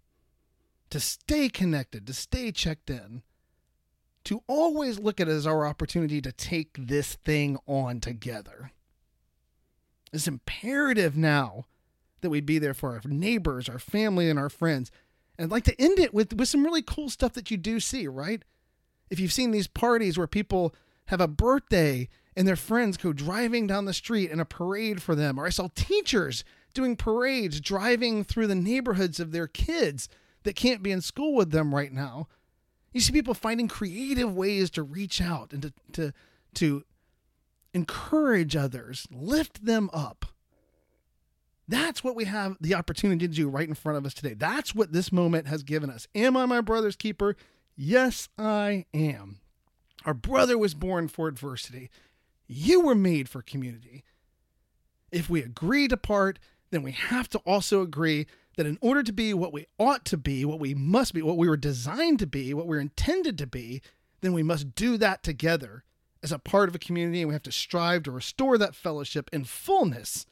To 0.91 1.01
stay 1.01 1.49
connected, 1.49 2.07
to 2.07 2.13
stay 2.13 2.53
checked 2.53 2.91
in 2.91 3.23
to 4.25 4.43
always 4.47 4.99
look 4.99 5.21
at 5.21 5.29
it 5.29 5.33
as 5.33 5.47
our 5.47 5.67
opportunity 5.67 6.21
to 6.23 6.33
take 6.33 6.77
this 6.79 7.15
thing 7.15 7.59
on 7.67 8.01
together. 8.01 8.73
It's 10.13 10.27
imperative 10.27 11.17
now 11.17 11.67
that 12.23 12.31
we 12.31 12.41
be 12.41 12.59
there 12.59 12.75
for 12.75 12.93
our 12.93 13.01
neighbors, 13.05 13.69
our 13.69 13.79
family, 13.79 14.31
and 14.31 14.39
our 14.39 14.49
friends. 14.49 14.91
And 15.37 15.45
I'd 15.45 15.53
like 15.53 15.65
to 15.65 15.81
end 15.81 15.99
it 15.99 16.15
with, 16.15 16.33
with 16.33 16.49
some 16.49 16.65
really 16.65 16.83
cool 16.83 17.11
stuff 17.11 17.35
that 17.35 17.51
you 17.51 17.57
do 17.57 17.81
see, 17.81 18.07
right? 18.07 18.43
If 19.11 19.21
you've 19.21 19.33
seen 19.33 19.51
these 19.51 19.67
parties 19.67 20.17
where 20.17 20.27
people 20.27 20.75
have 21.07 21.21
a 21.21 21.29
birthday 21.29 22.09
and 22.37 22.49
their 22.49 22.57
friends 22.57 22.97
go 22.97 23.13
driving 23.13 23.67
down 23.67 23.85
the 23.85 23.93
street 23.93 24.31
in 24.31 24.41
a 24.41 24.45
parade 24.45 25.03
for 25.03 25.15
them, 25.15 25.39
or 25.39 25.47
I 25.47 25.51
saw 25.51 25.69
teachers 25.75 26.45
doing 26.73 26.97
parades 26.97 27.61
driving 27.61 28.25
through 28.25 28.49
the 28.49 28.55
neighborhoods 28.55 29.21
of 29.21 29.31
their 29.31 29.47
kids 29.47 30.09
that 30.43 30.57
can't 30.57 30.83
be 30.83 30.91
in 30.91 31.01
school 31.01 31.35
with 31.35 31.53
them 31.53 31.75
right 31.75 31.93
now 31.93 32.27
you 32.95 33.01
see 33.01 33.13
people 33.13 33.35
finding 33.35 33.69
creative 33.69 34.35
ways 34.35 34.71
to 34.71 34.83
reach 34.83 35.21
out 35.21 35.53
and 35.53 35.63
to, 35.63 35.73
to, 35.93 36.13
to 36.55 36.85
encourage 37.75 38.55
others, 38.55 39.07
lift 39.11 39.67
them 39.67 39.91
up. 39.93 40.27
That's 41.67 42.05
what 42.05 42.15
we 42.15 42.25
have 42.27 42.57
the 42.61 42.75
opportunity 42.75 43.27
to 43.27 43.35
do 43.35 43.49
right 43.49 43.69
in 43.69 43.75
front 43.75 43.99
of 43.99 44.07
us 44.07 44.15
today. 44.15 44.35
That's 44.35 44.75
what 44.75 44.93
this 44.93 45.11
moment 45.11 45.49
has 45.49 45.65
given 45.65 45.91
us. 45.91 46.07
Am 46.15 46.37
I 46.37 46.47
my 46.47 46.61
brother's 46.61 46.95
keeper? 46.95 47.37
Yes, 47.77 48.29
I 48.39 48.87
am. 48.95 49.41
Our 50.05 50.15
brother 50.15 50.59
was 50.59 50.75
born 50.75 51.09
for 51.09 51.29
adversity. 51.29 51.91
You 52.47 52.81
were 52.83 52.95
made 52.95 53.29
for 53.29 53.43
community. 53.43 54.05
If 55.11 55.31
we 55.31 55.43
agree 55.43 55.89
to 55.89 55.97
part, 55.97 56.39
then 56.71 56.83
we 56.83 56.93
have 56.93 57.29
to 57.31 57.39
also 57.41 57.81
agree 57.81 58.27
that 58.57 58.67
in 58.67 58.79
order 58.81 59.03
to 59.03 59.13
be 59.13 59.35
what 59.35 59.53
we 59.53 59.67
ought 59.79 60.05
to 60.07 60.17
be, 60.17 60.45
what 60.45 60.61
we 60.61 60.75
must 60.75 61.15
be, 61.15 61.23
what 61.23 61.37
we 61.37 61.49
were 61.49 61.57
designed 61.57 62.19
to 62.21 62.27
be, 62.27 62.55
what 62.55 62.67
we're 62.67 62.81
intended 62.81 63.39
to 63.39 63.47
be, 63.47 63.81
then 64.21 64.33
we 64.33 64.43
must 64.43 64.75
do 64.75 64.97
that 64.99 65.23
together 65.23 65.85
as 66.23 66.33
a 66.33 66.39
part 66.39 66.69
of 66.69 66.75
a 66.75 66.79
community 66.79 67.21
and 67.21 67.29
we 67.29 67.35
have 67.35 67.43
to 67.43 67.53
strive 67.53 68.03
to 68.03 68.11
restore 68.11 68.57
that 68.57 68.75
fellowship 68.75 69.29
in 69.33 69.45
fullness 69.45 70.27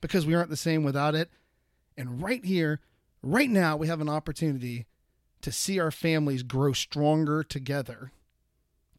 because 0.00 0.26
we 0.26 0.34
aren't 0.34 0.50
the 0.50 0.56
same 0.56 0.82
without 0.82 1.14
it. 1.14 1.30
And 1.96 2.22
right 2.22 2.44
here, 2.44 2.80
right 3.22 3.50
now, 3.50 3.76
we 3.76 3.86
have 3.86 4.00
an 4.00 4.08
opportunity 4.08 4.86
to 5.42 5.52
see 5.52 5.78
our 5.78 5.90
families 5.90 6.42
grow 6.42 6.72
stronger 6.72 7.42
together, 7.42 8.12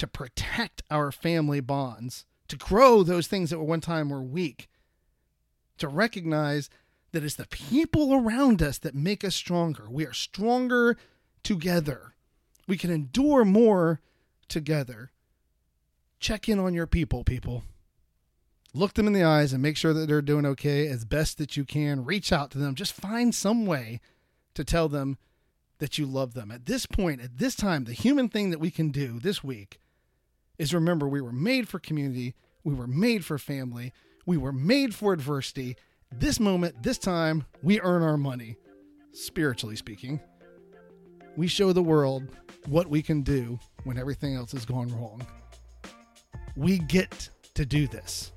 to 0.01 0.07
protect 0.07 0.81
our 0.89 1.11
family 1.11 1.59
bonds, 1.59 2.25
to 2.47 2.57
grow 2.57 3.03
those 3.03 3.27
things 3.27 3.51
that 3.51 3.59
were 3.59 3.63
one 3.63 3.81
time 3.81 4.09
were 4.09 4.23
weak, 4.23 4.67
to 5.77 5.87
recognize 5.87 6.71
that 7.11 7.23
it's 7.23 7.35
the 7.35 7.45
people 7.45 8.11
around 8.11 8.63
us 8.63 8.79
that 8.79 8.95
make 8.95 9.23
us 9.23 9.35
stronger. 9.35 9.87
We 9.87 10.07
are 10.07 10.13
stronger 10.13 10.97
together. 11.43 12.15
We 12.67 12.77
can 12.77 12.89
endure 12.89 13.45
more 13.45 14.01
together. 14.47 15.11
Check 16.19 16.49
in 16.49 16.57
on 16.57 16.73
your 16.73 16.87
people, 16.87 17.23
people. 17.23 17.61
Look 18.73 18.95
them 18.95 19.05
in 19.05 19.13
the 19.13 19.23
eyes 19.23 19.53
and 19.53 19.61
make 19.61 19.77
sure 19.77 19.93
that 19.93 20.07
they're 20.07 20.23
doing 20.23 20.47
okay 20.47 20.87
as 20.87 21.05
best 21.05 21.37
that 21.37 21.55
you 21.55 21.63
can. 21.63 22.05
Reach 22.05 22.33
out 22.33 22.49
to 22.51 22.57
them. 22.57 22.73
Just 22.73 22.93
find 22.93 23.35
some 23.35 23.67
way 23.67 24.01
to 24.55 24.63
tell 24.63 24.89
them 24.89 25.19
that 25.77 25.99
you 25.99 26.07
love 26.07 26.33
them. 26.33 26.49
At 26.49 26.65
this 26.65 26.87
point, 26.87 27.21
at 27.21 27.37
this 27.37 27.55
time, 27.55 27.83
the 27.83 27.93
human 27.93 28.29
thing 28.29 28.49
that 28.49 28.59
we 28.59 28.71
can 28.71 28.89
do 28.89 29.19
this 29.19 29.43
week 29.43 29.77
is 30.61 30.75
remember 30.75 31.07
we 31.07 31.21
were 31.21 31.31
made 31.31 31.67
for 31.67 31.79
community, 31.79 32.35
we 32.63 32.75
were 32.75 32.85
made 32.85 33.25
for 33.25 33.39
family, 33.39 33.91
we 34.27 34.37
were 34.37 34.51
made 34.51 34.93
for 34.93 35.11
adversity. 35.11 35.75
This 36.11 36.39
moment, 36.39 36.83
this 36.83 36.99
time, 36.99 37.45
we 37.63 37.81
earn 37.81 38.03
our 38.03 38.15
money, 38.15 38.57
spiritually 39.11 39.75
speaking. 39.75 40.19
We 41.35 41.47
show 41.47 41.73
the 41.73 41.81
world 41.81 42.27
what 42.67 42.87
we 42.87 43.01
can 43.01 43.23
do 43.23 43.57
when 43.85 43.97
everything 43.97 44.35
else 44.35 44.53
is 44.53 44.63
going 44.63 44.95
wrong. 44.95 45.25
We 46.55 46.77
get 46.77 47.27
to 47.55 47.65
do 47.65 47.87
this. 47.87 48.31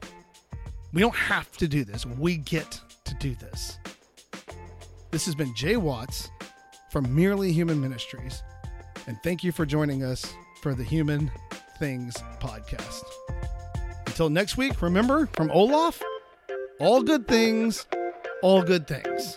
We 0.95 1.03
don't 1.03 1.15
have 1.15 1.55
to 1.59 1.69
do 1.69 1.85
this. 1.85 2.07
We 2.07 2.39
get 2.39 2.81
to 3.05 3.15
do 3.17 3.35
this. 3.35 3.79
This 5.11 5.27
has 5.27 5.35
been 5.35 5.55
Jay 5.55 5.77
Watts 5.77 6.31
from 6.91 7.15
Merely 7.15 7.53
Human 7.53 7.83
Ministries. 7.83 8.43
And 9.07 9.19
thank 9.23 9.45
you 9.45 9.53
for 9.53 9.67
joining 9.67 10.03
us 10.03 10.33
for 10.63 10.75
the 10.75 10.85
Human 10.85 11.31
Things 11.79 12.15
podcast. 12.41 13.05
Until 14.07 14.31
next 14.31 14.57
week, 14.57 14.81
remember 14.81 15.27
from 15.35 15.51
Olaf, 15.51 16.01
all 16.79 17.03
good 17.03 17.27
things, 17.27 17.87
all 18.43 18.63
good 18.63 18.87
things. 18.87 19.37